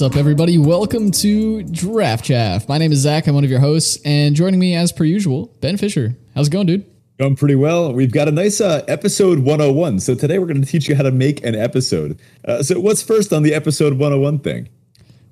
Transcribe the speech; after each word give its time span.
What's 0.00 0.14
up, 0.14 0.18
everybody? 0.18 0.56
Welcome 0.56 1.10
to 1.10 1.62
Draft 1.62 2.24
Chaff. 2.24 2.66
My 2.70 2.78
name 2.78 2.90
is 2.90 3.00
Zach. 3.00 3.26
I'm 3.26 3.34
one 3.34 3.44
of 3.44 3.50
your 3.50 3.60
hosts, 3.60 3.98
and 4.02 4.34
joining 4.34 4.58
me, 4.58 4.74
as 4.74 4.92
per 4.92 5.04
usual, 5.04 5.54
Ben 5.60 5.76
Fisher. 5.76 6.16
How's 6.34 6.48
it 6.48 6.52
going, 6.52 6.64
dude? 6.64 6.86
Going 7.18 7.36
pretty 7.36 7.54
well. 7.54 7.92
We've 7.92 8.10
got 8.10 8.26
a 8.26 8.30
nice 8.30 8.62
uh, 8.62 8.82
episode 8.88 9.40
101. 9.40 10.00
So 10.00 10.14
today 10.14 10.38
we're 10.38 10.46
going 10.46 10.62
to 10.62 10.66
teach 10.66 10.88
you 10.88 10.94
how 10.94 11.02
to 11.02 11.10
make 11.10 11.44
an 11.44 11.54
episode. 11.54 12.18
Uh, 12.46 12.62
so 12.62 12.80
what's 12.80 13.02
first 13.02 13.30
on 13.30 13.42
the 13.42 13.52
episode 13.52 13.92
101 13.92 14.38
thing? 14.38 14.70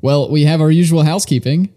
Well, 0.03 0.31
we 0.31 0.45
have 0.45 0.61
our 0.61 0.71
usual 0.71 1.03
housekeeping. 1.03 1.73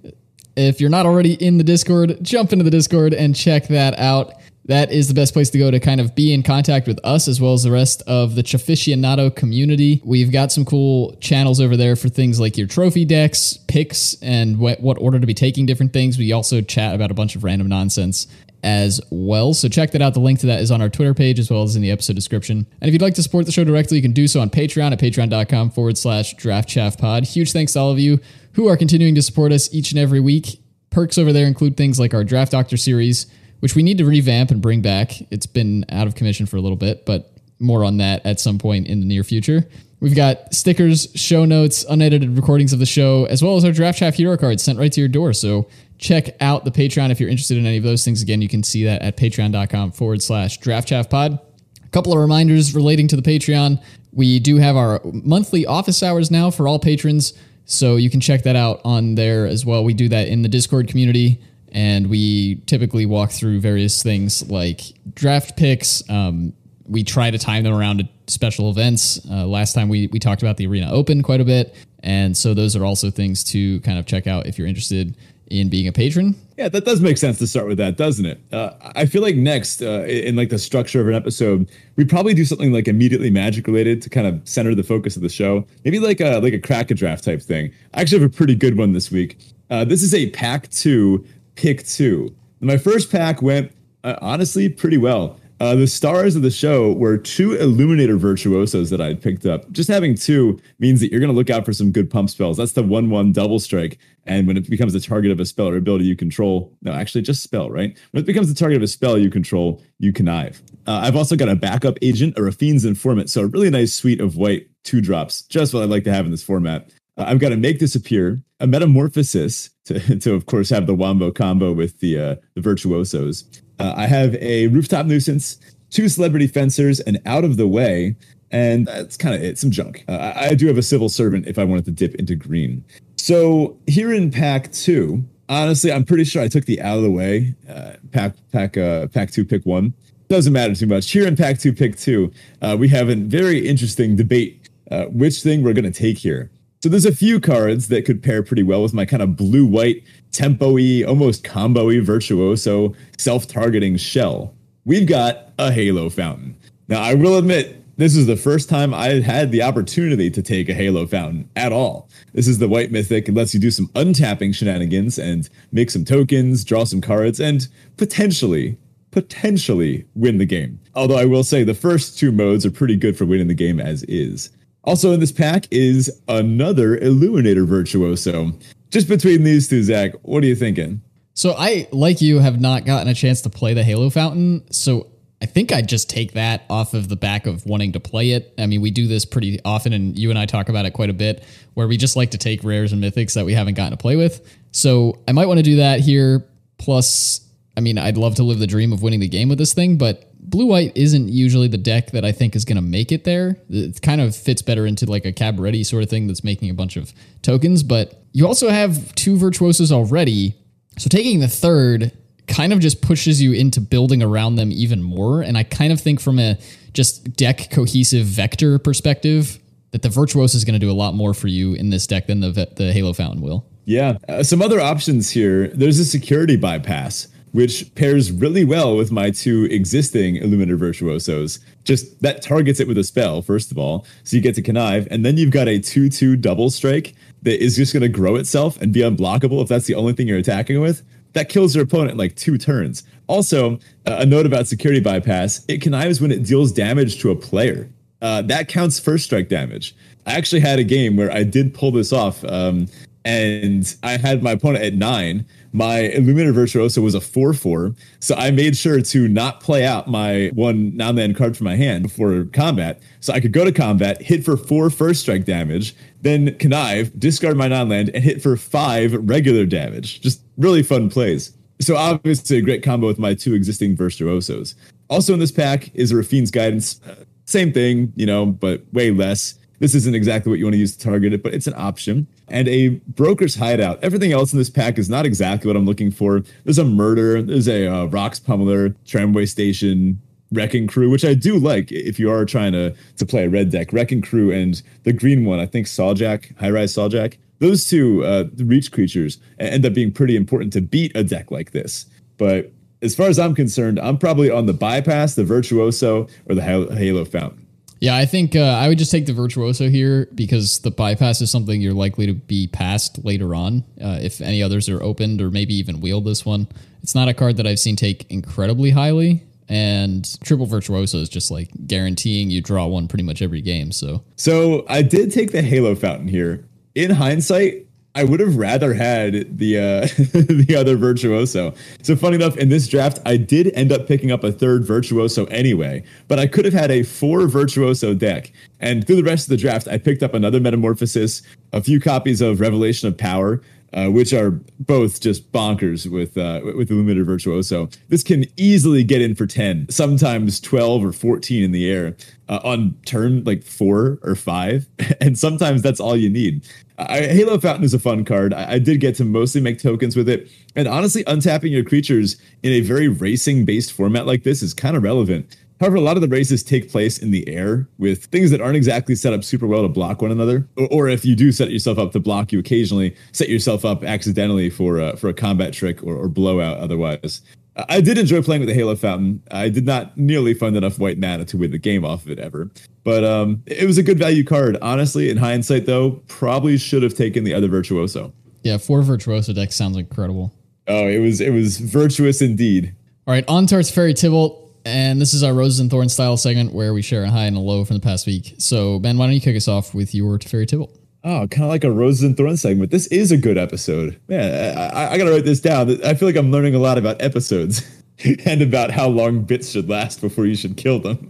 If 0.57 0.81
you're 0.81 0.89
not 0.89 1.05
already 1.05 1.35
in 1.35 1.59
the 1.59 1.63
Discord, 1.63 2.17
jump 2.21 2.51
into 2.51 2.65
the 2.65 2.71
Discord 2.71 3.13
and 3.13 3.33
check 3.33 3.67
that 3.69 3.97
out 3.99 4.33
that 4.65 4.91
is 4.91 5.07
the 5.07 5.13
best 5.13 5.33
place 5.33 5.49
to 5.49 5.57
go 5.57 5.71
to 5.71 5.79
kind 5.79 5.99
of 5.99 6.13
be 6.13 6.33
in 6.33 6.43
contact 6.43 6.87
with 6.87 6.99
us 7.03 7.27
as 7.27 7.41
well 7.41 7.53
as 7.53 7.63
the 7.63 7.71
rest 7.71 8.03
of 8.05 8.35
the 8.35 8.43
Chaficionado 8.43 9.35
community. 9.35 10.01
We've 10.05 10.31
got 10.31 10.51
some 10.51 10.65
cool 10.65 11.15
channels 11.19 11.59
over 11.59 11.75
there 11.75 11.95
for 11.95 12.09
things 12.09 12.39
like 12.39 12.57
your 12.57 12.67
trophy 12.67 13.05
decks, 13.05 13.57
picks, 13.67 14.15
and 14.21 14.59
what, 14.59 14.79
what 14.79 15.01
order 15.01 15.19
to 15.19 15.25
be 15.25 15.33
taking 15.33 15.65
different 15.65 15.93
things. 15.93 16.17
We 16.17 16.31
also 16.31 16.61
chat 16.61 16.93
about 16.93 17.09
a 17.09 17.15
bunch 17.15 17.35
of 17.35 17.43
random 17.43 17.67
nonsense 17.69 18.27
as 18.63 19.01
well. 19.09 19.53
So 19.55 19.67
check 19.67 19.91
that 19.91 20.01
out. 20.01 20.13
The 20.13 20.19
link 20.19 20.39
to 20.41 20.47
that 20.47 20.61
is 20.61 20.69
on 20.69 20.81
our 20.81 20.89
Twitter 20.89 21.15
page 21.15 21.39
as 21.39 21.49
well 21.49 21.63
as 21.63 21.75
in 21.75 21.81
the 21.81 21.89
episode 21.89 22.15
description. 22.15 22.67
And 22.79 22.87
if 22.87 22.93
you'd 22.93 23.01
like 23.01 23.15
to 23.15 23.23
support 23.23 23.47
the 23.47 23.51
show 23.51 23.63
directly, 23.63 23.97
you 23.97 24.03
can 24.03 24.11
do 24.11 24.27
so 24.27 24.39
on 24.39 24.51
Patreon 24.51 24.91
at 24.91 24.99
patreon.com 24.99 25.71
forward 25.71 25.97
slash 25.97 26.35
draft 26.35 26.69
chaff 26.69 26.97
pod. 26.97 27.23
Huge 27.23 27.51
thanks 27.51 27.73
to 27.73 27.79
all 27.79 27.91
of 27.91 27.99
you 27.99 28.19
who 28.53 28.67
are 28.67 28.77
continuing 28.77 29.15
to 29.15 29.21
support 29.21 29.51
us 29.51 29.73
each 29.73 29.91
and 29.91 29.99
every 29.99 30.19
week. 30.19 30.61
Perks 30.91 31.17
over 31.17 31.31
there 31.31 31.47
include 31.47 31.77
things 31.77 31.99
like 31.99 32.13
our 32.13 32.23
Draft 32.23 32.51
Doctor 32.51 32.75
series, 32.75 33.25
which 33.61 33.75
we 33.75 33.81
need 33.81 33.97
to 33.97 34.05
revamp 34.05 34.51
and 34.51 34.61
bring 34.61 34.81
back. 34.81 35.13
It's 35.31 35.45
been 35.45 35.85
out 35.89 36.05
of 36.05 36.15
commission 36.15 36.45
for 36.45 36.57
a 36.57 36.61
little 36.61 36.75
bit, 36.75 37.05
but 37.05 37.31
more 37.59 37.85
on 37.85 37.97
that 37.97 38.25
at 38.25 38.39
some 38.39 38.57
point 38.57 38.87
in 38.87 38.99
the 38.99 39.05
near 39.05 39.23
future. 39.23 39.65
We've 39.99 40.15
got 40.15 40.53
stickers, 40.53 41.07
show 41.13 41.45
notes, 41.45 41.85
unedited 41.87 42.35
recordings 42.35 42.73
of 42.73 42.79
the 42.79 42.87
show, 42.87 43.25
as 43.25 43.43
well 43.43 43.55
as 43.55 43.63
our 43.63 43.71
Draft 43.71 43.99
Chaff 43.99 44.15
hero 44.15 44.35
cards 44.35 44.63
sent 44.63 44.79
right 44.79 44.91
to 44.91 44.99
your 44.99 45.07
door. 45.07 45.31
So 45.31 45.69
check 45.99 46.35
out 46.41 46.65
the 46.65 46.71
Patreon 46.71 47.11
if 47.11 47.19
you're 47.19 47.29
interested 47.29 47.57
in 47.57 47.67
any 47.67 47.77
of 47.77 47.83
those 47.83 48.03
things. 48.03 48.23
Again, 48.23 48.41
you 48.41 48.49
can 48.49 48.63
see 48.63 48.83
that 48.85 49.03
at 49.03 49.15
patreon.com 49.15 49.91
forward 49.91 50.23
slash 50.23 50.57
draft 50.57 50.87
chaff 50.87 51.07
pod. 51.07 51.39
A 51.83 51.87
couple 51.89 52.11
of 52.13 52.19
reminders 52.19 52.73
relating 52.73 53.07
to 53.09 53.15
the 53.15 53.21
Patreon. 53.21 53.79
We 54.11 54.39
do 54.39 54.57
have 54.57 54.75
our 54.75 55.01
monthly 55.03 55.67
office 55.67 56.01
hours 56.01 56.31
now 56.31 56.49
for 56.49 56.67
all 56.67 56.79
patrons. 56.79 57.33
So 57.65 57.95
you 57.95 58.09
can 58.09 58.19
check 58.19 58.41
that 58.43 58.55
out 58.55 58.81
on 58.83 59.13
there 59.13 59.45
as 59.45 59.67
well. 59.67 59.83
We 59.83 59.93
do 59.93 60.09
that 60.09 60.27
in 60.27 60.41
the 60.41 60.49
Discord 60.49 60.87
community 60.87 61.39
and 61.71 62.09
we 62.09 62.55
typically 62.65 63.05
walk 63.05 63.31
through 63.31 63.59
various 63.59 64.03
things 64.03 64.49
like 64.49 64.81
draft 65.13 65.57
picks. 65.57 66.07
Um, 66.09 66.53
we 66.87 67.03
try 67.03 67.31
to 67.31 67.37
time 67.37 67.63
them 67.63 67.73
around 67.73 68.01
at 68.01 68.07
special 68.27 68.69
events. 68.69 69.21
Uh, 69.29 69.45
last 69.45 69.73
time 69.73 69.89
we 69.89 70.07
we 70.07 70.19
talked 70.19 70.41
about 70.41 70.57
the 70.57 70.67
Arena 70.67 70.91
Open 70.91 71.23
quite 71.23 71.41
a 71.41 71.45
bit, 71.45 71.75
and 72.03 72.35
so 72.35 72.53
those 72.53 72.75
are 72.75 72.85
also 72.85 73.09
things 73.09 73.43
to 73.45 73.79
kind 73.81 73.97
of 73.97 74.05
check 74.05 74.27
out 74.27 74.47
if 74.47 74.57
you're 74.57 74.67
interested 74.67 75.15
in 75.51 75.67
being 75.69 75.87
a 75.87 75.91
patron. 75.91 76.33
Yeah, 76.57 76.69
that 76.69 76.85
does 76.85 77.01
make 77.01 77.17
sense 77.17 77.37
to 77.39 77.47
start 77.47 77.67
with 77.67 77.77
that, 77.79 77.97
doesn't 77.97 78.25
it? 78.25 78.39
Uh, 78.53 78.71
I 78.95 79.05
feel 79.05 79.21
like 79.21 79.35
next, 79.35 79.81
uh, 79.81 80.03
in 80.03 80.35
like 80.35 80.49
the 80.49 80.57
structure 80.57 81.01
of 81.01 81.07
an 81.09 81.13
episode, 81.13 81.69
we 81.97 82.05
probably 82.05 82.33
do 82.33 82.45
something 82.45 82.71
like 82.71 82.87
immediately 82.87 83.29
magic 83.29 83.67
related 83.67 84.01
to 84.03 84.09
kind 84.09 84.27
of 84.27 84.47
center 84.47 84.73
the 84.73 84.83
focus 84.83 85.17
of 85.17 85.23
the 85.23 85.29
show. 85.29 85.65
Maybe 85.83 85.99
like 85.99 86.21
a 86.21 86.39
like 86.39 86.53
a 86.53 86.59
crack 86.59 86.89
a 86.89 86.93
draft 86.93 87.25
type 87.25 87.41
thing. 87.41 87.73
I 87.93 88.01
actually 88.01 88.21
have 88.21 88.31
a 88.31 88.35
pretty 88.35 88.55
good 88.55 88.77
one 88.77 88.93
this 88.93 89.11
week. 89.11 89.39
Uh, 89.69 89.83
this 89.83 90.03
is 90.03 90.13
a 90.13 90.29
pack 90.31 90.69
two 90.69 91.25
pick 91.61 91.85
two. 91.85 92.35
My 92.59 92.77
first 92.77 93.11
pack 93.11 93.41
went 93.41 93.71
uh, 94.03 94.15
honestly 94.19 94.67
pretty 94.67 94.97
well. 94.97 95.37
Uh, 95.59 95.75
the 95.75 95.85
stars 95.85 96.35
of 96.35 96.41
the 96.41 96.49
show 96.49 96.93
were 96.93 97.19
two 97.19 97.53
Illuminator 97.53 98.17
Virtuosos 98.17 98.89
that 98.89 98.99
I 98.99 99.09
had 99.09 99.21
picked 99.21 99.45
up. 99.45 99.71
Just 99.71 99.87
having 99.87 100.15
two 100.15 100.59
means 100.79 101.01
that 101.01 101.11
you're 101.11 101.19
going 101.19 101.31
to 101.31 101.35
look 101.35 101.51
out 101.51 101.63
for 101.63 101.71
some 101.71 101.91
good 101.91 102.09
pump 102.09 102.31
spells. 102.31 102.57
That's 102.57 102.71
the 102.71 102.81
1 102.81 103.11
1 103.11 103.31
double 103.31 103.59
strike. 103.59 103.99
And 104.25 104.47
when 104.47 104.57
it 104.57 104.67
becomes 104.67 104.93
the 104.93 104.99
target 104.99 105.31
of 105.31 105.39
a 105.39 105.45
spell 105.45 105.67
or 105.69 105.77
ability 105.77 106.05
you 106.05 106.15
control, 106.15 106.75
no, 106.81 106.93
actually 106.93 107.21
just 107.21 107.43
spell, 107.43 107.69
right? 107.69 107.95
When 108.09 108.23
it 108.23 108.25
becomes 108.25 108.47
the 108.47 108.55
target 108.55 108.77
of 108.77 108.83
a 108.83 108.87
spell 108.87 109.19
you 109.19 109.29
control, 109.29 109.83
you 109.99 110.11
connive. 110.11 110.63
Uh, 110.87 111.01
I've 111.03 111.15
also 111.15 111.35
got 111.35 111.47
a 111.47 111.55
backup 111.55 111.99
agent, 112.01 112.39
or 112.39 112.43
a 112.43 112.45
Raffine's 112.45 112.85
Informant. 112.85 113.29
So 113.29 113.41
a 113.41 113.47
really 113.47 113.69
nice 113.69 113.93
suite 113.93 114.19
of 114.19 114.35
white 114.35 114.67
two 114.83 114.99
drops, 114.99 115.43
just 115.43 115.75
what 115.75 115.83
I'd 115.83 115.89
like 115.89 116.05
to 116.05 116.13
have 116.13 116.25
in 116.25 116.31
this 116.31 116.43
format. 116.43 116.89
Uh, 117.17 117.25
I've 117.27 117.39
got 117.39 117.49
to 117.49 117.57
make 117.57 117.77
disappear 117.77 118.41
a 118.59 118.65
metamorphosis 118.65 119.70
to, 119.85 120.19
to 120.19 120.33
of 120.33 120.45
course 120.45 120.69
have 120.69 120.87
the 120.87 120.95
wombo 120.95 121.31
combo 121.31 121.71
with 121.71 121.99
the 121.99 122.19
uh, 122.19 122.35
the 122.55 122.61
virtuosos. 122.61 123.45
Uh, 123.79 123.93
I 123.95 124.07
have 124.07 124.35
a 124.35 124.67
rooftop 124.67 125.05
nuisance, 125.05 125.59
two 125.89 126.07
celebrity 126.07 126.47
fencers, 126.47 126.99
and 126.99 127.19
out 127.25 127.43
of 127.43 127.57
the 127.57 127.67
way, 127.67 128.15
and 128.51 128.87
that's 128.87 129.17
kind 129.17 129.33
of 129.33 129.41
it. 129.41 129.57
Some 129.57 129.71
junk. 129.71 130.03
Uh, 130.07 130.33
I, 130.35 130.53
do 130.53 130.67
have 130.67 130.77
a 130.77 130.83
civil 130.83 131.09
servant 131.09 131.47
if 131.47 131.57
I 131.57 131.63
wanted 131.63 131.85
to 131.85 131.91
dip 131.91 132.15
into 132.15 132.35
green. 132.35 132.83
So 133.15 133.77
here 133.87 134.13
in 134.13 134.29
pack 134.29 134.71
two, 134.71 135.23
honestly, 135.49 135.91
I'm 135.91 136.05
pretty 136.05 136.25
sure 136.25 136.41
I 136.41 136.47
took 136.47 136.65
the 136.65 136.81
out 136.81 136.97
of 136.97 137.03
the 137.03 137.11
way. 137.11 137.55
Uh, 137.67 137.93
pack 138.11 138.35
pack 138.51 138.77
uh, 138.77 139.07
pack 139.07 139.31
two, 139.31 139.45
pick 139.45 139.65
one. 139.65 139.93
Doesn't 140.27 140.53
matter 140.53 140.75
too 140.75 140.87
much. 140.87 141.11
Here 141.11 141.27
in 141.27 141.35
pack 141.35 141.59
two, 141.59 141.73
pick 141.73 141.97
two, 141.97 142.31
uh, 142.61 142.77
we 142.79 142.87
have 142.89 143.09
a 143.09 143.15
very 143.15 143.67
interesting 143.67 144.15
debate. 144.15 144.69
Uh, 144.89 145.05
which 145.05 145.41
thing 145.41 145.63
we're 145.63 145.73
going 145.73 145.89
to 145.89 145.91
take 145.91 146.17
here? 146.17 146.51
So 146.81 146.89
there's 146.89 147.05
a 147.05 147.13
few 147.13 147.39
cards 147.39 147.89
that 147.89 148.05
could 148.05 148.23
pair 148.23 148.41
pretty 148.41 148.63
well 148.63 148.81
with 148.81 148.91
my 148.91 149.05
kind 149.05 149.21
of 149.21 149.35
blue 149.35 149.67
white 149.67 150.03
tempo-y, 150.31 151.03
almost 151.07 151.43
combo-y 151.43 151.99
virtuoso 151.99 152.95
self-targeting 153.19 153.97
shell. 153.97 154.55
We've 154.83 155.07
got 155.07 155.49
a 155.59 155.71
Halo 155.71 156.09
Fountain. 156.09 156.57
Now 156.87 157.01
I 157.01 157.13
will 157.13 157.37
admit 157.37 157.77
this 157.97 158.15
is 158.15 158.25
the 158.25 158.35
first 158.35 158.67
time 158.67 158.95
I 158.95 159.09
had 159.19 159.51
the 159.51 159.61
opportunity 159.61 160.31
to 160.31 160.41
take 160.41 160.69
a 160.69 160.73
Halo 160.73 161.05
Fountain 161.05 161.47
at 161.55 161.71
all. 161.71 162.09
This 162.33 162.47
is 162.47 162.57
the 162.57 162.67
white 162.67 162.91
mythic. 162.91 163.29
It 163.29 163.35
lets 163.35 163.53
you 163.53 163.59
do 163.59 163.69
some 163.69 163.89
untapping 163.89 164.55
shenanigans 164.55 165.19
and 165.19 165.47
make 165.71 165.91
some 165.91 166.03
tokens, 166.03 166.63
draw 166.63 166.85
some 166.85 167.01
cards, 167.01 167.39
and 167.39 167.67
potentially, 167.97 168.75
potentially 169.11 170.07
win 170.15 170.39
the 170.39 170.47
game. 170.47 170.79
Although 170.95 171.17
I 171.17 171.25
will 171.25 171.43
say 171.43 171.63
the 171.63 171.75
first 171.75 172.17
two 172.17 172.31
modes 172.31 172.65
are 172.65 172.71
pretty 172.71 172.95
good 172.95 173.15
for 173.15 173.25
winning 173.25 173.49
the 173.49 173.53
game 173.53 173.79
as 173.79 174.01
is. 174.05 174.49
Also 174.83 175.11
in 175.11 175.19
this 175.19 175.31
pack 175.31 175.67
is 175.71 176.21
another 176.27 176.97
Illuminator 176.97 177.65
Virtuoso. 177.65 178.53
Just 178.89 179.07
between 179.07 179.43
these 179.43 179.67
two, 179.67 179.83
Zach, 179.83 180.13
what 180.23 180.43
are 180.43 180.47
you 180.47 180.55
thinking? 180.55 181.01
So 181.33 181.53
I, 181.57 181.87
like 181.91 182.21
you, 182.21 182.39
have 182.39 182.59
not 182.59 182.85
gotten 182.85 183.07
a 183.07 183.13
chance 183.13 183.41
to 183.41 183.49
play 183.49 183.73
the 183.73 183.83
Halo 183.83 184.09
Fountain. 184.09 184.65
So 184.71 185.07
I 185.41 185.45
think 185.45 185.71
I'd 185.71 185.87
just 185.87 186.09
take 186.09 186.33
that 186.33 186.65
off 186.69 186.93
of 186.93 187.09
the 187.09 187.15
back 187.15 187.45
of 187.47 187.65
wanting 187.65 187.93
to 187.93 187.99
play 187.99 188.31
it. 188.31 188.53
I 188.57 188.65
mean, 188.65 188.81
we 188.81 188.91
do 188.91 189.07
this 189.07 189.25
pretty 189.25 189.59
often, 189.63 189.93
and 189.93 190.17
you 190.17 190.29
and 190.29 190.37
I 190.37 190.45
talk 190.45 190.69
about 190.69 190.85
it 190.85 190.91
quite 190.91 191.09
a 191.09 191.13
bit, 191.13 191.43
where 191.73 191.87
we 191.87 191.97
just 191.97 192.15
like 192.15 192.31
to 192.31 192.37
take 192.37 192.63
rares 192.63 192.91
and 192.91 193.03
mythics 193.03 193.33
that 193.33 193.45
we 193.45 193.53
haven't 193.53 193.75
gotten 193.75 193.91
to 193.91 193.97
play 193.97 194.15
with. 194.15 194.45
So 194.71 195.19
I 195.27 195.31
might 195.31 195.47
want 195.47 195.57
to 195.57 195.63
do 195.63 195.77
that 195.77 195.99
here. 195.99 196.45
Plus, 196.77 197.41
I 197.77 197.81
mean, 197.81 197.97
I'd 197.97 198.17
love 198.17 198.35
to 198.35 198.43
live 198.43 198.59
the 198.59 198.67
dream 198.67 198.93
of 198.93 199.01
winning 199.01 199.19
the 199.19 199.27
game 199.27 199.49
with 199.49 199.57
this 199.57 199.73
thing, 199.73 199.97
but 199.97 200.30
blue 200.41 200.65
white 200.65 200.91
isn't 200.95 201.29
usually 201.29 201.67
the 201.67 201.77
deck 201.77 202.11
that 202.11 202.25
I 202.25 202.31
think 202.31 202.55
is 202.55 202.65
going 202.65 202.75
to 202.75 202.81
make 202.81 203.11
it 203.11 203.23
there. 203.23 203.57
It 203.69 204.01
kind 204.01 204.19
of 204.19 204.35
fits 204.35 204.61
better 204.61 204.85
into 204.85 205.05
like 205.05 205.25
a 205.25 205.31
Cabaretti 205.31 205.85
sort 205.85 206.03
of 206.03 206.09
thing 206.09 206.27
that's 206.27 206.43
making 206.43 206.69
a 206.69 206.73
bunch 206.73 206.97
of 206.97 207.13
tokens, 207.41 207.83
but 207.83 208.21
you 208.33 208.47
also 208.47 208.69
have 208.69 209.13
two 209.15 209.37
virtuosos 209.37 209.91
already. 209.91 210.55
So 210.97 211.09
taking 211.09 211.39
the 211.39 211.47
third 211.47 212.11
kind 212.47 212.73
of 212.73 212.79
just 212.79 213.01
pushes 213.01 213.41
you 213.41 213.53
into 213.53 213.79
building 213.79 214.21
around 214.21 214.55
them 214.55 214.71
even 214.71 215.01
more. 215.01 215.41
And 215.41 215.57
I 215.57 215.63
kind 215.63 215.93
of 215.93 216.01
think 216.01 216.19
from 216.19 216.39
a 216.39 216.57
just 216.93 217.35
deck 217.35 217.69
cohesive 217.71 218.25
vector 218.25 218.77
perspective 218.79 219.59
that 219.91 220.01
the 220.01 220.09
virtuoso 220.09 220.57
is 220.57 220.65
going 220.65 220.73
to 220.73 220.79
do 220.79 220.91
a 220.91 220.93
lot 220.93 221.13
more 221.13 221.33
for 221.33 221.47
you 221.47 221.73
in 221.73 221.89
this 221.89 222.07
deck 222.07 222.27
than 222.27 222.39
the 222.39 222.69
the 222.75 222.91
Halo 222.93 223.13
Fountain 223.13 223.41
will. 223.41 223.65
Yeah, 223.85 224.17
uh, 224.29 224.43
some 224.43 224.61
other 224.61 224.79
options 224.79 225.29
here. 225.29 225.67
There's 225.69 225.99
a 225.99 226.05
security 226.05 226.55
bypass 226.55 227.27
which 227.51 227.93
pairs 227.95 228.31
really 228.31 228.63
well 228.63 228.95
with 228.95 229.11
my 229.11 229.29
two 229.29 229.67
existing 229.71 230.37
Illuminator 230.37 230.77
Virtuosos. 230.77 231.59
Just 231.83 232.21
that 232.21 232.41
targets 232.41 232.79
it 232.79 232.87
with 232.87 232.97
a 232.97 233.03
spell, 233.03 233.41
first 233.41 233.71
of 233.71 233.77
all. 233.77 234.05
So 234.23 234.35
you 234.35 234.41
get 234.41 234.55
to 234.55 234.61
connive, 234.61 235.07
and 235.11 235.25
then 235.25 235.37
you've 235.37 235.51
got 235.51 235.67
a 235.67 235.79
2 235.79 236.09
2 236.09 236.35
double 236.35 236.69
strike 236.69 237.15
that 237.43 237.63
is 237.63 237.75
just 237.75 237.93
going 237.93 238.01
to 238.01 238.09
grow 238.09 238.35
itself 238.35 238.79
and 238.81 238.93
be 238.93 239.01
unblockable 239.01 239.61
if 239.61 239.67
that's 239.67 239.87
the 239.87 239.95
only 239.95 240.13
thing 240.13 240.27
you're 240.27 240.37
attacking 240.37 240.79
with. 240.79 241.03
That 241.33 241.49
kills 241.49 241.75
your 241.75 241.85
opponent 241.85 242.11
in 242.11 242.17
like 242.17 242.35
two 242.35 242.57
turns. 242.57 243.03
Also, 243.27 243.75
uh, 244.05 244.17
a 244.19 244.25
note 244.25 244.45
about 244.45 244.67
security 244.67 244.99
bypass 244.99 245.63
it 245.67 245.81
connives 245.81 246.19
when 246.19 246.31
it 246.31 246.43
deals 246.43 246.71
damage 246.71 247.19
to 247.21 247.31
a 247.31 247.35
player. 247.35 247.89
Uh, 248.21 248.41
that 248.43 248.67
counts 248.67 248.99
first 248.99 249.25
strike 249.25 249.49
damage. 249.49 249.95
I 250.27 250.33
actually 250.33 250.61
had 250.61 250.77
a 250.77 250.83
game 250.83 251.15
where 251.15 251.31
I 251.31 251.43
did 251.43 251.73
pull 251.73 251.91
this 251.91 252.13
off, 252.13 252.43
um, 252.45 252.87
and 253.25 253.95
I 254.03 254.17
had 254.17 254.43
my 254.43 254.51
opponent 254.51 254.83
at 254.83 254.93
nine 254.93 255.45
my 255.73 255.99
Illuminator 255.99 256.51
Virtuoso 256.51 257.01
was 257.01 257.15
a 257.15 257.21
4 257.21 257.53
4. 257.53 257.95
So 258.19 258.35
I 258.35 258.51
made 258.51 258.75
sure 258.75 259.01
to 259.01 259.27
not 259.27 259.59
play 259.59 259.85
out 259.85 260.07
my 260.07 260.51
one 260.53 260.95
non 260.95 261.15
land 261.15 261.35
card 261.35 261.55
from 261.55 261.65
my 261.65 261.75
hand 261.75 262.03
before 262.03 262.45
combat. 262.53 263.01
So 263.19 263.33
I 263.33 263.39
could 263.39 263.53
go 263.53 263.63
to 263.63 263.71
combat, 263.71 264.21
hit 264.21 264.43
for 264.43 264.57
four 264.57 264.89
first 264.89 265.21
strike 265.21 265.45
damage, 265.45 265.95
then 266.21 266.55
connive, 266.57 267.17
discard 267.19 267.57
my 267.57 267.67
non 267.67 267.89
land, 267.89 268.09
and 268.13 268.23
hit 268.23 268.41
for 268.41 268.57
five 268.57 269.13
regular 269.13 269.65
damage. 269.65 270.21
Just 270.21 270.41
really 270.57 270.83
fun 270.83 271.09
plays. 271.09 271.55
So 271.79 271.95
obviously 271.95 272.57
a 272.57 272.61
great 272.61 272.83
combo 272.83 273.07
with 273.07 273.17
my 273.17 273.33
two 273.33 273.55
existing 273.55 273.95
Virtuosos. 273.95 274.75
Also 275.09 275.33
in 275.33 275.39
this 275.39 275.51
pack 275.51 275.93
is 275.95 276.11
a 276.11 276.15
Raffine's 276.15 276.51
Guidance. 276.51 277.01
Uh, 277.07 277.15
same 277.45 277.73
thing, 277.73 278.13
you 278.15 278.25
know, 278.25 278.45
but 278.45 278.81
way 278.93 279.11
less. 279.11 279.55
This 279.79 279.95
isn't 279.95 280.13
exactly 280.13 280.51
what 280.51 280.59
you 280.59 280.65
want 280.65 280.75
to 280.75 280.79
use 280.79 280.95
to 280.95 281.03
target 281.03 281.33
it, 281.33 281.41
but 281.41 281.55
it's 281.55 281.65
an 281.65 281.73
option. 281.75 282.27
And 282.51 282.67
a 282.67 282.89
broker's 283.07 283.55
hideout. 283.55 283.99
Everything 284.03 284.31
else 284.31 284.53
in 284.53 284.59
this 284.59 284.69
pack 284.69 284.97
is 284.97 285.09
not 285.09 285.25
exactly 285.25 285.67
what 285.67 285.75
I'm 285.75 285.85
looking 285.85 286.11
for. 286.11 286.43
There's 286.63 286.77
a 286.77 286.85
murder, 286.85 287.41
there's 287.41 287.67
a 287.67 287.87
uh, 287.87 288.05
rocks 288.05 288.39
pummeler, 288.39 288.95
tramway 289.05 289.45
station, 289.45 290.21
Wrecking 290.51 290.87
Crew, 290.87 291.09
which 291.09 291.23
I 291.23 291.33
do 291.33 291.57
like 291.57 291.91
if 291.91 292.19
you 292.19 292.29
are 292.29 292.45
trying 292.45 292.73
to 292.73 292.93
to 293.17 293.25
play 293.25 293.45
a 293.45 293.49
red 293.49 293.71
deck. 293.71 293.93
Wrecking 293.93 294.21
Crew 294.21 294.51
and 294.51 294.81
the 295.03 295.13
green 295.13 295.45
one, 295.45 295.59
I 295.59 295.65
think 295.65 295.87
Sawjack, 295.87 296.57
High 296.57 296.71
Rise 296.71 296.93
Sawjack. 296.93 297.37
Those 297.59 297.87
two 297.87 298.23
uh, 298.25 298.45
reach 298.57 298.91
creatures 298.91 299.37
end 299.59 299.85
up 299.85 299.93
being 299.93 300.11
pretty 300.11 300.35
important 300.35 300.73
to 300.73 300.81
beat 300.81 301.15
a 301.15 301.23
deck 301.23 301.51
like 301.51 301.71
this. 301.71 302.07
But 302.37 302.71
as 303.01 303.15
far 303.15 303.27
as 303.27 303.39
I'm 303.39 303.55
concerned, 303.55 303.99
I'm 303.99 304.17
probably 304.17 304.49
on 304.49 304.65
the 304.65 304.73
bypass, 304.73 305.35
the 305.35 305.43
virtuoso, 305.43 306.27
or 306.47 306.55
the 306.55 306.61
halo 306.61 307.23
fountain. 307.25 307.65
Yeah, 308.01 308.15
I 308.15 308.25
think 308.25 308.55
uh, 308.55 308.61
I 308.61 308.87
would 308.87 308.97
just 308.97 309.11
take 309.11 309.27
the 309.27 309.33
virtuoso 309.33 309.87
here 309.87 310.27
because 310.33 310.79
the 310.79 310.89
bypass 310.89 311.39
is 311.39 311.51
something 311.51 311.79
you're 311.79 311.93
likely 311.93 312.25
to 312.25 312.33
be 312.33 312.65
passed 312.65 313.23
later 313.23 313.53
on 313.53 313.83
uh, 314.03 314.17
if 314.19 314.41
any 314.41 314.63
others 314.63 314.89
are 314.89 315.01
opened 315.03 315.39
or 315.39 315.51
maybe 315.51 315.75
even 315.75 316.01
wield 316.01 316.25
this 316.25 316.43
one. 316.43 316.67
It's 317.03 317.13
not 317.13 317.29
a 317.29 317.33
card 317.35 317.57
that 317.57 317.67
I've 317.67 317.79
seen 317.79 317.95
take 317.95 318.29
incredibly 318.31 318.89
highly, 318.89 319.43
and 319.69 320.27
triple 320.43 320.65
virtuoso 320.65 321.19
is 321.19 321.29
just 321.29 321.51
like 321.51 321.69
guaranteeing 321.85 322.49
you 322.49 322.59
draw 322.59 322.87
one 322.87 323.07
pretty 323.07 323.23
much 323.23 323.43
every 323.43 323.61
game. 323.61 323.91
So, 323.91 324.23
so 324.35 324.83
I 324.89 325.03
did 325.03 325.31
take 325.31 325.51
the 325.51 325.61
halo 325.61 325.93
fountain 325.93 326.27
here. 326.27 326.65
In 326.95 327.11
hindsight, 327.11 327.85
I 328.13 328.25
would 328.25 328.41
have 328.41 328.57
rather 328.57 328.93
had 328.93 329.57
the 329.57 329.77
uh, 329.77 329.81
the 330.33 330.75
other 330.77 330.97
virtuoso. 330.97 331.73
So 332.01 332.15
funny 332.15 332.35
enough, 332.35 332.57
in 332.57 332.69
this 332.69 332.87
draft, 332.87 333.19
I 333.25 333.37
did 333.37 333.71
end 333.73 333.91
up 333.91 334.07
picking 334.07 334.31
up 334.31 334.43
a 334.43 334.51
third 334.51 334.83
virtuoso 334.83 335.45
anyway, 335.45 336.03
but 336.27 336.37
I 336.37 336.47
could 336.47 336.65
have 336.65 336.73
had 336.73 336.91
a 336.91 337.03
four 337.03 337.47
virtuoso 337.47 338.13
deck. 338.13 338.51
And 338.79 339.05
through 339.07 339.17
the 339.17 339.23
rest 339.23 339.45
of 339.45 339.49
the 339.49 339.57
draft, 339.57 339.87
I 339.87 339.97
picked 339.97 340.23
up 340.23 340.33
another 340.33 340.59
metamorphosis, 340.59 341.41
a 341.71 341.81
few 341.81 342.01
copies 342.01 342.41
of 342.41 342.59
Revelation 342.59 343.07
of 343.07 343.17
Power, 343.17 343.61
uh, 343.93 344.07
which 344.07 344.33
are 344.33 344.51
both 344.79 345.21
just 345.21 345.51
bonkers 345.51 346.09
with 346.09 346.37
uh, 346.37 346.61
with 346.75 346.91
Illuminator 346.91 347.23
Virtuoso. 347.23 347.89
This 348.09 348.23
can 348.23 348.45
easily 348.57 349.03
get 349.03 349.21
in 349.21 349.35
for 349.35 349.45
10, 349.45 349.87
sometimes 349.89 350.59
12 350.59 351.05
or 351.05 351.11
14 351.11 351.63
in 351.63 351.71
the 351.71 351.89
air 351.89 352.15
uh, 352.49 352.59
on 352.63 352.95
turn 353.05 353.43
like 353.43 353.63
four 353.63 354.19
or 354.23 354.35
five. 354.35 354.87
And 355.19 355.37
sometimes 355.37 355.83
that's 355.83 355.99
all 355.99 356.17
you 356.17 356.31
need. 356.31 356.67
I, 357.09 357.21
Halo 357.27 357.59
Fountain 357.59 357.83
is 357.83 357.93
a 357.93 357.99
fun 357.99 358.25
card. 358.25 358.53
I, 358.53 358.73
I, 358.73 358.79
did 358.79 358.99
get 358.99 359.15
to 359.15 359.25
mostly 359.25 359.61
make 359.61 359.79
tokens 359.79 360.15
with 360.15 360.29
it. 360.29 360.49
And 360.75 360.87
honestly, 360.87 361.23
untapping 361.25 361.71
your 361.71 361.83
creatures 361.83 362.39
in 362.63 362.71
a 362.71 362.81
very 362.81 363.07
racing 363.07 363.65
based 363.65 363.91
format 363.91 364.25
like 364.25 364.43
this 364.43 364.61
is 364.61 364.73
kind 364.73 364.95
of 364.95 365.03
relevant. 365.03 365.57
However, 365.79 365.95
a 365.95 366.01
lot 366.01 366.15
of 366.15 366.21
the 366.21 366.27
races 366.27 366.61
take 366.61 366.91
place 366.91 367.17
in 367.17 367.31
the 367.31 367.47
air 367.47 367.87
with 367.97 368.25
things 368.25 368.51
that 368.51 368.61
aren't 368.61 368.75
exactly 368.75 369.15
set 369.15 369.33
up 369.33 369.43
super 369.43 369.65
well 369.65 369.81
to 369.81 369.87
block 369.87 370.21
one 370.21 370.31
another. 370.31 370.67
Or, 370.77 370.87
or 370.91 371.09
if 371.09 371.25
you 371.25 371.35
do 371.35 371.51
set 371.51 371.71
yourself 371.71 371.97
up 371.97 372.11
to 372.11 372.19
block, 372.19 372.51
you 372.51 372.59
occasionally 372.59 373.15
set 373.31 373.49
yourself 373.49 373.83
up 373.83 374.03
accidentally 374.03 374.69
for 374.69 375.15
for 375.17 375.29
a 375.29 375.33
combat 375.33 375.73
trick 375.73 376.03
or, 376.03 376.15
or 376.15 376.27
blowout 376.27 376.77
otherwise. 376.77 377.41
I 377.75 378.01
did 378.01 378.17
enjoy 378.17 378.41
playing 378.41 378.61
with 378.61 378.69
the 378.69 378.75
Halo 378.75 378.95
Fountain. 378.95 379.41
I 379.49 379.69
did 379.69 379.85
not 379.85 380.17
nearly 380.17 380.53
find 380.53 380.75
enough 380.75 380.99
white 380.99 381.17
mana 381.17 381.45
to 381.45 381.57
win 381.57 381.71
the 381.71 381.77
game 381.77 382.03
off 382.03 382.25
of 382.25 382.31
it 382.31 382.39
ever. 382.39 382.69
But 383.03 383.23
um, 383.23 383.63
it 383.65 383.85
was 383.85 383.97
a 383.97 384.03
good 384.03 384.19
value 384.19 384.43
card. 384.43 384.77
Honestly, 384.81 385.29
in 385.29 385.37
hindsight, 385.37 385.85
though, 385.85 386.21
probably 386.27 386.77
should 386.77 387.01
have 387.01 387.15
taken 387.15 387.43
the 387.43 387.53
other 387.53 387.67
Virtuoso. 387.67 388.33
Yeah, 388.63 388.77
four 388.77 389.01
Virtuoso 389.01 389.53
decks 389.53 389.75
sounds 389.75 389.97
incredible. 389.97 390.51
Oh, 390.87 391.07
it 391.07 391.19
was 391.19 391.39
it 391.39 391.51
was 391.51 391.77
virtuous 391.77 392.41
indeed. 392.41 392.93
All 393.25 393.33
right, 393.33 393.45
on 393.47 393.67
to 393.67 393.75
Teferi 393.75 394.13
Tibalt. 394.13 394.57
And 394.83 395.21
this 395.21 395.35
is 395.35 395.43
our 395.43 395.53
Roses 395.53 395.79
and 395.79 395.91
Thorns 395.91 396.11
style 396.11 396.37
segment 396.37 396.73
where 396.73 396.91
we 396.91 397.03
share 397.03 397.23
a 397.23 397.29
high 397.29 397.45
and 397.45 397.55
a 397.55 397.59
low 397.59 397.85
from 397.85 397.97
the 397.97 398.01
past 398.01 398.25
week. 398.25 398.55
So, 398.57 398.97
Ben, 398.97 399.15
why 399.15 399.27
don't 399.27 399.35
you 399.35 399.41
kick 399.41 399.55
us 399.55 399.67
off 399.67 399.93
with 399.93 400.15
your 400.15 400.39
Teferi 400.39 400.65
Tibalt? 400.65 400.97
Oh, 401.23 401.47
kind 401.47 401.63
of 401.63 401.69
like 401.69 401.83
a 401.83 401.91
Roses 401.91 402.23
and 402.23 402.35
Thorns 402.35 402.61
segment. 402.61 402.89
This 402.89 403.05
is 403.07 403.31
a 403.31 403.37
good 403.37 403.57
episode. 403.57 404.19
Man, 404.27 404.77
I, 404.77 405.11
I 405.11 405.17
got 405.17 405.25
to 405.25 405.31
write 405.31 405.45
this 405.45 405.59
down. 405.59 406.03
I 406.03 406.15
feel 406.15 406.27
like 406.27 406.35
I'm 406.35 406.51
learning 406.51 406.73
a 406.73 406.79
lot 406.79 406.97
about 406.97 407.21
episodes 407.21 407.83
and 408.45 408.61
about 408.63 408.89
how 408.89 409.07
long 409.07 409.43
bits 409.43 409.69
should 409.69 409.87
last 409.87 410.19
before 410.19 410.47
you 410.47 410.55
should 410.55 410.77
kill 410.77 410.99
them. 410.99 411.17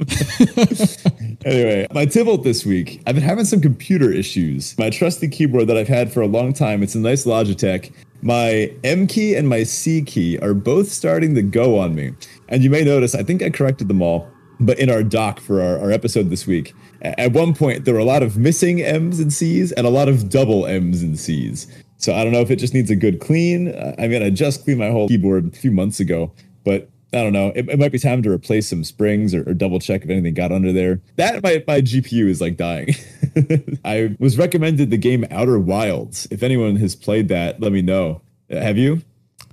anyway, 1.45 1.87
my 1.91 2.05
Tibalt 2.05 2.43
this 2.43 2.65
week, 2.65 3.01
I've 3.05 3.15
been 3.15 3.23
having 3.23 3.43
some 3.43 3.59
computer 3.59 4.09
issues. 4.09 4.77
My 4.77 4.89
trusty 4.89 5.27
keyboard 5.27 5.67
that 5.67 5.77
I've 5.77 5.89
had 5.89 6.11
for 6.11 6.21
a 6.21 6.27
long 6.27 6.53
time, 6.53 6.83
it's 6.83 6.95
a 6.95 6.99
nice 6.99 7.25
Logitech. 7.25 7.91
My 8.21 8.73
M 8.85 9.07
key 9.07 9.35
and 9.35 9.49
my 9.49 9.63
C 9.63 10.01
key 10.03 10.37
are 10.39 10.53
both 10.53 10.87
starting 10.87 11.35
to 11.35 11.41
go 11.41 11.77
on 11.79 11.95
me. 11.95 12.13
And 12.47 12.63
you 12.63 12.69
may 12.69 12.83
notice, 12.85 13.13
I 13.13 13.23
think 13.23 13.41
I 13.41 13.49
corrected 13.49 13.89
them 13.89 14.01
all, 14.01 14.29
but 14.65 14.79
in 14.79 14.89
our 14.89 15.03
doc 15.03 15.39
for 15.39 15.61
our, 15.61 15.79
our 15.79 15.91
episode 15.91 16.29
this 16.29 16.47
week, 16.47 16.73
at 17.01 17.33
one 17.33 17.53
point 17.53 17.85
there 17.85 17.93
were 17.93 17.99
a 17.99 18.05
lot 18.05 18.23
of 18.23 18.37
missing 18.37 18.81
M's 18.81 19.19
and 19.19 19.33
C's 19.33 19.71
and 19.71 19.85
a 19.85 19.89
lot 19.89 20.07
of 20.07 20.29
double 20.29 20.65
M's 20.65 21.01
and 21.01 21.19
C's. 21.19 21.67
So 21.97 22.15
I 22.15 22.23
don't 22.23 22.33
know 22.33 22.41
if 22.41 22.49
it 22.49 22.55
just 22.55 22.73
needs 22.73 22.89
a 22.89 22.95
good 22.95 23.19
clean. 23.19 23.69
Uh, 23.69 23.95
I 23.99 24.07
mean, 24.07 24.23
I 24.23 24.31
just 24.31 24.63
cleaned 24.63 24.79
my 24.79 24.89
whole 24.89 25.07
keyboard 25.07 25.53
a 25.53 25.57
few 25.57 25.71
months 25.71 25.99
ago, 25.99 26.31
but 26.63 26.89
I 27.13 27.17
don't 27.17 27.33
know. 27.33 27.51
It, 27.53 27.69
it 27.69 27.77
might 27.77 27.91
be 27.91 27.99
time 27.99 28.23
to 28.23 28.31
replace 28.31 28.69
some 28.69 28.83
springs 28.83 29.35
or, 29.35 29.47
or, 29.49 29.53
double 29.53 29.79
check 29.79 30.03
if 30.03 30.09
anything 30.09 30.33
got 30.33 30.51
under 30.51 30.71
there. 30.71 31.01
That 31.17 31.43
my, 31.43 31.61
my 31.67 31.81
GPU 31.81 32.27
is 32.27 32.39
like 32.39 32.55
dying. 32.55 32.95
I 33.85 34.15
was 34.17 34.37
recommended 34.37 34.91
the 34.91 34.97
game 34.97 35.25
Outer 35.29 35.59
Wilds. 35.59 36.27
If 36.31 36.41
anyone 36.41 36.77
has 36.77 36.95
played 36.95 37.27
that, 37.27 37.59
let 37.59 37.73
me 37.73 37.81
know. 37.81 38.21
Uh, 38.49 38.61
have 38.61 38.77
you? 38.77 39.01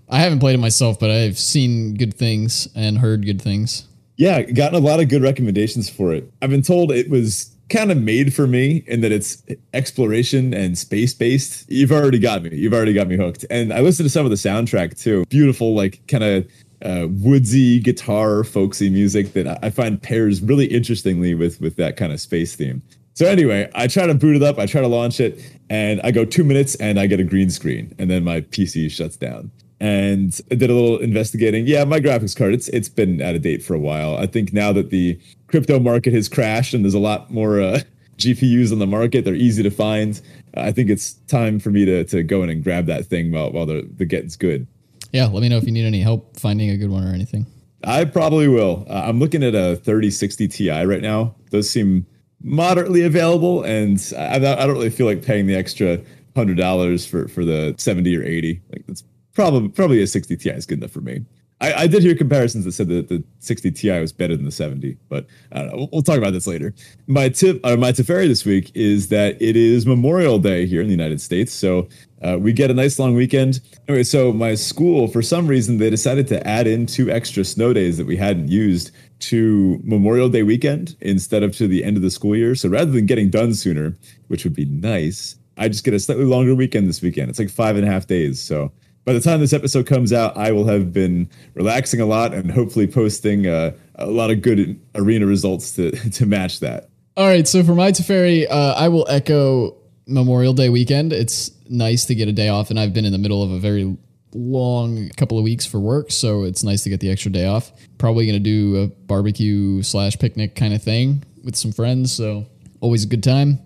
I 0.08 0.20
haven't 0.20 0.38
played 0.38 0.54
it 0.54 0.58
myself, 0.58 1.00
but 1.00 1.10
I've 1.10 1.38
seen 1.38 1.94
good 1.94 2.14
things 2.14 2.68
and 2.74 2.98
heard 2.98 3.26
good 3.26 3.42
things. 3.42 3.88
Yeah, 4.18 4.42
gotten 4.42 4.74
a 4.74 4.84
lot 4.84 4.98
of 4.98 5.08
good 5.08 5.22
recommendations 5.22 5.88
for 5.88 6.12
it. 6.12 6.30
I've 6.42 6.50
been 6.50 6.62
told 6.62 6.90
it 6.90 7.08
was 7.08 7.54
kind 7.70 7.92
of 7.92 7.98
made 8.02 8.34
for 8.34 8.48
me 8.48 8.82
in 8.88 9.00
that 9.02 9.12
it's 9.12 9.44
exploration 9.72 10.52
and 10.52 10.76
space 10.76 11.14
based. 11.14 11.70
You've 11.70 11.92
already 11.92 12.18
got 12.18 12.42
me. 12.42 12.50
You've 12.56 12.72
already 12.72 12.92
got 12.92 13.06
me 13.06 13.16
hooked. 13.16 13.44
And 13.48 13.72
I 13.72 13.80
listened 13.80 14.06
to 14.06 14.10
some 14.10 14.26
of 14.26 14.30
the 14.30 14.36
soundtrack 14.36 15.00
too. 15.00 15.24
Beautiful, 15.28 15.72
like 15.72 16.04
kind 16.08 16.24
of 16.24 16.48
uh, 16.82 17.06
woodsy 17.08 17.78
guitar, 17.78 18.42
folksy 18.42 18.90
music 18.90 19.34
that 19.34 19.64
I 19.64 19.70
find 19.70 20.02
pairs 20.02 20.42
really 20.42 20.66
interestingly 20.66 21.34
with 21.34 21.60
with 21.60 21.76
that 21.76 21.96
kind 21.96 22.12
of 22.12 22.20
space 22.20 22.56
theme. 22.56 22.82
So 23.14 23.24
anyway, 23.26 23.70
I 23.76 23.86
try 23.86 24.06
to 24.06 24.14
boot 24.14 24.34
it 24.34 24.42
up, 24.42 24.58
I 24.58 24.66
try 24.66 24.80
to 24.80 24.88
launch 24.88 25.20
it, 25.20 25.40
and 25.70 26.00
I 26.02 26.10
go 26.10 26.24
two 26.24 26.44
minutes 26.44 26.74
and 26.76 26.98
I 26.98 27.06
get 27.06 27.20
a 27.20 27.24
green 27.24 27.50
screen, 27.50 27.94
and 27.98 28.10
then 28.10 28.24
my 28.24 28.40
PC 28.40 28.90
shuts 28.90 29.16
down 29.16 29.52
and 29.80 30.40
I 30.50 30.56
did 30.56 30.70
a 30.70 30.74
little 30.74 30.98
investigating. 30.98 31.66
Yeah, 31.66 31.84
my 31.84 32.00
graphics 32.00 32.36
card 32.36 32.52
it's 32.52 32.68
it's 32.68 32.88
been 32.88 33.20
out 33.20 33.34
of 33.34 33.42
date 33.42 33.62
for 33.62 33.74
a 33.74 33.78
while. 33.78 34.16
I 34.16 34.26
think 34.26 34.52
now 34.52 34.72
that 34.72 34.90
the 34.90 35.18
crypto 35.46 35.78
market 35.78 36.12
has 36.12 36.28
crashed 36.28 36.74
and 36.74 36.84
there's 36.84 36.94
a 36.94 36.98
lot 36.98 37.30
more 37.30 37.60
uh, 37.60 37.80
GPUs 38.16 38.72
on 38.72 38.78
the 38.78 38.86
market, 38.86 39.24
they're 39.24 39.34
easy 39.34 39.62
to 39.62 39.70
find. 39.70 40.20
I 40.54 40.72
think 40.72 40.90
it's 40.90 41.14
time 41.28 41.60
for 41.60 41.70
me 41.70 41.84
to 41.84 42.04
to 42.04 42.22
go 42.22 42.42
in 42.42 42.50
and 42.50 42.62
grab 42.62 42.86
that 42.86 43.06
thing 43.06 43.32
while 43.32 43.52
while 43.52 43.66
the 43.66 43.88
the 43.96 44.04
getting's 44.04 44.36
good. 44.36 44.66
Yeah, 45.12 45.26
let 45.26 45.40
me 45.40 45.48
know 45.48 45.56
if 45.56 45.64
you 45.64 45.72
need 45.72 45.86
any 45.86 46.02
help 46.02 46.38
finding 46.38 46.70
a 46.70 46.76
good 46.76 46.90
one 46.90 47.04
or 47.04 47.12
anything. 47.14 47.46
I 47.84 48.04
probably 48.04 48.48
will. 48.48 48.84
Uh, 48.90 49.04
I'm 49.06 49.20
looking 49.20 49.42
at 49.42 49.54
a 49.54 49.76
3060 49.76 50.48
Ti 50.48 50.70
right 50.84 51.00
now. 51.00 51.34
Those 51.50 51.70
seem 51.70 52.06
moderately 52.42 53.02
available, 53.02 53.62
and 53.62 54.00
I, 54.18 54.36
I 54.36 54.38
don't 54.38 54.72
really 54.72 54.90
feel 54.90 55.06
like 55.06 55.22
paying 55.22 55.46
the 55.46 55.54
extra 55.54 56.00
hundred 56.36 56.56
dollars 56.56 57.06
for 57.06 57.28
for 57.28 57.44
the 57.44 57.74
70 57.78 58.16
or 58.16 58.22
80. 58.22 58.60
Like 58.70 58.86
that's 58.86 59.02
probably 59.38 59.68
probably 59.68 60.02
a 60.02 60.06
60 60.06 60.36
Ti 60.36 60.50
is 60.50 60.66
good 60.66 60.78
enough 60.78 60.90
for 60.90 61.00
me. 61.00 61.24
I, 61.60 61.72
I, 61.74 61.86
did 61.86 62.02
hear 62.02 62.16
comparisons 62.16 62.64
that 62.64 62.72
said 62.72 62.88
that 62.88 63.08
the 63.08 63.22
60 63.38 63.70
Ti 63.70 64.00
was 64.00 64.12
better 64.12 64.36
than 64.36 64.44
the 64.44 64.50
70, 64.50 64.96
but 65.08 65.26
I 65.52 65.60
don't 65.60 65.68
know. 65.68 65.76
We'll, 65.76 65.88
we'll 65.92 66.02
talk 66.02 66.18
about 66.18 66.32
this 66.32 66.48
later. 66.48 66.74
My 67.06 67.28
tip, 67.28 67.60
or 67.64 67.76
my 67.76 67.92
Teferi 67.92 68.26
this 68.26 68.44
week 68.44 68.72
is 68.74 69.08
that 69.08 69.40
it 69.40 69.54
is 69.56 69.86
Memorial 69.86 70.40
Day 70.40 70.66
here 70.66 70.80
in 70.80 70.88
the 70.88 70.92
United 70.92 71.20
States, 71.20 71.52
so 71.52 71.88
uh, 72.20 72.36
we 72.40 72.52
get 72.52 72.68
a 72.68 72.74
nice 72.74 72.98
long 72.98 73.14
weekend. 73.14 73.60
Anyway, 73.86 74.02
so 74.02 74.32
my 74.32 74.56
school, 74.56 75.06
for 75.06 75.22
some 75.22 75.46
reason, 75.46 75.78
they 75.78 75.90
decided 75.90 76.26
to 76.28 76.44
add 76.44 76.66
in 76.66 76.86
two 76.86 77.08
extra 77.10 77.44
snow 77.44 77.72
days 77.72 77.96
that 77.96 78.08
we 78.08 78.16
hadn't 78.16 78.48
used 78.48 78.90
to 79.20 79.80
Memorial 79.84 80.28
Day 80.28 80.42
weekend 80.42 80.96
instead 81.00 81.44
of 81.44 81.56
to 81.56 81.68
the 81.68 81.84
end 81.84 81.96
of 81.96 82.02
the 82.02 82.10
school 82.10 82.34
year. 82.34 82.56
So 82.56 82.68
rather 82.68 82.90
than 82.90 83.06
getting 83.06 83.30
done 83.30 83.54
sooner, 83.54 83.96
which 84.26 84.42
would 84.42 84.54
be 84.54 84.64
nice, 84.64 85.36
I 85.56 85.68
just 85.68 85.84
get 85.84 85.94
a 85.94 86.00
slightly 86.00 86.24
longer 86.24 86.54
weekend 86.56 86.88
this 86.88 87.02
weekend. 87.02 87.30
It's 87.30 87.38
like 87.38 87.50
five 87.50 87.76
and 87.76 87.86
a 87.86 87.90
half 87.90 88.06
days, 88.06 88.40
so 88.40 88.72
by 89.08 89.14
the 89.14 89.20
time 89.20 89.40
this 89.40 89.54
episode 89.54 89.86
comes 89.86 90.12
out, 90.12 90.36
I 90.36 90.52
will 90.52 90.66
have 90.66 90.92
been 90.92 91.30
relaxing 91.54 91.98
a 91.98 92.04
lot 92.04 92.34
and 92.34 92.50
hopefully 92.50 92.86
posting 92.86 93.46
uh, 93.46 93.70
a 93.94 94.04
lot 94.04 94.30
of 94.30 94.42
good 94.42 94.78
arena 94.94 95.24
results 95.24 95.72
to 95.76 95.92
to 96.10 96.26
match 96.26 96.60
that. 96.60 96.90
All 97.16 97.26
right, 97.26 97.48
so 97.48 97.64
for 97.64 97.74
my 97.74 97.90
Teferi, 97.90 98.46
uh, 98.50 98.74
I 98.76 98.88
will 98.88 99.06
echo 99.08 99.78
Memorial 100.06 100.52
Day 100.52 100.68
weekend. 100.68 101.14
It's 101.14 101.50
nice 101.70 102.04
to 102.04 102.14
get 102.14 102.28
a 102.28 102.32
day 102.32 102.50
off, 102.50 102.68
and 102.68 102.78
I've 102.78 102.92
been 102.92 103.06
in 103.06 103.12
the 103.12 103.18
middle 103.18 103.42
of 103.42 103.50
a 103.50 103.58
very 103.58 103.96
long 104.34 105.08
couple 105.16 105.38
of 105.38 105.42
weeks 105.42 105.64
for 105.64 105.80
work, 105.80 106.10
so 106.10 106.42
it's 106.42 106.62
nice 106.62 106.82
to 106.82 106.90
get 106.90 107.00
the 107.00 107.10
extra 107.10 107.32
day 107.32 107.46
off. 107.46 107.72
Probably 107.96 108.26
gonna 108.26 108.40
do 108.40 108.76
a 108.76 108.86
barbecue 108.88 109.82
slash 109.82 110.18
picnic 110.18 110.54
kind 110.54 110.74
of 110.74 110.82
thing 110.82 111.24
with 111.42 111.56
some 111.56 111.72
friends, 111.72 112.12
so 112.12 112.44
always 112.82 113.04
a 113.04 113.08
good 113.08 113.24
time. 113.24 113.58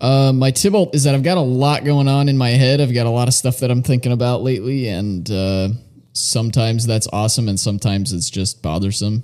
Uh, 0.00 0.32
my 0.34 0.52
Tibalt 0.52 0.94
is 0.94 1.04
that 1.04 1.14
I've 1.14 1.22
got 1.22 1.38
a 1.38 1.42
lot 1.42 1.84
going 1.84 2.08
on 2.08 2.28
in 2.28 2.36
my 2.36 2.50
head. 2.50 2.80
I've 2.80 2.92
got 2.92 3.06
a 3.06 3.10
lot 3.10 3.28
of 3.28 3.34
stuff 3.34 3.58
that 3.60 3.70
I'm 3.70 3.82
thinking 3.82 4.12
about 4.12 4.42
lately, 4.42 4.88
and 4.88 5.30
uh, 5.30 5.68
sometimes 6.12 6.86
that's 6.86 7.08
awesome, 7.12 7.48
and 7.48 7.58
sometimes 7.58 8.12
it's 8.12 8.28
just 8.28 8.62
bothersome. 8.62 9.22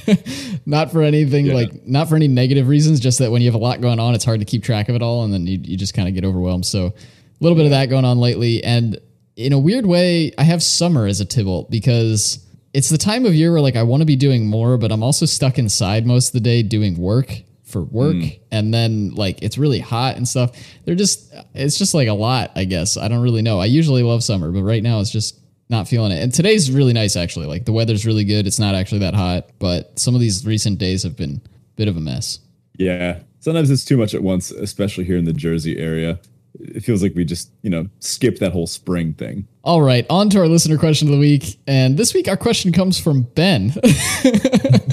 not 0.66 0.90
for 0.90 1.02
anything 1.02 1.46
yeah. 1.46 1.54
like, 1.54 1.86
not 1.86 2.08
for 2.08 2.16
any 2.16 2.28
negative 2.28 2.68
reasons. 2.68 3.00
Just 3.00 3.18
that 3.18 3.30
when 3.30 3.42
you 3.42 3.48
have 3.48 3.54
a 3.54 3.62
lot 3.62 3.80
going 3.80 4.00
on, 4.00 4.14
it's 4.14 4.24
hard 4.24 4.40
to 4.40 4.46
keep 4.46 4.62
track 4.62 4.88
of 4.88 4.94
it 4.94 5.02
all, 5.02 5.24
and 5.24 5.32
then 5.32 5.46
you, 5.46 5.58
you 5.62 5.76
just 5.76 5.92
kind 5.92 6.08
of 6.08 6.14
get 6.14 6.24
overwhelmed. 6.24 6.64
So 6.64 6.86
a 6.86 6.92
little 7.40 7.56
bit 7.56 7.66
of 7.66 7.70
that 7.72 7.86
going 7.86 8.04
on 8.04 8.18
lately. 8.18 8.64
And 8.64 8.98
in 9.36 9.52
a 9.52 9.58
weird 9.58 9.86
way, 9.86 10.32
I 10.38 10.42
have 10.44 10.62
summer 10.62 11.06
as 11.06 11.20
a 11.20 11.26
Tibalt 11.26 11.70
because 11.70 12.44
it's 12.72 12.88
the 12.88 12.98
time 12.98 13.26
of 13.26 13.34
year 13.34 13.52
where 13.52 13.60
like 13.60 13.76
I 13.76 13.82
want 13.82 14.00
to 14.00 14.06
be 14.06 14.16
doing 14.16 14.46
more, 14.46 14.78
but 14.78 14.90
I'm 14.90 15.02
also 15.02 15.26
stuck 15.26 15.58
inside 15.58 16.06
most 16.06 16.28
of 16.28 16.32
the 16.32 16.40
day 16.40 16.62
doing 16.62 16.96
work 16.96 17.42
for 17.68 17.82
work 17.82 18.16
mm. 18.16 18.40
and 18.50 18.72
then 18.72 19.14
like 19.14 19.42
it's 19.42 19.58
really 19.58 19.78
hot 19.78 20.16
and 20.16 20.26
stuff. 20.26 20.56
They're 20.84 20.94
just 20.94 21.32
it's 21.54 21.78
just 21.78 21.94
like 21.94 22.08
a 22.08 22.14
lot 22.14 22.52
i 22.56 22.64
guess. 22.64 22.96
I 22.96 23.08
don't 23.08 23.22
really 23.22 23.42
know. 23.42 23.60
I 23.60 23.66
usually 23.66 24.02
love 24.02 24.24
summer 24.24 24.50
but 24.50 24.62
right 24.62 24.82
now 24.82 25.00
it's 25.00 25.10
just 25.10 25.38
not 25.70 25.86
feeling 25.86 26.12
it. 26.12 26.22
And 26.22 26.32
today's 26.32 26.70
really 26.70 26.92
nice 26.92 27.16
actually. 27.16 27.46
Like 27.46 27.64
the 27.64 27.72
weather's 27.72 28.06
really 28.06 28.24
good. 28.24 28.46
It's 28.46 28.58
not 28.58 28.74
actually 28.74 29.00
that 29.00 29.14
hot 29.14 29.50
but 29.58 29.98
some 29.98 30.14
of 30.14 30.20
these 30.20 30.46
recent 30.46 30.78
days 30.78 31.02
have 31.02 31.16
been 31.16 31.42
a 31.44 31.48
bit 31.76 31.88
of 31.88 31.96
a 31.96 32.00
mess. 32.00 32.40
Yeah. 32.76 33.20
Sometimes 33.40 33.70
it's 33.70 33.84
too 33.84 33.96
much 33.96 34.14
at 34.14 34.22
once, 34.22 34.50
especially 34.50 35.04
here 35.04 35.16
in 35.16 35.24
the 35.24 35.32
Jersey 35.32 35.78
area. 35.78 36.18
It 36.60 36.84
feels 36.84 37.02
like 37.02 37.14
we 37.14 37.24
just, 37.24 37.50
you 37.62 37.70
know, 37.70 37.88
skipped 38.00 38.40
that 38.40 38.52
whole 38.52 38.66
spring 38.66 39.14
thing. 39.14 39.46
all 39.64 39.82
right 39.82 40.06
on 40.08 40.30
to 40.30 40.38
our 40.38 40.48
listener 40.48 40.78
question 40.78 41.08
of 41.08 41.12
the 41.12 41.20
week 41.20 41.58
and 41.66 41.98
this 41.98 42.14
week 42.14 42.26
our 42.26 42.36
question 42.36 42.72
comes 42.72 42.98
from 42.98 43.22
ben 43.34 43.72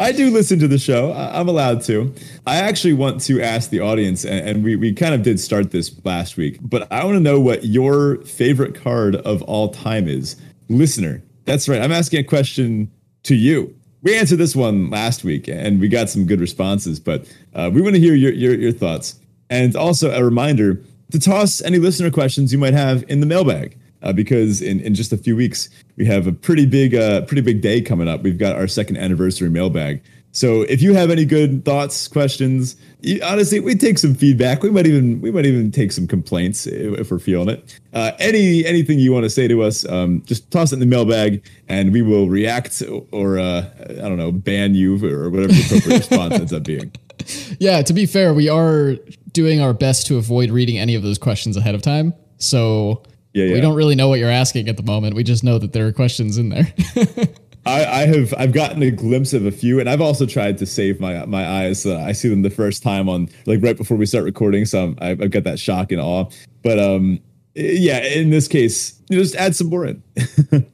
I 0.00 0.12
do 0.12 0.30
listen 0.30 0.58
to 0.60 0.68
the 0.68 0.78
show. 0.78 1.12
I'm 1.12 1.48
allowed 1.48 1.82
to. 1.82 2.14
I 2.46 2.56
actually 2.56 2.92
want 2.92 3.20
to 3.22 3.42
ask 3.42 3.70
the 3.70 3.80
audience, 3.80 4.24
and, 4.24 4.48
and 4.48 4.64
we, 4.64 4.76
we 4.76 4.92
kind 4.92 5.14
of 5.14 5.22
did 5.22 5.40
start 5.40 5.70
this 5.70 5.94
last 6.04 6.36
week, 6.36 6.58
but 6.60 6.90
I 6.92 7.04
want 7.04 7.16
to 7.16 7.20
know 7.20 7.40
what 7.40 7.64
your 7.64 8.18
favorite 8.22 8.74
card 8.74 9.16
of 9.16 9.42
all 9.42 9.70
time 9.70 10.08
is. 10.08 10.36
Listener, 10.68 11.22
that's 11.44 11.68
right. 11.68 11.80
I'm 11.80 11.92
asking 11.92 12.20
a 12.20 12.24
question 12.24 12.90
to 13.24 13.34
you. 13.34 13.74
We 14.02 14.16
answered 14.16 14.38
this 14.38 14.54
one 14.54 14.90
last 14.90 15.24
week, 15.24 15.48
and 15.48 15.80
we 15.80 15.88
got 15.88 16.08
some 16.08 16.24
good 16.24 16.40
responses, 16.40 17.00
but 17.00 17.26
uh, 17.54 17.70
we 17.72 17.82
want 17.82 17.94
to 17.94 18.00
hear 18.00 18.14
your, 18.14 18.32
your, 18.32 18.54
your 18.54 18.72
thoughts. 18.72 19.18
And 19.50 19.74
also 19.76 20.10
a 20.10 20.22
reminder 20.24 20.82
to 21.10 21.18
toss 21.18 21.62
any 21.62 21.78
listener 21.78 22.10
questions 22.10 22.52
you 22.52 22.58
might 22.58 22.74
have 22.74 23.04
in 23.08 23.20
the 23.20 23.26
mailbag 23.26 23.78
uh, 24.02 24.12
because 24.12 24.60
in, 24.60 24.80
in 24.80 24.94
just 24.94 25.12
a 25.12 25.16
few 25.16 25.36
weeks 25.36 25.68
we 25.96 26.06
have 26.06 26.26
a 26.26 26.32
pretty 26.32 26.66
big 26.66 26.94
uh, 26.94 27.22
pretty 27.22 27.42
big 27.42 27.60
day 27.60 27.80
coming 27.80 28.08
up. 28.08 28.22
We've 28.22 28.38
got 28.38 28.56
our 28.56 28.68
second 28.68 28.96
anniversary 28.96 29.50
mailbag. 29.50 30.02
So 30.30 30.62
if 30.62 30.82
you 30.82 30.92
have 30.94 31.10
any 31.10 31.24
good 31.24 31.64
thoughts, 31.64 32.06
questions, 32.06 32.76
you, 33.00 33.18
honestly, 33.24 33.60
we 33.60 33.74
take 33.74 33.98
some 33.98 34.14
feedback. 34.14 34.62
We 34.62 34.70
might 34.70 34.86
even 34.86 35.20
we 35.20 35.30
might 35.30 35.46
even 35.46 35.72
take 35.72 35.90
some 35.90 36.06
complaints 36.06 36.66
if, 36.66 36.98
if 36.98 37.10
we're 37.10 37.18
feeling 37.18 37.48
it. 37.48 37.80
Uh, 37.94 38.12
any 38.18 38.64
anything 38.66 38.98
you 38.98 39.10
want 39.10 39.24
to 39.24 39.30
say 39.30 39.48
to 39.48 39.62
us, 39.62 39.88
um, 39.88 40.22
just 40.26 40.50
toss 40.50 40.72
it 40.72 40.76
in 40.76 40.80
the 40.80 40.86
mailbag, 40.86 41.42
and 41.68 41.92
we 41.92 42.02
will 42.02 42.28
react 42.28 42.82
or 43.10 43.38
uh, 43.38 43.64
I 43.88 43.94
don't 43.94 44.18
know 44.18 44.30
ban 44.30 44.74
you 44.74 44.94
or 44.96 45.30
whatever 45.30 45.52
the 45.52 45.64
appropriate 45.64 45.98
response 45.98 46.34
ends 46.34 46.52
up 46.52 46.64
being. 46.64 46.92
yeah 47.58 47.82
to 47.82 47.92
be 47.92 48.06
fair 48.06 48.32
we 48.32 48.48
are 48.48 48.94
doing 49.38 49.60
our 49.60 49.72
best 49.72 50.06
to 50.06 50.16
avoid 50.16 50.50
reading 50.50 50.78
any 50.78 50.94
of 50.94 51.02
those 51.02 51.18
questions 51.18 51.56
ahead 51.56 51.74
of 51.74 51.82
time 51.82 52.12
so 52.38 53.02
Yeah, 53.34 53.52
we 53.52 53.60
don't 53.60 53.76
really 53.76 53.94
know 53.94 54.08
what 54.08 54.18
you're 54.18 54.30
asking 54.30 54.68
at 54.68 54.76
the 54.76 54.82
moment 54.82 55.14
we 55.14 55.22
just 55.22 55.44
know 55.44 55.58
that 55.58 55.72
there 55.72 55.86
are 55.86 55.92
questions 55.92 56.38
in 56.38 56.48
there 56.48 56.72
I, 57.68 57.84
I 57.84 58.06
have 58.06 58.34
I've 58.38 58.52
gotten 58.52 58.82
a 58.82 58.90
glimpse 58.90 59.34
of 59.34 59.44
a 59.44 59.50
few, 59.50 59.78
and 59.78 59.90
I've 59.90 60.00
also 60.00 60.24
tried 60.24 60.56
to 60.58 60.66
save 60.66 61.00
my 61.00 61.26
my 61.26 61.46
eyes. 61.46 61.82
So 61.82 61.98
I 61.98 62.12
see 62.12 62.30
them 62.30 62.40
the 62.40 62.50
first 62.50 62.82
time 62.82 63.10
on 63.10 63.28
like 63.44 63.62
right 63.62 63.76
before 63.76 63.98
we 63.98 64.06
start 64.06 64.24
recording, 64.24 64.64
so 64.64 64.84
I'm, 64.84 64.98
I've 65.00 65.22
I've 65.22 65.30
got 65.30 65.44
that 65.44 65.58
shock 65.58 65.92
and 65.92 66.00
awe. 66.00 66.30
But 66.62 66.78
um, 66.78 67.20
yeah, 67.54 67.98
in 67.98 68.30
this 68.30 68.48
case, 68.48 68.98
you 69.10 69.20
just 69.20 69.36
add 69.36 69.54
some 69.54 69.68
more 69.68 69.84
in. 69.84 70.02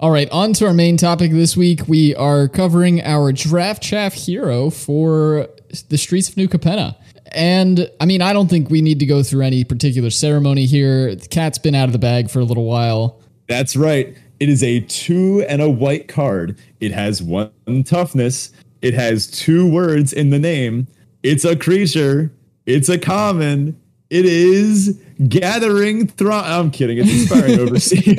All 0.00 0.10
right, 0.10 0.28
on 0.30 0.52
to 0.54 0.66
our 0.66 0.74
main 0.74 0.96
topic 0.96 1.30
this 1.30 1.56
week. 1.56 1.86
We 1.86 2.14
are 2.16 2.48
covering 2.48 3.02
our 3.02 3.32
draft 3.32 3.82
chaff 3.82 4.12
hero 4.12 4.68
for 4.68 5.48
the 5.88 5.96
streets 5.96 6.28
of 6.28 6.36
New 6.36 6.48
Capenna. 6.48 6.96
And 7.36 7.90
I 8.00 8.06
mean, 8.06 8.22
I 8.22 8.32
don't 8.32 8.48
think 8.48 8.70
we 8.70 8.80
need 8.80 8.98
to 9.00 9.06
go 9.06 9.22
through 9.22 9.42
any 9.42 9.62
particular 9.62 10.08
ceremony 10.08 10.64
here. 10.64 11.14
The 11.14 11.28
cat's 11.28 11.58
been 11.58 11.74
out 11.74 11.84
of 11.84 11.92
the 11.92 11.98
bag 11.98 12.30
for 12.30 12.40
a 12.40 12.44
little 12.44 12.64
while. 12.64 13.20
That's 13.46 13.76
right. 13.76 14.16
It 14.40 14.48
is 14.48 14.62
a 14.62 14.80
two 14.80 15.44
and 15.48 15.60
a 15.60 15.68
white 15.68 16.08
card. 16.08 16.58
It 16.80 16.92
has 16.92 17.22
one 17.22 17.50
toughness. 17.84 18.52
It 18.80 18.94
has 18.94 19.26
two 19.26 19.70
words 19.70 20.14
in 20.14 20.30
the 20.30 20.38
name. 20.38 20.88
It's 21.22 21.44
a 21.44 21.56
creature. 21.56 22.32
It's 22.64 22.88
a 22.88 22.98
common. 22.98 23.78
It 24.08 24.24
is 24.24 25.00
gathering 25.28 26.06
throng. 26.06 26.44
I'm 26.44 26.70
kidding. 26.70 26.98
It's 26.98 27.10
inspiring 27.10 27.58
overseer. 27.60 28.14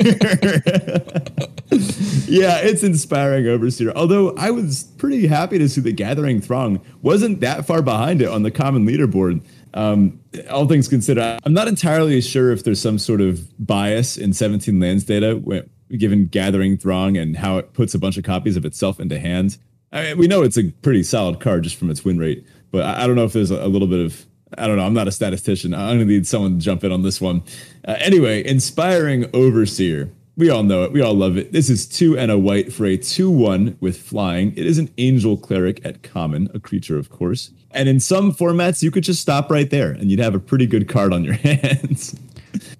yeah, 2.26 2.58
it's 2.58 2.82
inspiring 2.82 3.46
overseer. 3.46 3.92
Although 3.96 4.34
I 4.36 4.50
was 4.50 4.84
pretty 4.98 5.26
happy 5.26 5.58
to 5.58 5.68
see 5.68 5.80
the 5.80 5.92
gathering 5.92 6.40
throng 6.40 6.80
wasn't 7.00 7.40
that 7.40 7.66
far 7.66 7.80
behind 7.80 8.20
it 8.20 8.28
on 8.28 8.42
the 8.42 8.50
common 8.50 8.86
leaderboard. 8.86 9.42
Um, 9.74 10.20
all 10.50 10.66
things 10.66 10.88
considered, 10.88 11.40
I'm 11.44 11.52
not 11.52 11.68
entirely 11.68 12.20
sure 12.20 12.52
if 12.52 12.64
there's 12.64 12.80
some 12.80 12.98
sort 12.98 13.20
of 13.20 13.48
bias 13.64 14.16
in 14.16 14.32
17 14.32 14.80
lands 14.80 15.04
data 15.04 15.36
when, 15.36 15.68
given 15.96 16.26
gathering 16.26 16.76
throng 16.76 17.16
and 17.16 17.36
how 17.36 17.58
it 17.58 17.72
puts 17.72 17.94
a 17.94 17.98
bunch 17.98 18.18
of 18.18 18.24
copies 18.24 18.56
of 18.56 18.64
itself 18.64 19.00
into 19.00 19.18
hands. 19.18 19.58
I 19.92 20.02
mean, 20.02 20.18
we 20.18 20.26
know 20.26 20.42
it's 20.42 20.58
a 20.58 20.70
pretty 20.82 21.02
solid 21.02 21.40
card 21.40 21.62
just 21.62 21.76
from 21.76 21.88
its 21.90 22.04
win 22.04 22.18
rate, 22.18 22.46
but 22.70 22.84
I, 22.84 23.04
I 23.04 23.06
don't 23.06 23.16
know 23.16 23.24
if 23.24 23.32
there's 23.32 23.50
a, 23.50 23.64
a 23.64 23.68
little 23.68 23.88
bit 23.88 24.04
of 24.04 24.26
I 24.56 24.66
don't 24.66 24.76
know. 24.76 24.84
I'm 24.84 24.94
not 24.94 25.08
a 25.08 25.12
statistician. 25.12 25.74
I'm 25.74 25.98
going 25.98 25.98
to 26.00 26.04
need 26.06 26.26
someone 26.26 26.58
to 26.58 26.64
jump 26.64 26.84
in 26.84 26.92
on 26.92 27.02
this 27.02 27.20
one. 27.20 27.42
Uh, 27.86 27.96
anyway, 27.98 28.46
inspiring 28.46 29.28
overseer. 29.34 30.10
We 30.36 30.50
all 30.50 30.62
know 30.62 30.84
it. 30.84 30.92
We 30.92 31.02
all 31.02 31.14
love 31.14 31.36
it. 31.36 31.52
This 31.52 31.68
is 31.68 31.84
two 31.84 32.16
and 32.16 32.30
a 32.30 32.38
white 32.38 32.72
for 32.72 32.86
a 32.86 32.96
2 32.96 33.28
1 33.28 33.76
with 33.80 34.00
flying. 34.00 34.52
It 34.52 34.66
is 34.66 34.78
an 34.78 34.88
angel 34.96 35.36
cleric 35.36 35.84
at 35.84 36.04
common, 36.04 36.48
a 36.54 36.60
creature, 36.60 36.96
of 36.96 37.10
course. 37.10 37.50
And 37.72 37.88
in 37.88 38.00
some 38.00 38.32
formats, 38.32 38.82
you 38.82 38.90
could 38.90 39.02
just 39.02 39.20
stop 39.20 39.50
right 39.50 39.68
there 39.68 39.90
and 39.90 40.10
you'd 40.10 40.20
have 40.20 40.36
a 40.36 40.38
pretty 40.38 40.66
good 40.66 40.88
card 40.88 41.12
on 41.12 41.24
your 41.24 41.34
hands. 41.34 42.14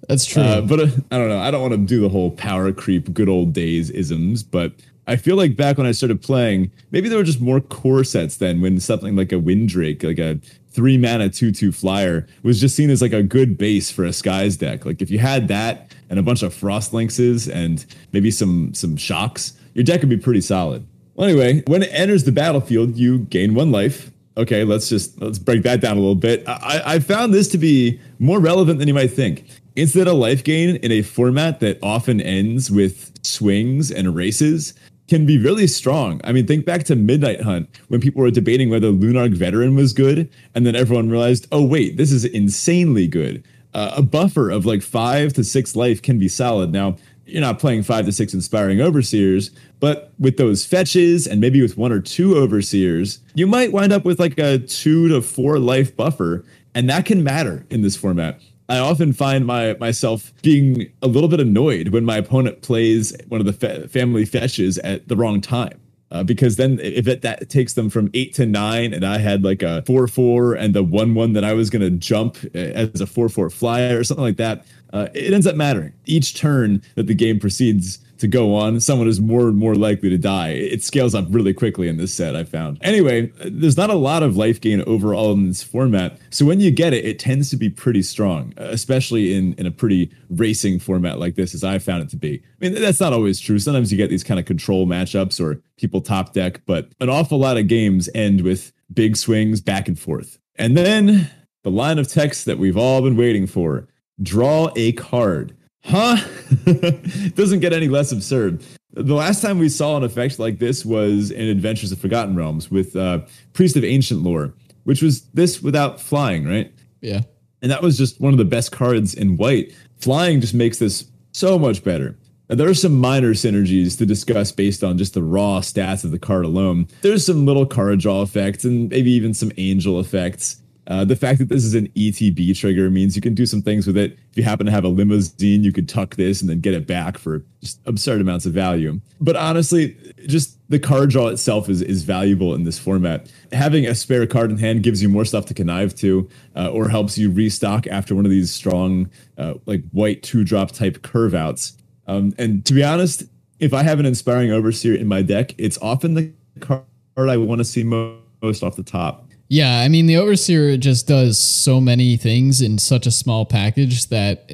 That's 0.07 0.25
true. 0.25 0.41
Uh, 0.41 0.61
but 0.61 0.79
uh, 0.79 0.87
I 1.11 1.17
don't 1.17 1.29
know. 1.29 1.39
I 1.39 1.51
don't 1.51 1.61
want 1.61 1.73
to 1.73 1.77
do 1.77 2.01
the 2.01 2.09
whole 2.09 2.31
power 2.31 2.71
creep, 2.71 3.13
good 3.13 3.29
old 3.29 3.53
days 3.53 3.89
isms. 3.89 4.41
But 4.41 4.71
I 5.05 5.15
feel 5.15 5.35
like 5.35 5.55
back 5.55 5.77
when 5.77 5.85
I 5.85 5.91
started 5.91 6.21
playing, 6.21 6.71
maybe 6.91 7.09
there 7.09 7.17
were 7.17 7.23
just 7.23 7.41
more 7.41 7.59
core 7.59 8.03
sets 8.03 8.37
then 8.37 8.61
when 8.61 8.79
something 8.79 9.15
like 9.15 9.31
a 9.31 9.35
Windrake, 9.35 10.03
like 10.03 10.19
a 10.19 10.39
three 10.79 10.97
mana 10.97 11.27
two 11.27 11.51
two 11.51 11.73
flyer, 11.73 12.25
was 12.41 12.61
just 12.61 12.73
seen 12.73 12.89
as 12.89 13.01
like 13.01 13.11
a 13.11 13.21
good 13.21 13.57
base 13.57 13.91
for 13.91 14.05
a 14.05 14.13
skies 14.13 14.55
deck. 14.55 14.85
Like 14.85 15.01
if 15.01 15.11
you 15.11 15.19
had 15.19 15.49
that 15.49 15.93
and 16.09 16.17
a 16.17 16.23
bunch 16.23 16.41
of 16.41 16.53
frost 16.53 16.93
lynxes 16.93 17.49
and 17.53 17.85
maybe 18.13 18.31
some 18.31 18.73
some 18.73 18.95
shocks, 18.95 19.59
your 19.73 19.83
deck 19.83 19.99
would 19.99 20.09
be 20.09 20.15
pretty 20.15 20.39
solid. 20.39 20.87
Well, 21.15 21.27
anyway, 21.27 21.63
when 21.67 21.83
it 21.83 21.89
enters 21.91 22.23
the 22.23 22.31
battlefield, 22.31 22.95
you 22.95 23.19
gain 23.19 23.55
one 23.55 23.73
life. 23.73 24.09
Okay, 24.37 24.63
let's 24.63 24.87
just 24.87 25.21
let's 25.21 25.37
break 25.37 25.63
that 25.63 25.81
down 25.81 25.97
a 25.97 25.99
little 25.99 26.15
bit. 26.15 26.47
I, 26.47 26.81
I 26.85 26.99
found 26.99 27.33
this 27.33 27.49
to 27.49 27.57
be 27.57 27.99
more 28.19 28.39
relevant 28.39 28.79
than 28.79 28.87
you 28.87 28.93
might 28.93 29.11
think. 29.11 29.43
Instead 29.75 30.07
of 30.07 30.13
life 30.13 30.45
gain 30.45 30.77
in 30.77 30.93
a 30.93 31.01
format 31.01 31.59
that 31.59 31.77
often 31.83 32.21
ends 32.21 32.71
with 32.71 33.11
swings 33.21 33.91
and 33.91 34.15
races, 34.15 34.73
can 35.09 35.25
be 35.25 35.37
really 35.37 35.67
strong. 35.67 36.21
I 36.23 36.31
mean, 36.31 36.47
think 36.47 36.65
back 36.65 36.83
to 36.85 36.95
Midnight 36.95 37.41
Hunt 37.41 37.67
when 37.87 37.99
people 37.99 38.21
were 38.21 38.31
debating 38.31 38.69
whether 38.69 38.91
Lunarch 38.91 39.33
Veteran 39.33 39.75
was 39.75 39.91
good, 39.91 40.29
and 40.55 40.65
then 40.65 40.75
everyone 40.75 41.09
realized, 41.09 41.47
oh 41.51 41.63
wait, 41.63 41.97
this 41.97 42.11
is 42.11 42.25
insanely 42.25 43.07
good. 43.07 43.43
Uh, 43.73 43.93
a 43.97 44.01
buffer 44.01 44.49
of 44.49 44.65
like 44.65 44.81
five 44.81 45.33
to 45.33 45.43
six 45.43 45.75
life 45.75 46.01
can 46.01 46.17
be 46.17 46.27
solid. 46.27 46.71
Now, 46.71 46.97
you're 47.25 47.41
not 47.41 47.59
playing 47.59 47.83
five 47.83 48.05
to 48.05 48.11
six 48.11 48.33
inspiring 48.33 48.81
overseers, 48.81 49.51
but 49.79 50.11
with 50.17 50.37
those 50.37 50.65
fetches 50.65 51.27
and 51.27 51.39
maybe 51.39 51.61
with 51.61 51.77
one 51.77 51.91
or 51.91 51.99
two 51.99 52.35
overseers, 52.35 53.19
you 53.35 53.45
might 53.45 53.71
wind 53.71 53.93
up 53.93 54.05
with 54.05 54.19
like 54.19 54.37
a 54.39 54.59
two 54.59 55.07
to 55.09 55.21
four 55.21 55.59
life 55.59 55.95
buffer, 55.95 56.43
and 56.73 56.89
that 56.89 57.05
can 57.05 57.23
matter 57.23 57.65
in 57.69 57.81
this 57.81 57.95
format. 57.95 58.41
I 58.69 58.77
often 58.77 59.13
find 59.13 59.45
my 59.45 59.75
myself 59.79 60.31
being 60.43 60.91
a 61.01 61.07
little 61.07 61.27
bit 61.27 61.39
annoyed 61.39 61.89
when 61.89 62.05
my 62.05 62.17
opponent 62.17 62.61
plays 62.61 63.15
one 63.27 63.41
of 63.41 63.47
the 63.47 63.53
fa- 63.53 63.87
family 63.87 64.25
fetches 64.25 64.77
at 64.79 65.07
the 65.07 65.15
wrong 65.15 65.41
time. 65.41 65.79
Uh, 66.11 66.23
because 66.23 66.55
then 66.55 66.79
if 66.79 67.07
it, 67.07 67.21
that 67.21 67.49
takes 67.49 67.73
them 67.73 67.89
from 67.89 68.09
eight 68.15 68.33
to 68.33 68.45
nine, 68.45 68.93
and 68.93 69.05
I 69.05 69.19
had 69.19 69.43
like 69.43 69.61
a 69.61 69.83
four 69.83 70.07
four 70.07 70.53
and 70.53 70.73
the 70.73 70.83
one 70.83 71.13
one 71.13 71.33
that 71.33 71.43
I 71.43 71.53
was 71.53 71.69
gonna 71.69 71.89
jump 71.89 72.37
uh, 72.55 72.57
as 72.57 73.01
a 73.01 73.05
four 73.05 73.29
four 73.29 73.49
flyer 73.49 73.99
or 73.99 74.03
something 74.03 74.23
like 74.23 74.37
that, 74.37 74.65
uh, 74.93 75.09
it 75.13 75.33
ends 75.33 75.45
up 75.47 75.55
mattering. 75.55 75.93
Each 76.05 76.35
turn 76.35 76.81
that 76.95 77.07
the 77.07 77.13
game 77.13 77.39
proceeds 77.39 77.99
to 78.19 78.27
go 78.27 78.53
on, 78.55 78.79
someone 78.79 79.07
is 79.07 79.19
more 79.19 79.47
and 79.47 79.57
more 79.57 79.75
likely 79.75 80.09
to 80.09 80.17
die. 80.17 80.49
It 80.49 80.83
scales 80.83 81.15
up 81.15 81.25
really 81.29 81.53
quickly 81.53 81.87
in 81.87 81.97
this 81.97 82.13
set, 82.13 82.35
I 82.35 82.43
found. 82.43 82.77
Anyway, 82.81 83.31
there's 83.45 83.77
not 83.77 83.89
a 83.89 83.95
lot 83.95 84.23
of 84.23 84.37
life 84.37 84.61
gain 84.61 84.81
overall 84.81 85.31
in 85.31 85.47
this 85.47 85.63
format. 85.63 86.17
So 86.29 86.45
when 86.45 86.59
you 86.59 86.69
get 86.71 86.93
it, 86.93 87.05
it 87.05 87.19
tends 87.19 87.49
to 87.49 87.57
be 87.57 87.69
pretty 87.69 88.01
strong, 88.01 88.53
especially 88.57 89.33
in, 89.33 89.53
in 89.53 89.65
a 89.65 89.71
pretty 89.71 90.11
racing 90.29 90.79
format 90.79 91.19
like 91.19 91.35
this, 91.35 91.53
as 91.53 91.63
I 91.63 91.79
found 91.79 92.03
it 92.03 92.09
to 92.09 92.17
be. 92.17 92.41
I 92.61 92.69
mean, 92.69 92.81
that's 92.81 92.99
not 92.99 93.13
always 93.13 93.39
true. 93.39 93.57
Sometimes 93.59 93.91
you 93.91 93.97
get 93.97 94.09
these 94.09 94.23
kind 94.23 94.39
of 94.39 94.45
control 94.45 94.85
matchups 94.85 95.39
or 95.39 95.61
people 95.77 96.01
top 96.01 96.33
deck, 96.33 96.61
but 96.65 96.89
an 96.99 97.09
awful 97.09 97.39
lot 97.39 97.57
of 97.57 97.67
games 97.67 98.09
end 98.13 98.41
with 98.41 98.71
big 98.93 99.15
swings 99.15 99.61
back 99.61 99.87
and 99.87 99.97
forth. 99.97 100.39
And 100.55 100.75
then 100.75 101.29
the 101.63 101.71
line 101.71 101.99
of 101.99 102.07
text 102.07 102.45
that 102.45 102.57
we've 102.57 102.77
all 102.77 103.01
been 103.01 103.15
waiting 103.15 103.47
for 103.47 103.87
draw 104.21 104.71
a 104.75 104.91
card. 104.93 105.55
Huh? 105.83 106.17
Doesn't 107.35 107.59
get 107.59 107.73
any 107.73 107.87
less 107.87 108.11
absurd. 108.11 108.63
The 108.93 109.15
last 109.15 109.41
time 109.41 109.59
we 109.59 109.69
saw 109.69 109.97
an 109.97 110.03
effect 110.03 110.39
like 110.39 110.59
this 110.59 110.83
was 110.83 111.31
in 111.31 111.47
Adventures 111.47 111.91
of 111.91 111.99
Forgotten 111.99 112.35
Realms 112.35 112.71
with 112.71 112.95
uh, 112.95 113.19
Priest 113.53 113.77
of 113.77 113.83
Ancient 113.83 114.21
Lore, 114.21 114.53
which 114.83 115.01
was 115.01 115.21
this 115.29 115.61
without 115.61 115.99
flying, 116.01 116.45
right? 116.47 116.71
yeah. 117.01 117.21
And 117.61 117.69
that 117.71 117.81
was 117.81 117.97
just 117.97 118.21
one 118.21 118.33
of 118.33 118.37
the 118.37 118.45
best 118.45 118.71
cards 118.71 119.13
in 119.13 119.35
white. 119.35 119.75
Flying 119.97 120.39
just 120.39 120.53
makes 120.53 120.79
this 120.79 121.05
so 121.33 121.59
much 121.59 121.83
better. 121.83 122.17
Now, 122.49 122.55
there 122.55 122.69
are 122.69 122.73
some 122.73 122.97
minor 122.97 123.33
synergies 123.33 123.97
to 123.97 124.05
discuss 124.05 124.51
based 124.51 124.83
on 124.83 124.97
just 124.97 125.13
the 125.13 125.21
raw 125.21 125.59
stats 125.59 126.03
of 126.03 126.11
the 126.11 126.19
card 126.19 126.45
alone. 126.45 126.87
There's 127.01 127.25
some 127.25 127.45
little 127.45 127.65
card 127.65 127.99
draw 127.99 128.21
effects 128.21 128.63
and 128.63 128.89
maybe 128.89 129.11
even 129.11 129.33
some 129.33 129.51
angel 129.57 129.99
effects. 129.99 130.61
Uh, 130.89 131.05
the 131.05 131.15
fact 131.15 131.37
that 131.37 131.49
this 131.49 131.63
is 131.63 131.75
an 131.75 131.87
ETB 131.89 132.57
trigger 132.57 132.89
means 132.89 133.15
you 133.15 133.21
can 133.21 133.35
do 133.35 133.45
some 133.45 133.61
things 133.61 133.85
with 133.85 133.95
it. 133.95 134.17
If 134.31 134.37
you 134.37 134.43
happen 134.43 134.65
to 134.65 134.71
have 134.71 134.83
a 134.83 134.87
limousine, 134.87 135.63
you 135.63 135.71
could 135.71 135.87
tuck 135.87 136.15
this 136.15 136.41
and 136.41 136.49
then 136.49 136.61
get 136.61 136.73
it 136.73 136.87
back 136.87 137.19
for 137.19 137.43
just 137.61 137.79
absurd 137.85 138.21
amounts 138.21 138.47
of 138.47 138.53
value. 138.53 138.99
But 139.21 139.35
honestly, 139.35 139.95
just 140.25 140.57
the 140.69 140.79
card 140.79 141.11
draw 141.11 141.27
itself 141.27 141.69
is, 141.69 141.83
is 141.83 142.01
valuable 142.03 142.55
in 142.55 142.63
this 142.63 142.79
format. 142.79 143.31
Having 143.51 143.85
a 143.85 143.93
spare 143.93 144.25
card 144.25 144.49
in 144.49 144.57
hand 144.57 144.81
gives 144.81 145.03
you 145.03 145.09
more 145.09 145.25
stuff 145.25 145.45
to 145.45 145.53
connive 145.53 145.95
to, 145.97 146.27
uh, 146.55 146.69
or 146.69 146.89
helps 146.89 147.19
you 147.19 147.29
restock 147.29 147.85
after 147.85 148.15
one 148.15 148.25
of 148.25 148.31
these 148.31 148.51
strong, 148.51 149.11
uh, 149.37 149.53
like 149.67 149.83
white 149.91 150.23
two 150.23 150.43
drop 150.43 150.71
type 150.71 151.03
curve 151.03 151.35
outs. 151.35 151.77
Um, 152.07 152.33
and 152.39 152.65
to 152.65 152.73
be 152.73 152.83
honest, 152.83 153.25
if 153.59 153.75
I 153.75 153.83
have 153.83 153.99
an 153.99 154.07
inspiring 154.07 154.51
overseer 154.51 154.95
in 154.95 155.07
my 155.07 155.21
deck, 155.21 155.53
it's 155.59 155.77
often 155.83 156.15
the 156.15 156.33
card 156.59 156.83
I 157.15 157.37
want 157.37 157.59
to 157.59 157.65
see 157.65 157.83
most 157.83 158.63
off 158.63 158.75
the 158.75 158.83
top. 158.83 159.28
Yeah, 159.49 159.79
I 159.79 159.87
mean 159.89 160.05
the 160.05 160.17
overseer 160.17 160.77
just 160.77 161.07
does 161.07 161.39
so 161.39 161.81
many 161.81 162.17
things 162.17 162.61
in 162.61 162.77
such 162.77 163.07
a 163.07 163.11
small 163.11 163.45
package 163.45 164.07
that 164.07 164.49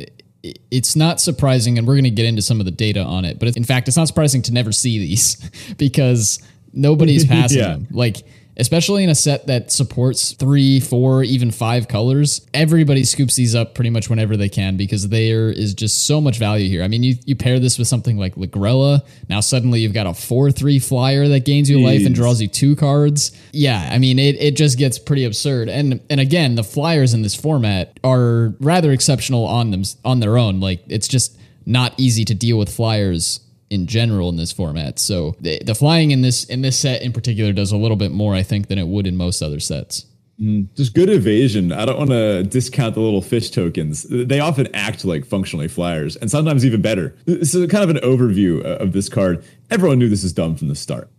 it's 0.72 0.96
not 0.96 1.20
surprising, 1.20 1.78
and 1.78 1.86
we're 1.86 1.96
going 1.96 2.06
to 2.06 2.10
get 2.10 2.26
into 2.26 2.42
some 2.42 2.60
of 2.60 2.66
the 2.66 2.72
data 2.72 3.02
on 3.02 3.26
it. 3.26 3.38
But 3.38 3.56
in 3.58 3.66
fact, 3.66 3.88
it's 3.90 3.98
not 3.98 4.08
surprising 4.08 4.42
to 4.44 4.54
never 4.54 4.72
see 4.72 5.00
these 5.00 5.38
because 5.78 6.40
nobody's 6.74 7.26
passing 7.28 7.60
yeah. 7.60 7.68
them. 7.68 7.88
Like 7.92 8.24
especially 8.58 9.04
in 9.04 9.10
a 9.10 9.16
set 9.16 9.48
that 9.48 9.72
supports 9.72 10.34
three, 10.34 10.80
four, 10.80 11.24
even 11.24 11.52
five 11.52 11.88
colors. 11.88 12.46
Everybody 12.54 13.04
scoops 13.04 13.36
these 13.36 13.56
up 13.56 13.76
pretty 13.76 13.90
much 13.90 14.10
whenever 14.10 14.38
they 14.38 14.50
can 14.50 14.78
because 14.78 15.10
there 15.10 15.50
is 15.50 15.74
just 15.74 16.06
so 16.08 16.22
much 16.22 16.38
value 16.38 16.70
here. 16.70 16.84
I 16.84 16.88
mean, 16.88 17.04
you, 17.04 17.16
you 17.26 17.36
pair 17.36 17.60
this 17.60 17.78
with 17.78 17.88
something 17.88 18.18
like 18.18 18.36
Lagrella. 18.36 19.06
Now 19.30 19.40
suddenly 19.40 19.82
you've 19.82 19.94
got 19.94 20.08
a 20.08 20.14
4 20.14 20.52
3 20.52 20.80
flyer 20.80 21.28
that 21.28 21.46
gains 21.46 21.70
you 21.70 21.78
Jeez. 21.78 21.86
life 21.86 22.06
and 22.06 22.16
draws 22.16 22.42
you 22.42 22.48
two 22.48 22.76
cards. 22.76 23.32
Yeah, 23.52 23.90
I 23.92 23.98
mean, 23.98 24.20
it, 24.20 24.36
it 24.42 24.56
just 24.56 24.78
gets 24.78 25.00
pretty 25.00 25.26
absurd. 25.26 25.70
And 25.70 26.02
and 26.10 26.20
again, 26.20 26.56
the 26.56 26.64
flyers 26.64 27.14
in 27.14 27.22
this 27.22 27.36
format 27.36 28.00
are 28.04 28.56
rather 28.60 28.92
exceptional 28.92 29.46
on 29.46 29.72
them 29.72 29.84
on 30.04 30.20
their 30.20 30.38
own. 30.38 30.60
Like 30.60 30.82
it's 30.88 31.08
just 31.08 31.38
not 31.66 31.94
easy 31.98 32.24
to 32.26 32.36
deal 32.36 32.58
with 32.58 32.74
flyers 32.74 33.40
in 33.70 33.88
general 33.88 34.30
in 34.30 34.36
this 34.36 34.52
format. 34.52 35.00
So 35.00 35.36
the, 35.40 35.60
the 35.64 35.76
flying 35.76 36.12
in 36.12 36.22
this 36.22 36.44
in 36.46 36.62
this 36.62 36.78
set 36.78 37.02
in 37.02 37.12
particular 37.12 37.54
does 37.54 37.72
a 37.72 37.78
little 37.78 37.98
bit 37.98 38.12
more, 38.12 38.36
I 38.36 38.44
think, 38.44 38.68
than 38.68 38.78
it 38.78 38.88
would 38.88 39.08
in 39.08 39.18
most 39.18 39.42
other 39.42 39.60
sets. 39.60 40.06
Mm, 40.40 40.68
just 40.76 40.94
good 40.94 41.10
evasion. 41.10 41.72
I 41.72 41.86
don't 41.86 41.98
want 41.98 42.10
to 42.10 42.44
discount 42.44 42.96
the 42.96 43.02
little 43.02 43.22
fish 43.22 43.50
tokens. 43.52 44.06
They 44.10 44.40
often 44.40 44.68
act 44.76 45.06
like 45.06 45.26
functionally 45.26 45.70
flyers, 45.70 46.16
and 46.18 46.30
sometimes 46.30 46.66
even 46.66 46.82
better. 46.82 47.16
This 47.26 47.56
is 47.56 47.72
kind 47.72 47.84
of 47.84 47.90
an 47.90 48.02
overview 48.02 48.62
of 48.64 48.92
this 48.92 49.08
card. 49.08 49.44
Everyone 49.72 49.98
knew 49.98 50.10
this 50.10 50.24
is 50.24 50.34
dumb 50.34 50.56
from 50.56 50.68
the 50.68 50.76
start. 50.76 51.10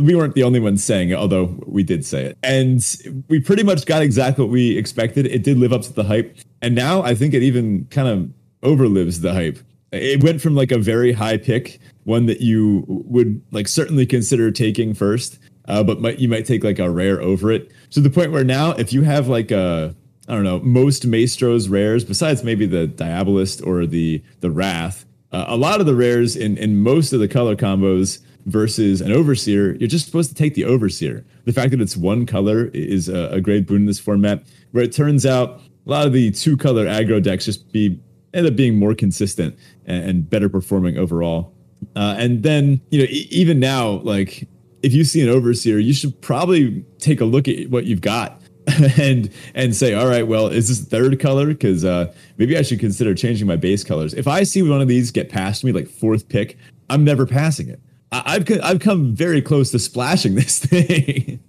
We 0.00 0.14
weren't 0.14 0.34
the 0.34 0.42
only 0.42 0.60
ones 0.60 0.82
saying 0.82 1.10
it, 1.10 1.14
although 1.14 1.58
we 1.66 1.82
did 1.82 2.04
say 2.04 2.24
it. 2.24 2.38
And 2.42 2.82
we 3.28 3.40
pretty 3.40 3.62
much 3.62 3.84
got 3.84 4.00
exactly 4.02 4.44
what 4.44 4.50
we 4.50 4.76
expected. 4.76 5.26
It 5.26 5.42
did 5.42 5.58
live 5.58 5.72
up 5.72 5.82
to 5.82 5.92
the 5.92 6.04
hype. 6.04 6.36
And 6.62 6.74
now 6.74 7.02
I 7.02 7.14
think 7.14 7.34
it 7.34 7.42
even 7.42 7.86
kind 7.90 8.08
of 8.08 8.30
overlives 8.62 9.20
the 9.20 9.34
hype. 9.34 9.58
It 9.92 10.22
went 10.22 10.40
from 10.40 10.54
like 10.54 10.72
a 10.72 10.78
very 10.78 11.12
high 11.12 11.36
pick 11.36 11.78
one 12.06 12.26
that 12.26 12.40
you 12.40 12.84
would 12.86 13.42
like 13.50 13.66
certainly 13.66 14.06
consider 14.06 14.52
taking 14.52 14.94
first, 14.94 15.38
uh, 15.66 15.82
but 15.82 16.00
might 16.00 16.20
you 16.20 16.28
might 16.28 16.46
take 16.46 16.62
like 16.62 16.78
a 16.78 16.88
rare 16.88 17.20
over 17.20 17.50
it. 17.50 17.70
To 17.90 18.00
the 18.00 18.10
point 18.10 18.30
where 18.30 18.44
now, 18.44 18.70
if 18.70 18.92
you 18.92 19.02
have 19.02 19.26
like 19.28 19.50
a 19.50 19.94
I 20.28 20.34
don't 20.34 20.44
know 20.44 20.60
most 20.60 21.06
Maestro's 21.06 21.68
rares, 21.68 22.04
besides 22.04 22.44
maybe 22.44 22.64
the 22.64 22.86
Diabolist 22.86 23.66
or 23.66 23.86
the 23.86 24.22
the 24.40 24.52
Wrath, 24.52 25.04
uh, 25.32 25.46
a 25.48 25.56
lot 25.56 25.80
of 25.80 25.86
the 25.86 25.96
rares 25.96 26.36
in 26.36 26.56
in 26.56 26.76
most 26.76 27.12
of 27.12 27.18
the 27.18 27.26
color 27.26 27.56
combos 27.56 28.20
versus 28.46 29.00
an 29.00 29.10
Overseer, 29.10 29.74
you're 29.74 29.88
just 29.88 30.06
supposed 30.06 30.28
to 30.30 30.36
take 30.36 30.54
the 30.54 30.64
Overseer. 30.64 31.24
The 31.44 31.52
fact 31.52 31.72
that 31.72 31.80
it's 31.80 31.96
one 31.96 32.24
color 32.24 32.66
is 32.66 33.08
a, 33.08 33.30
a 33.32 33.40
great 33.40 33.66
boon 33.66 33.78
in 33.78 33.86
this 33.86 33.98
format, 33.98 34.44
where 34.70 34.84
it 34.84 34.92
turns 34.92 35.26
out 35.26 35.60
a 35.84 35.90
lot 35.90 36.06
of 36.06 36.12
the 36.12 36.30
two 36.30 36.56
color 36.56 36.86
aggro 36.86 37.20
decks 37.20 37.46
just 37.46 37.72
be 37.72 37.98
end 38.32 38.46
up 38.46 38.54
being 38.54 38.76
more 38.76 38.94
consistent 38.94 39.58
and, 39.86 40.08
and 40.08 40.30
better 40.30 40.48
performing 40.48 40.96
overall. 40.96 41.52
Uh, 41.96 42.14
and 42.18 42.42
then, 42.42 42.80
you 42.90 42.98
know, 43.00 43.06
e- 43.06 43.26
even 43.30 43.58
now, 43.58 43.88
like 44.02 44.46
if 44.82 44.92
you 44.92 45.02
see 45.02 45.22
an 45.22 45.28
overseer, 45.28 45.78
you 45.78 45.94
should 45.94 46.20
probably 46.20 46.84
take 46.98 47.20
a 47.20 47.24
look 47.24 47.48
at 47.48 47.70
what 47.70 47.86
you've 47.86 48.02
got 48.02 48.40
and 48.98 49.30
and 49.54 49.74
say, 49.74 49.94
all 49.94 50.06
right, 50.06 50.26
well, 50.28 50.48
is 50.48 50.68
this 50.68 50.80
third 50.86 51.18
color? 51.18 51.46
Because 51.46 51.84
uh, 51.84 52.12
maybe 52.36 52.56
I 52.58 52.62
should 52.62 52.80
consider 52.80 53.14
changing 53.14 53.46
my 53.46 53.56
base 53.56 53.82
colors. 53.82 54.12
If 54.14 54.28
I 54.28 54.42
see 54.42 54.62
one 54.62 54.80
of 54.82 54.88
these 54.88 55.10
get 55.10 55.30
past 55.30 55.64
me, 55.64 55.72
like 55.72 55.88
fourth 55.88 56.28
pick, 56.28 56.58
I'm 56.90 57.02
never 57.02 57.26
passing 57.26 57.68
it. 57.68 57.80
I- 58.12 58.32
have 58.34 58.60
I've 58.62 58.80
come 58.80 59.14
very 59.14 59.40
close 59.40 59.70
to 59.70 59.78
splashing 59.78 60.34
this 60.36 60.58
thing. 60.58 61.40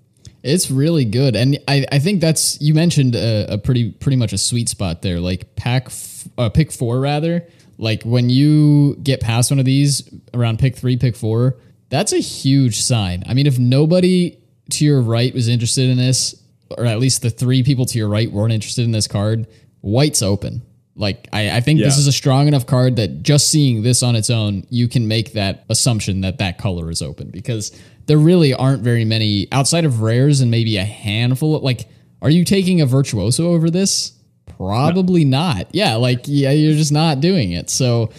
It's 0.43 0.71
really 0.71 1.03
good, 1.03 1.35
and 1.35 1.59
I, 1.67 1.85
I 1.91 1.99
think 1.99 2.21
that's 2.21 2.61
you 2.61 2.73
mentioned 2.73 3.15
a, 3.15 3.53
a 3.53 3.57
pretty 3.57 3.91
pretty 3.91 4.15
much 4.15 4.31
a 4.31 4.37
sweet 4.37 4.69
spot 4.69 5.01
there. 5.01 5.19
Like 5.19 5.55
pack 5.55 5.87
f- 5.87 6.27
uh, 6.37 6.49
pick 6.49 6.71
four 6.71 6.99
rather 7.01 7.45
like 7.77 8.03
when 8.03 8.29
you 8.29 8.95
get 8.97 9.21
past 9.21 9.51
one 9.51 9.59
of 9.59 9.65
these 9.65 10.09
around 10.33 10.59
pick 10.59 10.75
three, 10.75 10.97
pick 10.97 11.15
four, 11.15 11.57
that's 11.89 12.13
a 12.13 12.19
huge 12.19 12.81
sign. 12.81 13.23
I 13.27 13.33
mean, 13.33 13.47
if 13.47 13.59
nobody 13.59 14.37
to 14.71 14.85
your 14.85 15.01
right 15.01 15.33
was 15.33 15.47
interested 15.47 15.89
in 15.89 15.97
this, 15.97 16.41
or 16.77 16.85
at 16.85 16.99
least 16.99 17.21
the 17.21 17.29
three 17.29 17.63
people 17.63 17.85
to 17.85 17.97
your 17.97 18.09
right 18.09 18.31
weren't 18.31 18.53
interested 18.53 18.83
in 18.85 18.91
this 18.91 19.07
card, 19.07 19.47
white's 19.81 20.21
open. 20.21 20.61
Like 20.95 21.27
I, 21.31 21.57
I 21.57 21.61
think 21.61 21.79
yeah. 21.79 21.85
this 21.85 21.97
is 21.97 22.07
a 22.07 22.11
strong 22.11 22.47
enough 22.47 22.65
card 22.65 22.95
that 22.95 23.21
just 23.21 23.49
seeing 23.49 23.83
this 23.83 24.01
on 24.01 24.15
its 24.15 24.29
own, 24.29 24.65
you 24.69 24.87
can 24.87 25.07
make 25.07 25.33
that 25.33 25.63
assumption 25.69 26.21
that 26.21 26.39
that 26.39 26.57
color 26.57 26.89
is 26.89 27.01
open 27.01 27.29
because 27.29 27.79
there 28.07 28.17
really 28.17 28.53
aren't 28.53 28.81
very 28.81 29.05
many 29.05 29.47
outside 29.51 29.85
of 29.85 30.01
rares 30.01 30.41
and 30.41 30.49
maybe 30.49 30.77
a 30.77 30.83
handful. 30.83 31.55
Of, 31.55 31.61
like, 31.61 31.87
are 32.21 32.29
you 32.29 32.43
taking 32.43 32.81
a 32.81 32.85
virtuoso 32.85 33.53
over 33.53 33.69
this? 33.69 34.13
Probably 34.57 35.23
no. 35.25 35.37
not. 35.37 35.67
Yeah, 35.73 35.95
like 35.95 36.21
yeah, 36.25 36.51
you're 36.51 36.73
just 36.73 36.91
not 36.91 37.21
doing 37.21 37.51
it. 37.51 37.69
So 37.69 38.11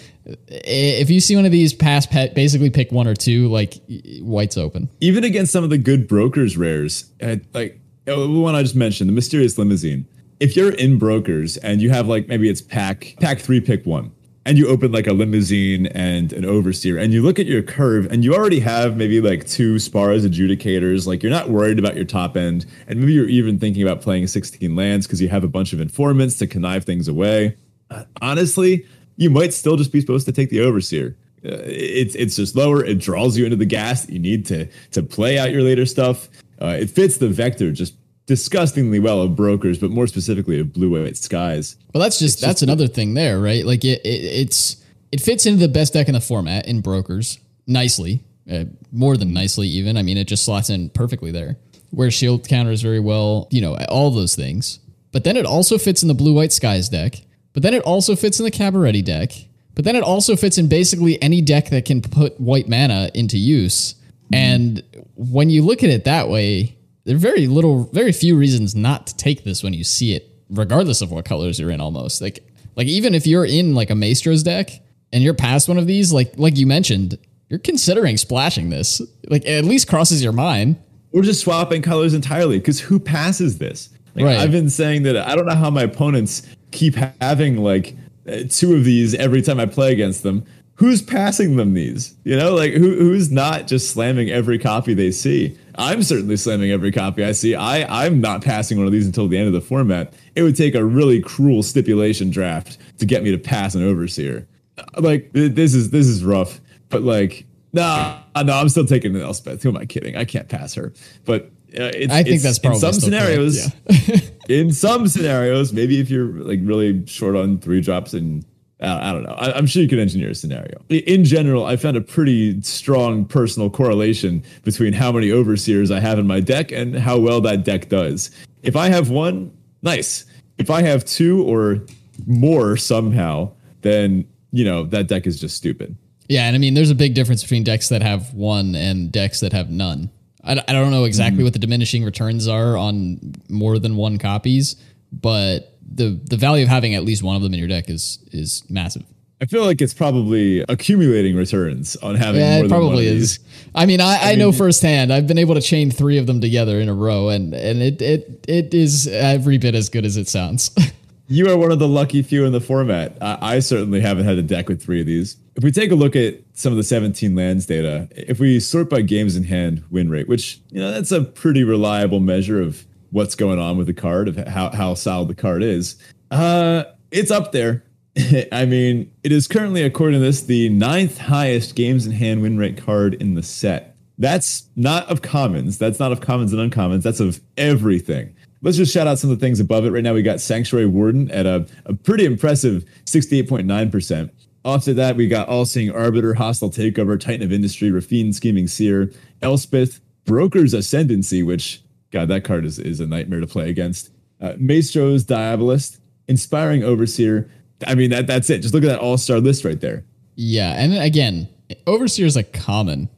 if 0.46 1.10
you 1.10 1.20
see 1.20 1.36
one 1.36 1.46
of 1.46 1.52
these 1.52 1.72
pass 1.72 2.06
pet, 2.06 2.34
basically 2.34 2.70
pick 2.70 2.92
one 2.92 3.06
or 3.06 3.14
two. 3.14 3.48
Like 3.48 3.74
white's 4.20 4.56
open. 4.56 4.88
Even 5.00 5.24
against 5.24 5.52
some 5.52 5.64
of 5.64 5.70
the 5.70 5.78
good 5.78 6.06
brokers 6.08 6.56
rares, 6.56 7.10
uh, 7.22 7.36
like 7.54 7.80
uh, 8.06 8.16
the 8.16 8.28
one 8.28 8.54
I 8.54 8.62
just 8.62 8.76
mentioned, 8.76 9.08
the 9.08 9.14
mysterious 9.14 9.58
limousine. 9.58 10.06
If 10.40 10.56
you're 10.56 10.72
in 10.72 10.98
brokers 10.98 11.56
and 11.56 11.82
you 11.82 11.90
have 11.90 12.06
like 12.06 12.28
maybe 12.28 12.48
it's 12.48 12.62
pack 12.62 13.16
pack 13.20 13.40
three, 13.40 13.60
pick 13.60 13.84
one 13.84 14.12
and 14.48 14.56
you 14.56 14.66
open 14.66 14.90
like 14.90 15.06
a 15.06 15.12
limousine 15.12 15.88
and 15.88 16.32
an 16.32 16.46
overseer 16.46 16.96
and 16.96 17.12
you 17.12 17.22
look 17.22 17.38
at 17.38 17.44
your 17.44 17.62
curve 17.62 18.10
and 18.10 18.24
you 18.24 18.34
already 18.34 18.60
have 18.60 18.96
maybe 18.96 19.20
like 19.20 19.46
two 19.46 19.78
Spara's 19.78 20.26
adjudicators 20.26 21.06
like 21.06 21.22
you're 21.22 21.30
not 21.30 21.50
worried 21.50 21.78
about 21.78 21.94
your 21.94 22.06
top 22.06 22.34
end 22.34 22.64
and 22.86 22.98
maybe 22.98 23.12
you're 23.12 23.28
even 23.28 23.58
thinking 23.58 23.82
about 23.82 24.00
playing 24.00 24.26
16 24.26 24.74
lands 24.74 25.06
because 25.06 25.20
you 25.20 25.28
have 25.28 25.44
a 25.44 25.48
bunch 25.48 25.74
of 25.74 25.82
informants 25.82 26.38
to 26.38 26.46
connive 26.46 26.84
things 26.84 27.08
away. 27.08 27.58
Uh, 27.90 28.04
honestly 28.22 28.86
you 29.16 29.28
might 29.28 29.52
still 29.52 29.76
just 29.76 29.92
be 29.92 30.00
supposed 30.00 30.24
to 30.24 30.32
take 30.32 30.48
the 30.48 30.62
overseer. 30.62 31.14
Uh, 31.44 31.60
it's 31.66 32.14
it's 32.14 32.36
just 32.36 32.56
lower 32.56 32.82
it 32.82 32.98
draws 32.98 33.36
you 33.36 33.44
into 33.44 33.56
the 33.56 33.66
gas 33.66 34.06
that 34.06 34.12
you 34.12 34.18
need 34.18 34.46
to 34.46 34.66
to 34.92 35.02
play 35.02 35.38
out 35.38 35.52
your 35.52 35.62
later 35.62 35.84
stuff. 35.84 36.30
Uh, 36.62 36.78
it 36.80 36.88
fits 36.88 37.18
the 37.18 37.28
vector 37.28 37.70
just 37.70 37.94
disgustingly 38.28 39.00
well 39.00 39.22
of 39.22 39.34
brokers, 39.34 39.78
but 39.78 39.90
more 39.90 40.06
specifically 40.06 40.60
of 40.60 40.72
blue 40.72 41.02
white 41.02 41.16
skies. 41.16 41.76
Well, 41.92 42.02
that's 42.02 42.20
just 42.20 42.36
it's 42.36 42.42
that's 42.42 42.60
just, 42.60 42.62
another 42.62 42.86
thing 42.86 43.14
there, 43.14 43.40
right? 43.40 43.64
Like 43.64 43.84
it, 43.84 44.02
it, 44.04 44.24
it's 44.24 44.76
it 45.10 45.20
fits 45.20 45.46
into 45.46 45.58
the 45.58 45.68
best 45.68 45.94
deck 45.94 46.06
in 46.06 46.14
the 46.14 46.20
format 46.20 46.66
in 46.66 46.80
brokers 46.80 47.40
nicely, 47.66 48.22
uh, 48.48 48.64
more 48.92 49.16
than 49.16 49.32
nicely 49.32 49.66
even. 49.66 49.96
I 49.96 50.02
mean, 50.02 50.18
it 50.18 50.28
just 50.28 50.44
slots 50.44 50.70
in 50.70 50.90
perfectly 50.90 51.32
there. 51.32 51.56
Where 51.90 52.10
shield 52.10 52.46
counters 52.46 52.82
very 52.82 53.00
well, 53.00 53.48
you 53.50 53.62
know, 53.62 53.74
all 53.88 54.10
those 54.10 54.36
things. 54.36 54.78
But 55.10 55.24
then 55.24 55.38
it 55.38 55.46
also 55.46 55.78
fits 55.78 56.02
in 56.02 56.08
the 56.08 56.14
blue 56.14 56.34
white 56.34 56.52
skies 56.52 56.90
deck. 56.90 57.14
But 57.54 57.62
then 57.62 57.72
it 57.72 57.82
also 57.82 58.14
fits 58.14 58.38
in 58.38 58.44
the 58.44 58.50
Cabaretti 58.50 59.02
deck. 59.02 59.32
But 59.74 59.86
then 59.86 59.96
it 59.96 60.02
also 60.02 60.36
fits 60.36 60.58
in 60.58 60.68
basically 60.68 61.20
any 61.22 61.40
deck 61.40 61.70
that 61.70 61.86
can 61.86 62.02
put 62.02 62.38
white 62.38 62.68
mana 62.68 63.10
into 63.14 63.38
use. 63.38 63.94
And 64.30 64.82
when 65.14 65.48
you 65.48 65.64
look 65.64 65.82
at 65.82 65.88
it 65.88 66.04
that 66.04 66.28
way, 66.28 66.76
there 67.08 67.16
are 67.16 67.18
very 67.18 67.46
little, 67.46 67.84
very 67.84 68.12
few 68.12 68.36
reasons 68.36 68.74
not 68.74 69.06
to 69.06 69.16
take 69.16 69.42
this 69.42 69.62
when 69.62 69.72
you 69.72 69.82
see 69.82 70.14
it, 70.14 70.28
regardless 70.50 71.00
of 71.00 71.10
what 71.10 71.24
colors 71.24 71.58
you're 71.58 71.70
in. 71.70 71.80
Almost 71.80 72.20
like 72.20 72.46
like 72.76 72.86
even 72.86 73.14
if 73.14 73.26
you're 73.26 73.46
in 73.46 73.74
like 73.74 73.88
a 73.88 73.94
Maestro's 73.94 74.42
deck 74.42 74.70
and 75.10 75.24
you're 75.24 75.32
past 75.32 75.68
one 75.68 75.78
of 75.78 75.86
these, 75.86 76.12
like 76.12 76.34
like 76.36 76.58
you 76.58 76.66
mentioned, 76.66 77.16
you're 77.48 77.60
considering 77.60 78.18
splashing 78.18 78.68
this. 78.68 79.00
Like 79.26 79.46
it 79.46 79.52
at 79.52 79.64
least 79.64 79.88
crosses 79.88 80.22
your 80.22 80.34
mind. 80.34 80.76
We're 81.12 81.22
just 81.22 81.40
swapping 81.40 81.80
colors 81.80 82.12
entirely 82.12 82.58
because 82.58 82.78
who 82.78 83.00
passes 83.00 83.56
this? 83.56 83.88
Like, 84.14 84.26
right. 84.26 84.36
I've 84.36 84.52
been 84.52 84.68
saying 84.68 85.04
that 85.04 85.16
I 85.16 85.34
don't 85.34 85.46
know 85.46 85.54
how 85.54 85.70
my 85.70 85.84
opponents 85.84 86.42
keep 86.72 86.94
having 87.22 87.56
like 87.56 87.96
uh, 88.30 88.40
two 88.50 88.74
of 88.74 88.84
these 88.84 89.14
every 89.14 89.40
time 89.40 89.58
I 89.58 89.64
play 89.64 89.92
against 89.92 90.24
them. 90.24 90.44
Who's 90.78 91.02
passing 91.02 91.56
them 91.56 91.74
these? 91.74 92.14
You 92.24 92.36
know, 92.36 92.54
like 92.54 92.72
who 92.72 92.96
who's 92.96 93.30
not 93.30 93.66
just 93.66 93.90
slamming 93.90 94.30
every 94.30 94.58
copy 94.58 94.94
they 94.94 95.10
see? 95.10 95.56
I'm 95.74 96.02
certainly 96.02 96.36
slamming 96.36 96.70
every 96.70 96.90
copy 96.90 97.24
I 97.24 97.32
see. 97.32 97.54
I 97.54 98.06
I'm 98.06 98.20
not 98.20 98.42
passing 98.42 98.78
one 98.78 98.86
of 98.86 98.92
these 98.92 99.06
until 99.06 99.28
the 99.28 99.36
end 99.36 99.46
of 99.46 99.52
the 99.52 99.60
format. 99.60 100.14
It 100.34 100.42
would 100.42 100.56
take 100.56 100.74
a 100.74 100.84
really 100.84 101.20
cruel 101.20 101.62
stipulation 101.62 102.30
draft 102.30 102.78
to 102.98 103.06
get 103.06 103.22
me 103.22 103.30
to 103.30 103.38
pass 103.38 103.74
an 103.74 103.84
overseer. 103.84 104.48
Like 104.96 105.30
this 105.32 105.74
is 105.74 105.90
this 105.90 106.06
is 106.06 106.24
rough, 106.24 106.60
but 106.88 107.02
like 107.02 107.44
nah, 107.72 108.20
no, 108.36 108.54
I'm 108.54 108.68
still 108.68 108.86
taking 108.86 109.14
an 109.14 109.22
Elspeth. 109.22 109.62
Who 109.62 109.70
am 109.70 109.76
I 109.76 109.84
kidding? 109.84 110.16
I 110.16 110.24
can't 110.24 110.48
pass 110.48 110.74
her. 110.74 110.92
But 111.24 111.50
uh, 111.78 111.92
it's, 111.94 112.12
I 112.12 112.22
think 112.22 112.36
it's, 112.36 112.44
that's 112.44 112.58
probably 112.58 112.76
in 112.76 112.80
some 112.80 113.00
scenarios. 113.00 113.72
yeah. 113.88 114.20
in 114.48 114.72
some 114.72 115.06
scenarios, 115.08 115.72
maybe 115.72 116.00
if 116.00 116.08
you're 116.08 116.28
like 116.28 116.60
really 116.62 117.04
short 117.06 117.36
on 117.36 117.58
three 117.58 117.80
drops 117.80 118.14
and 118.14 118.44
uh, 118.44 118.46
I 118.80 119.12
don't 119.12 119.24
know. 119.24 119.32
I, 119.32 119.58
am 119.58 119.66
sure 119.66 119.82
you 119.82 119.88
could 119.88 119.98
engineer 119.98 120.30
a 120.30 120.34
scenario. 120.34 120.80
In 120.88 121.24
general, 121.24 121.66
I 121.66 121.76
found 121.76 121.96
a 121.96 122.00
pretty 122.00 122.60
strong 122.62 123.24
personal 123.24 123.70
correlation 123.70 124.44
between 124.62 124.92
how 124.92 125.10
many 125.10 125.32
overseers 125.32 125.90
I 125.90 125.98
have 125.98 126.18
in 126.18 126.26
my 126.28 126.38
deck 126.38 126.70
and 126.70 126.96
how 126.96 127.18
well 127.18 127.40
that 127.40 127.64
deck 127.64 127.88
does. 127.88 128.30
If 128.62 128.76
I 128.76 128.88
have 128.88 129.10
one, 129.10 129.52
nice. 129.82 130.26
If 130.58 130.70
I 130.70 130.82
have 130.82 131.04
two 131.04 131.42
or 131.42 131.80
more 132.26 132.76
somehow, 132.76 133.50
then 133.82 134.26
you 134.52 134.64
know 134.64 134.84
that 134.84 135.08
deck 135.08 135.26
is 135.26 135.40
just 135.40 135.56
stupid. 135.56 135.96
Yeah, 136.28 136.46
and 136.46 136.54
I 136.54 136.58
mean, 136.58 136.74
there's 136.74 136.90
a 136.90 136.94
big 136.94 137.14
difference 137.14 137.42
between 137.42 137.64
decks 137.64 137.88
that 137.88 138.02
have 138.02 138.32
one 138.34 138.74
and 138.74 139.10
decks 139.10 139.40
that 139.40 139.52
have 139.52 139.70
none. 139.70 140.10
I, 140.44 140.62
I 140.68 140.72
don't 140.72 140.90
know 140.90 141.04
exactly 141.04 141.40
mm. 141.40 141.44
what 141.44 141.52
the 141.52 141.58
diminishing 141.58 142.04
returns 142.04 142.46
are 142.46 142.76
on 142.76 143.34
more 143.48 143.78
than 143.78 143.96
one 143.96 144.18
copies, 144.18 144.76
but 145.12 145.77
the 145.92 146.20
the 146.24 146.36
value 146.36 146.62
of 146.62 146.68
having 146.68 146.94
at 146.94 147.04
least 147.04 147.22
one 147.22 147.36
of 147.36 147.42
them 147.42 147.52
in 147.52 147.58
your 147.58 147.68
deck 147.68 147.88
is 147.88 148.18
is 148.32 148.64
massive. 148.68 149.04
I 149.40 149.44
feel 149.46 149.64
like 149.64 149.80
it's 149.80 149.94
probably 149.94 150.64
accumulating 150.68 151.36
returns 151.36 151.94
on 151.96 152.16
having 152.16 152.40
yeah, 152.40 152.56
more 152.56 152.64
it 152.64 152.68
probably 152.68 153.06
is. 153.06 153.38
I 153.72 153.86
mean, 153.86 154.00
I, 154.00 154.16
I, 154.16 154.18
I 154.18 154.30
mean, 154.30 154.40
know 154.40 154.52
firsthand. 154.52 155.12
I've 155.12 155.28
been 155.28 155.38
able 155.38 155.54
to 155.54 155.60
chain 155.60 155.92
three 155.92 156.18
of 156.18 156.26
them 156.26 156.40
together 156.40 156.80
in 156.80 156.88
a 156.88 156.94
row, 156.94 157.28
and 157.28 157.54
and 157.54 157.80
it 157.80 158.02
it 158.02 158.44
it 158.48 158.74
is 158.74 159.06
every 159.06 159.58
bit 159.58 159.74
as 159.76 159.88
good 159.88 160.04
as 160.04 160.16
it 160.16 160.28
sounds. 160.28 160.72
you 161.28 161.48
are 161.48 161.56
one 161.56 161.70
of 161.70 161.78
the 161.78 161.86
lucky 161.86 162.22
few 162.22 162.44
in 162.46 162.52
the 162.52 162.60
format. 162.60 163.16
I, 163.20 163.38
I 163.40 163.58
certainly 163.60 164.00
haven't 164.00 164.24
had 164.24 164.38
a 164.38 164.42
deck 164.42 164.68
with 164.68 164.82
three 164.82 165.00
of 165.00 165.06
these. 165.06 165.36
If 165.54 165.62
we 165.62 165.70
take 165.70 165.92
a 165.92 165.96
look 165.96 166.16
at 166.16 166.40
some 166.54 166.72
of 166.72 166.76
the 166.76 166.84
17 166.84 167.34
lands 167.34 167.66
data, 167.66 168.08
if 168.12 168.40
we 168.40 168.58
sort 168.58 168.90
by 168.90 169.02
games 169.02 169.36
in 169.36 169.44
hand 169.44 169.84
win 169.90 170.10
rate, 170.10 170.28
which 170.28 170.60
you 170.70 170.80
know 170.80 170.90
that's 170.90 171.12
a 171.12 171.22
pretty 171.22 171.62
reliable 171.62 172.18
measure 172.18 172.60
of 172.60 172.84
what's 173.10 173.34
going 173.34 173.58
on 173.58 173.76
with 173.76 173.86
the 173.86 173.94
card, 173.94 174.28
of 174.28 174.36
how, 174.48 174.70
how 174.70 174.94
solid 174.94 175.28
the 175.28 175.34
card 175.34 175.62
is. 175.62 175.96
Uh, 176.30 176.84
it's 177.10 177.30
up 177.30 177.52
there. 177.52 177.84
I 178.52 178.64
mean, 178.64 179.10
it 179.22 179.32
is 179.32 179.46
currently, 179.46 179.82
according 179.82 180.20
to 180.20 180.24
this, 180.24 180.42
the 180.42 180.68
ninth 180.68 181.18
highest 181.18 181.74
games 181.74 182.06
in 182.06 182.12
hand 182.12 182.42
win 182.42 182.58
rate 182.58 182.76
card 182.76 183.14
in 183.14 183.34
the 183.34 183.42
set. 183.42 183.96
That's 184.18 184.68
not 184.74 185.06
of 185.08 185.22
commons. 185.22 185.78
That's 185.78 186.00
not 186.00 186.10
of 186.10 186.20
commons 186.20 186.52
and 186.52 186.72
uncommons. 186.72 187.02
That's 187.02 187.20
of 187.20 187.40
everything. 187.56 188.34
Let's 188.60 188.76
just 188.76 188.92
shout 188.92 189.06
out 189.06 189.20
some 189.20 189.30
of 189.30 189.38
the 189.38 189.46
things 189.46 189.60
above 189.60 189.84
it. 189.84 189.90
Right 189.90 190.02
now, 190.02 190.14
we 190.14 190.22
got 190.22 190.40
Sanctuary 190.40 190.86
Warden 190.86 191.30
at 191.30 191.46
a, 191.46 191.66
a 191.84 191.94
pretty 191.94 192.24
impressive 192.24 192.84
68.9%. 193.04 194.30
After 194.64 194.92
that, 194.94 195.14
we 195.14 195.28
got 195.28 195.48
All 195.48 195.64
Seeing 195.64 195.90
Arbiter, 195.90 196.34
Hostile 196.34 196.70
Takeover, 196.70 197.18
Titan 197.18 197.44
of 197.44 197.52
Industry, 197.52 197.92
Raffine 197.92 198.32
Scheming 198.32 198.66
Seer, 198.66 199.12
Elspeth, 199.40 200.00
Broker's 200.24 200.74
Ascendancy, 200.74 201.44
which 201.44 201.82
God, 202.10 202.28
that 202.28 202.44
card 202.44 202.64
is, 202.64 202.78
is 202.78 203.00
a 203.00 203.06
nightmare 203.06 203.40
to 203.40 203.46
play 203.46 203.68
against. 203.68 204.10
Uh, 204.40 204.54
Maestro's 204.56 205.24
Diabolist, 205.24 205.98
Inspiring 206.26 206.82
Overseer. 206.82 207.50
I 207.86 207.94
mean, 207.94 208.10
that 208.10 208.26
that's 208.26 208.48
it. 208.50 208.60
Just 208.60 208.74
look 208.74 208.82
at 208.82 208.88
that 208.88 209.00
all 209.00 209.18
star 209.18 209.40
list 209.40 209.64
right 209.64 209.80
there. 209.80 210.04
Yeah. 210.36 210.72
And 210.72 210.96
again, 210.96 211.48
Overseer 211.86 212.26
is 212.26 212.36
a 212.36 212.44
common. 212.44 213.08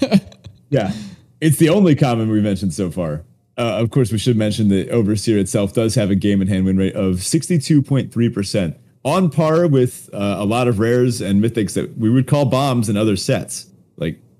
yeah. 0.70 0.92
It's 1.40 1.58
the 1.58 1.68
only 1.68 1.94
common 1.94 2.30
we 2.30 2.40
mentioned 2.40 2.74
so 2.74 2.90
far. 2.90 3.24
Uh, 3.58 3.78
of 3.80 3.90
course, 3.90 4.12
we 4.12 4.18
should 4.18 4.36
mention 4.36 4.68
that 4.68 4.90
Overseer 4.90 5.38
itself 5.38 5.72
does 5.72 5.94
have 5.94 6.10
a 6.10 6.14
game 6.14 6.42
in 6.42 6.48
hand 6.48 6.66
win 6.66 6.76
rate 6.76 6.94
of 6.94 7.16
62.3%, 7.16 8.76
on 9.04 9.30
par 9.30 9.66
with 9.66 10.10
uh, 10.12 10.36
a 10.38 10.44
lot 10.44 10.68
of 10.68 10.78
rares 10.78 11.22
and 11.22 11.42
mythics 11.42 11.74
that 11.74 11.96
we 11.96 12.10
would 12.10 12.26
call 12.26 12.44
bombs 12.44 12.88
in 12.88 12.96
other 12.96 13.16
sets. 13.16 13.66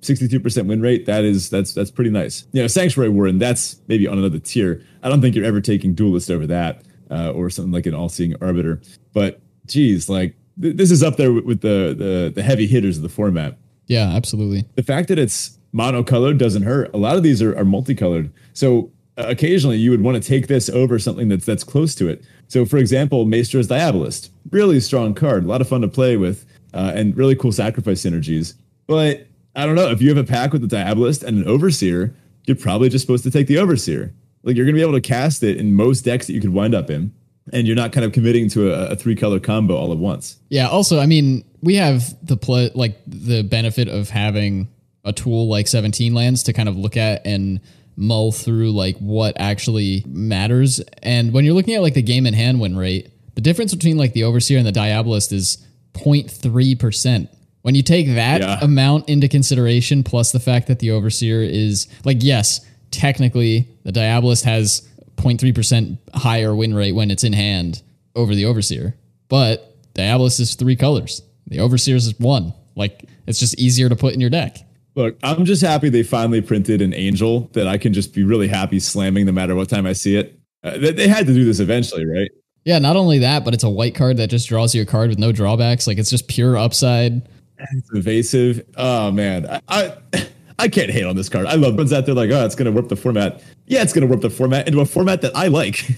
Like 0.09 0.19
62% 0.19 0.67
win 0.67 0.81
rate, 0.81 1.07
that 1.07 1.25
is 1.25 1.51
that's 1.51 1.73
that's 1.73 1.91
pretty 1.91 2.11
nice. 2.11 2.45
You 2.53 2.63
know, 2.63 2.69
Sanctuary 2.69 3.11
Warden, 3.11 3.39
that's 3.39 3.81
maybe 3.89 4.07
on 4.07 4.19
another 4.19 4.39
tier. 4.39 4.83
I 5.03 5.09
don't 5.09 5.21
think 5.21 5.35
you're 5.35 5.45
ever 5.45 5.61
taking 5.61 5.95
Duelist 5.95 6.31
over 6.31 6.47
that, 6.47 6.83
uh, 7.11 7.31
or 7.31 7.51
something 7.51 7.73
like 7.73 7.87
an 7.87 7.95
All-Seeing 7.95 8.35
Arbiter. 8.41 8.81
But 9.13 9.41
geez, 9.67 10.09
like 10.09 10.37
th- 10.61 10.77
this 10.77 10.91
is 10.91 11.03
up 11.03 11.17
there 11.17 11.33
with, 11.33 11.45
with 11.45 11.61
the, 11.61 11.95
the 11.97 12.33
the 12.35 12.43
heavy 12.43 12.67
hitters 12.67 12.97
of 12.97 13.03
the 13.03 13.09
format. 13.09 13.59
Yeah, 13.87 14.09
absolutely. 14.15 14.65
The 14.75 14.83
fact 14.83 15.09
that 15.09 15.19
it's 15.19 15.59
monocolored 15.75 16.39
doesn't 16.39 16.63
hurt. 16.63 16.93
A 16.95 16.97
lot 16.97 17.17
of 17.17 17.23
these 17.23 17.41
are, 17.43 17.57
are 17.57 17.65
multicolored. 17.65 18.33
So 18.53 18.91
uh, 19.19 19.25
occasionally 19.29 19.79
you 19.79 19.91
would 19.91 20.03
want 20.03 20.21
to 20.21 20.27
take 20.27 20.49
this 20.49 20.69
over 20.69 20.99
something 20.99 21.29
that's 21.29 21.45
that's 21.45 21.65
close 21.65 21.95
to 21.97 22.09
it. 22.09 22.25
So 22.49 22.65
for 22.65 22.79
example, 22.79 23.25
Maestro's 23.25 23.69
Diabolist, 23.69 24.31
really 24.51 24.81
strong 24.81 25.15
card, 25.15 25.45
a 25.45 25.47
lot 25.47 25.61
of 25.61 25.69
fun 25.69 25.83
to 25.83 25.89
play 25.89 26.17
with, 26.17 26.47
uh, 26.75 26.93
and 26.95 27.17
really 27.17 27.37
cool 27.37 27.53
sacrifice 27.53 28.03
synergies. 28.03 28.55
But 28.87 29.26
I 29.57 29.65
don't 29.65 29.75
know. 29.75 29.91
If 29.91 30.03
you 30.03 30.11
have 30.11 30.19
a 30.19 30.25
pack 30.25 30.53
with 30.53 30.63
a 30.63 30.67
Diabolist 30.67 31.25
and 31.25 31.39
an 31.39 31.49
Overseer, 31.49 32.15
you're 32.45 32.57
probably 32.57 32.91
just 32.91 33.03
supposed 33.03 33.25
to 33.25 33.31
take 33.31 33.47
the 33.47 33.59
Overseer. 33.59 34.13
Like 34.43 34.55
you're 34.55 34.67
going 34.67 34.75
to 34.75 34.79
be 34.79 34.83
able 34.83 34.93
to 34.93 35.01
cast 35.01 35.43
it 35.43 35.57
in 35.57 35.75
most 35.75 36.03
decks 36.03 36.27
that 36.27 36.35
you 36.35 36.41
could 36.41 36.53
wind 36.53 36.75
up 36.75 36.91
in, 36.91 37.13
and 37.53 37.67
you're 37.67 37.75
not 37.75 37.93
kind 37.93 38.05
of 38.05 38.13
committing 38.13 38.49
to 38.51 38.73
a, 38.73 38.91
a 38.91 38.97
three 38.97 39.17
color 39.17 39.41
combo 39.41 39.75
all 39.75 39.93
at 39.93 39.99
once. 39.99 40.37
Yeah. 40.51 40.69
Also, 40.69 41.01
I 41.01 41.07
mean, 41.07 41.43
we 41.63 41.75
have 41.77 42.15
the 42.25 42.37
pl- 42.37 42.71
like 42.75 42.99
the 43.07 43.43
benefit 43.43 43.89
of 43.89 44.11
having 44.11 44.69
a 45.05 45.13
tool 45.13 45.49
like 45.49 45.69
17 45.69 46.15
lands 46.15 46.43
to 46.45 46.53
kind 46.53 46.69
of 46.69 46.77
look 46.77 46.97
at 46.97 47.27
and 47.27 47.61
mull 47.97 48.33
through 48.33 48.73
like 48.73 48.99
what 48.99 49.35
actually 49.41 50.05
matters. 50.07 50.81
And 51.03 51.33
when 51.33 51.45
you're 51.45 51.55
looking 51.55 51.75
at 51.75 51.83
like 51.83 51.95
the 51.95 52.03
game 52.03 52.27
in 52.27 52.35
hand 52.35 52.61
win 52.61 52.77
rate, 52.77 53.11
the 53.35 53.41
difference 53.41 53.75
between 53.75 53.97
like 53.97 54.13
the 54.13 54.25
Overseer 54.25 54.59
and 54.59 54.67
the 54.67 54.73
Diabolist 54.73 55.33
is 55.33 55.65
0.3 55.95 56.79
percent 56.79 57.31
when 57.67 57.75
you 57.75 57.83
take 57.83 58.07
that 58.15 58.43
yeah. 58.43 58.61
amount 58.63 59.09
into 59.09 59.27
consideration, 59.27 60.05
plus 60.05 60.31
the 60.31 60.39
fact 60.39 60.69
that 60.69 60.79
the 60.79 60.93
Overseer 60.93 61.43
is 61.43 61.89
like, 62.05 62.19
yes, 62.21 62.65
technically 62.93 63.67
the 63.83 63.91
Diabolist 63.91 64.45
has 64.45 64.89
0.3% 65.17 65.99
higher 66.15 66.55
win 66.55 66.75
rate 66.75 66.93
when 66.93 67.11
it's 67.11 67.25
in 67.25 67.33
hand 67.33 67.83
over 68.15 68.37
the 68.37 68.45
Overseer, 68.45 68.95
but 69.29 69.75
Diabolist 69.95 70.39
is 70.39 70.55
three 70.55 70.77
colors. 70.77 71.23
The 71.49 71.59
Overseer 71.59 71.97
is 71.97 72.17
one. 72.21 72.55
Like, 72.77 73.03
it's 73.27 73.41
just 73.41 73.59
easier 73.59 73.89
to 73.89 73.97
put 73.97 74.15
in 74.15 74.21
your 74.21 74.31
deck. 74.31 74.59
Look, 74.95 75.17
I'm 75.25 75.45
just 75.45 75.61
happy 75.61 75.89
they 75.89 76.05
finally 76.05 76.43
printed 76.43 76.81
an 76.81 76.95
angel 76.95 77.51
that 77.55 77.67
I 77.67 77.79
can 77.79 77.93
just 77.93 78.15
be 78.15 78.23
really 78.23 78.47
happy 78.47 78.79
slamming 78.79 79.27
no 79.27 79.33
matter 79.33 79.57
what 79.57 79.69
time 79.69 79.87
I 79.87 79.93
see 79.93 80.15
it. 80.15 80.39
Uh, 80.63 80.79
they, 80.79 80.93
they 80.93 81.09
had 81.09 81.27
to 81.27 81.35
do 81.35 81.45
this 81.45 81.59
eventually, 81.59 82.07
right? 82.07 82.31
Yeah, 82.65 82.79
not 82.79 82.95
only 82.95 83.19
that, 83.19 83.45
but 83.45 83.55
it's 83.55 83.65
a 83.65 83.71
white 83.71 83.97
card 83.97 84.19
that 84.19 84.31
just 84.31 84.49
draws 84.49 84.73
you 84.73 84.83
a 84.83 84.87
card 84.87 85.11
with 85.11 85.19
no 85.19 85.33
drawbacks. 85.33 85.89
Like 85.89 85.99
it's 85.99 86.11
just 86.11 86.29
pure 86.29 86.57
upside. 86.57 87.29
It's 87.59 87.91
evasive. 87.93 88.67
Oh 88.77 89.11
man, 89.11 89.47
I, 89.47 89.61
I, 89.69 90.29
I 90.59 90.69
can't 90.69 90.91
hate 90.91 91.05
on 91.05 91.17
this 91.17 91.29
card. 91.29 91.47
I 91.47 91.55
love 91.55 91.77
ones 91.77 91.93
out 91.93 92.07
there 92.07 92.15
like, 92.15 92.31
oh, 92.31 92.45
it's 92.45 92.55
gonna 92.55 92.73
warp 92.73 92.89
the 92.89 92.97
format. 92.97 93.43
Yeah, 93.67 93.83
it's 93.83 93.93
gonna 93.93 94.07
warp 94.07 94.21
the 94.21 94.31
format 94.31 94.67
into 94.67 94.81
a 94.81 94.87
format 94.87 95.23
that 95.23 95.37
I 95.37 95.49
like. 95.49 95.85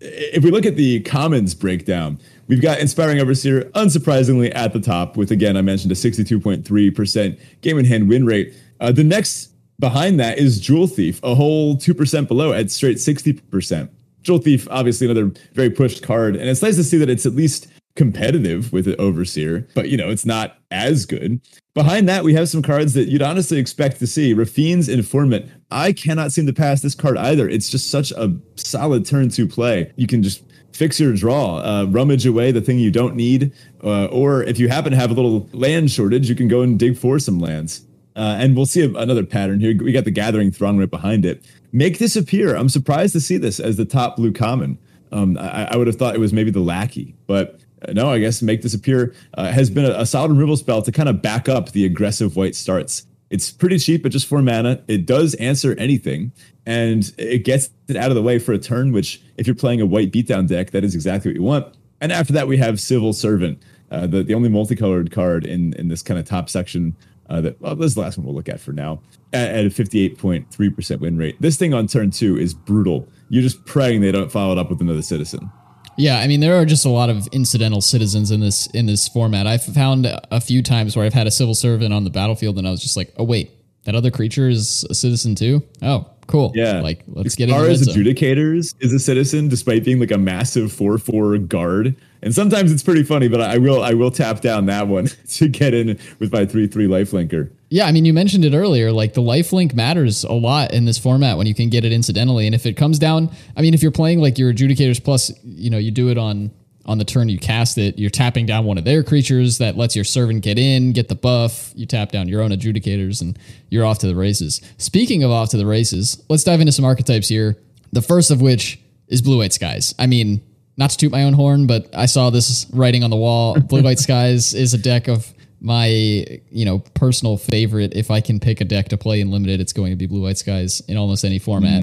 if 0.00 0.44
we 0.44 0.50
look 0.50 0.66
at 0.66 0.76
the 0.76 1.00
commons 1.00 1.54
breakdown, 1.54 2.18
we've 2.48 2.62
got 2.62 2.78
Inspiring 2.78 3.20
Overseer, 3.20 3.62
unsurprisingly 3.74 4.52
at 4.54 4.72
the 4.72 4.80
top, 4.80 5.16
with 5.16 5.30
again 5.30 5.56
I 5.56 5.62
mentioned 5.62 5.92
a 5.92 5.94
62.3% 5.94 7.40
game 7.60 7.78
in 7.78 7.84
hand 7.84 8.08
win 8.08 8.26
rate. 8.26 8.54
Uh, 8.80 8.92
the 8.92 9.04
next 9.04 9.52
behind 9.78 10.18
that 10.20 10.38
is 10.38 10.60
Jewel 10.60 10.86
Thief, 10.86 11.20
a 11.22 11.34
whole 11.34 11.76
two 11.76 11.94
percent 11.94 12.28
below 12.28 12.52
at 12.52 12.70
straight 12.70 12.96
60%. 12.96 13.88
Jewel 14.22 14.38
Thief, 14.38 14.66
obviously 14.70 15.08
another 15.08 15.32
very 15.52 15.70
pushed 15.70 16.02
card, 16.02 16.34
and 16.34 16.48
it's 16.48 16.60
nice 16.60 16.74
to 16.76 16.84
see 16.84 16.98
that 16.98 17.08
it's 17.08 17.26
at 17.26 17.34
least 17.34 17.68
competitive 17.96 18.72
with 18.72 18.86
Overseer, 18.98 19.66
but 19.74 19.88
you 19.88 19.96
know, 19.96 20.10
it's 20.10 20.26
not 20.26 20.58
as 20.70 21.06
good. 21.06 21.40
Behind 21.74 22.08
that, 22.08 22.24
we 22.24 22.34
have 22.34 22.48
some 22.48 22.62
cards 22.62 22.94
that 22.94 23.08
you'd 23.08 23.22
honestly 23.22 23.58
expect 23.58 23.98
to 23.98 24.06
see. 24.06 24.32
Raffine's 24.32 24.88
Informant. 24.88 25.50
I 25.70 25.92
cannot 25.92 26.32
seem 26.32 26.46
to 26.46 26.52
pass 26.52 26.82
this 26.82 26.94
card 26.94 27.16
either. 27.16 27.48
It's 27.48 27.68
just 27.68 27.90
such 27.90 28.12
a 28.12 28.36
solid 28.54 29.04
turn 29.04 29.30
to 29.30 29.48
play. 29.48 29.92
You 29.96 30.06
can 30.06 30.22
just 30.22 30.42
fix 30.72 31.00
your 31.00 31.12
draw, 31.14 31.58
uh, 31.58 31.86
rummage 31.88 32.26
away 32.26 32.52
the 32.52 32.60
thing 32.60 32.78
you 32.78 32.90
don't 32.90 33.16
need, 33.16 33.52
uh, 33.82 34.06
or 34.06 34.42
if 34.42 34.58
you 34.58 34.68
happen 34.68 34.90
to 34.92 34.96
have 34.96 35.10
a 35.10 35.14
little 35.14 35.48
land 35.52 35.90
shortage, 35.90 36.28
you 36.28 36.34
can 36.34 36.48
go 36.48 36.60
and 36.60 36.78
dig 36.78 36.96
for 36.96 37.18
some 37.18 37.40
lands. 37.40 37.86
Uh, 38.14 38.36
and 38.38 38.56
we'll 38.56 38.66
see 38.66 38.82
another 38.82 39.24
pattern 39.24 39.60
here. 39.60 39.76
We 39.76 39.92
got 39.92 40.04
the 40.04 40.10
Gathering 40.10 40.50
Throng 40.50 40.78
right 40.78 40.90
behind 40.90 41.26
it. 41.26 41.44
Make 41.72 41.98
this 41.98 42.16
appear. 42.16 42.56
I'm 42.56 42.70
surprised 42.70 43.12
to 43.12 43.20
see 43.20 43.36
this 43.36 43.60
as 43.60 43.76
the 43.76 43.84
top 43.84 44.16
blue 44.16 44.32
common. 44.32 44.78
Um, 45.12 45.36
I, 45.38 45.66
I, 45.72 45.76
would 45.76 45.86
have 45.86 45.96
thought 45.96 46.14
it 46.14 46.20
was 46.20 46.32
maybe 46.32 46.50
the 46.50 46.60
lackey, 46.60 47.14
but 47.26 47.60
no, 47.92 48.10
I 48.10 48.18
guess 48.18 48.42
make 48.42 48.62
this 48.62 48.74
appear 48.74 49.14
uh, 49.34 49.50
has 49.50 49.70
been 49.70 49.84
a, 49.84 49.90
a, 49.90 50.06
solid 50.06 50.30
removal 50.30 50.56
spell 50.56 50.82
to 50.82 50.92
kind 50.92 51.08
of 51.08 51.22
back 51.22 51.48
up 51.48 51.72
the 51.72 51.84
aggressive 51.84 52.36
white 52.36 52.54
starts. 52.54 53.06
It's 53.28 53.50
pretty 53.50 53.78
cheap 53.78 54.06
at 54.06 54.12
just 54.12 54.26
four 54.26 54.40
mana. 54.40 54.82
It 54.88 55.04
does 55.04 55.34
answer 55.34 55.74
anything, 55.78 56.32
and 56.64 57.12
it 57.18 57.44
gets 57.44 57.70
it 57.88 57.96
out 57.96 58.10
of 58.10 58.14
the 58.14 58.22
way 58.22 58.38
for 58.38 58.52
a 58.52 58.58
turn. 58.58 58.92
Which, 58.92 59.20
if 59.36 59.46
you're 59.46 59.56
playing 59.56 59.80
a 59.80 59.86
white 59.86 60.12
beatdown 60.12 60.46
deck, 60.46 60.70
that 60.70 60.84
is 60.84 60.94
exactly 60.94 61.30
what 61.30 61.36
you 61.36 61.42
want. 61.42 61.76
And 62.00 62.12
after 62.12 62.32
that, 62.34 62.46
we 62.46 62.56
have 62.58 62.80
Civil 62.80 63.12
Servant. 63.12 63.62
Uh, 63.90 64.06
the 64.06 64.22
the 64.22 64.34
only 64.34 64.48
multicolored 64.48 65.10
card 65.10 65.44
in 65.44 65.72
in 65.74 65.88
this 65.88 66.02
kind 66.02 66.18
of 66.18 66.26
top 66.26 66.48
section 66.48 66.96
uh, 67.28 67.40
that 67.40 67.60
well, 67.60 67.74
this 67.74 67.86
is 67.86 67.94
the 67.94 68.00
last 68.00 68.16
one 68.16 68.26
we'll 68.26 68.34
look 68.34 68.48
at 68.48 68.60
for 68.60 68.72
now 68.72 69.00
at, 69.32 69.48
at 69.48 69.66
a 69.66 69.68
58.3% 69.68 71.00
win 71.00 71.16
rate. 71.16 71.40
This 71.40 71.56
thing 71.56 71.74
on 71.74 71.86
turn 71.86 72.10
two 72.10 72.38
is 72.38 72.54
brutal. 72.54 73.08
You're 73.28 73.42
just 73.42 73.64
praying 73.66 74.00
they 74.00 74.12
don't 74.12 74.30
follow 74.30 74.52
it 74.52 74.58
up 74.58 74.70
with 74.70 74.80
another 74.80 75.02
citizen. 75.02 75.50
Yeah, 75.96 76.18
I 76.18 76.26
mean 76.26 76.40
there 76.40 76.56
are 76.56 76.64
just 76.64 76.84
a 76.84 76.90
lot 76.90 77.10
of 77.10 77.26
incidental 77.28 77.80
citizens 77.80 78.30
in 78.30 78.40
this 78.40 78.66
in 78.68 78.86
this 78.86 79.08
format. 79.08 79.46
I've 79.46 79.64
found 79.64 80.06
a 80.06 80.40
few 80.40 80.62
times 80.62 80.96
where 80.96 81.04
I've 81.04 81.14
had 81.14 81.26
a 81.26 81.30
civil 81.30 81.54
servant 81.54 81.92
on 81.92 82.04
the 82.04 82.10
battlefield 82.10 82.58
and 82.58 82.66
I 82.66 82.70
was 82.70 82.80
just 82.82 82.96
like, 82.96 83.12
"Oh 83.16 83.24
wait, 83.24 83.50
that 83.84 83.94
other 83.94 84.10
creature 84.10 84.48
is 84.48 84.84
a 84.90 84.94
citizen 84.94 85.34
too?" 85.34 85.62
Oh, 85.82 86.06
cool. 86.26 86.52
Yeah. 86.54 86.80
Like 86.80 87.02
let's 87.06 87.34
get 87.34 87.48
As 87.48 87.54
into 87.54 87.64
far 87.64 87.70
as 87.70 87.88
adjudicators 87.88 88.74
is 88.80 88.92
a 88.92 88.98
citizen 88.98 89.48
despite 89.48 89.84
being 89.84 90.00
like 90.00 90.10
a 90.10 90.18
massive 90.18 90.70
4-4 90.72 91.48
guard. 91.48 91.96
And 92.22 92.34
sometimes 92.34 92.72
it's 92.72 92.82
pretty 92.82 93.02
funny, 93.02 93.28
but 93.28 93.40
I 93.40 93.58
will 93.58 93.82
I 93.82 93.94
will 93.94 94.10
tap 94.10 94.40
down 94.40 94.66
that 94.66 94.88
one 94.88 95.06
to 95.30 95.48
get 95.48 95.74
in 95.74 95.98
with 96.18 96.32
my 96.32 96.44
3-3 96.44 96.70
lifelinker. 96.88 97.50
Yeah, 97.68 97.86
I 97.86 97.92
mean, 97.92 98.04
you 98.04 98.12
mentioned 98.12 98.44
it 98.44 98.54
earlier. 98.54 98.92
Like 98.92 99.14
the 99.14 99.22
lifelink 99.22 99.74
matters 99.74 100.24
a 100.24 100.32
lot 100.32 100.72
in 100.72 100.84
this 100.84 100.98
format 100.98 101.36
when 101.36 101.46
you 101.46 101.54
can 101.54 101.68
get 101.68 101.84
it 101.84 101.92
incidentally. 101.92 102.46
And 102.46 102.54
if 102.54 102.64
it 102.64 102.74
comes 102.74 102.98
down, 102.98 103.30
I 103.56 103.62
mean, 103.62 103.74
if 103.74 103.82
you're 103.82 103.92
playing 103.92 104.20
like 104.20 104.38
your 104.38 104.52
adjudicators 104.52 105.02
plus, 105.02 105.32
you 105.42 105.70
know, 105.70 105.78
you 105.78 105.90
do 105.90 106.10
it 106.10 106.18
on 106.18 106.50
on 106.86 106.98
the 106.98 107.04
turn 107.04 107.28
you 107.28 107.38
cast 107.38 107.78
it, 107.78 107.98
you're 107.98 108.10
tapping 108.10 108.46
down 108.46 108.64
one 108.64 108.78
of 108.78 108.84
their 108.84 109.02
creatures 109.02 109.58
that 109.58 109.76
lets 109.76 109.96
your 109.96 110.04
servant 110.04 110.42
get 110.42 110.56
in, 110.56 110.92
get 110.92 111.08
the 111.08 111.16
buff. 111.16 111.72
You 111.74 111.84
tap 111.84 112.12
down 112.12 112.28
your 112.28 112.42
own 112.42 112.52
adjudicators, 112.52 113.20
and 113.20 113.36
you're 113.70 113.84
off 113.84 113.98
to 113.98 114.06
the 114.06 114.14
races. 114.14 114.60
Speaking 114.78 115.24
of 115.24 115.32
off 115.32 115.50
to 115.50 115.56
the 115.56 115.66
races, 115.66 116.22
let's 116.28 116.44
dive 116.44 116.60
into 116.60 116.72
some 116.72 116.84
archetypes 116.84 117.28
here. 117.28 117.56
The 117.92 118.02
first 118.02 118.30
of 118.30 118.40
which 118.40 118.78
is 119.08 119.20
blue 119.20 119.38
white 119.38 119.52
skies. 119.52 119.96
I 119.98 120.06
mean, 120.06 120.40
not 120.76 120.90
to 120.90 120.96
toot 120.96 121.10
my 121.10 121.24
own 121.24 121.32
horn, 121.32 121.66
but 121.66 121.92
I 121.94 122.06
saw 122.06 122.30
this 122.30 122.66
writing 122.72 123.02
on 123.02 123.10
the 123.10 123.16
wall. 123.16 123.58
Blue 123.58 123.82
white 123.82 123.98
skies 124.08 124.54
is 124.54 124.72
a 124.72 124.78
deck 124.78 125.08
of 125.08 125.32
my 125.60 125.86
you 125.86 126.64
know 126.64 126.78
personal 126.94 127.38
favorite 127.38 127.94
if 127.94 128.10
i 128.10 128.20
can 128.20 128.38
pick 128.38 128.60
a 128.60 128.64
deck 128.64 128.88
to 128.90 128.98
play 128.98 129.20
in 129.20 129.30
limited 129.30 129.58
it's 129.58 129.72
going 129.72 129.90
to 129.90 129.96
be 129.96 130.06
blue 130.06 130.22
white 130.22 130.36
skies 130.36 130.80
in 130.80 130.96
almost 130.96 131.24
any 131.24 131.38
format 131.38 131.82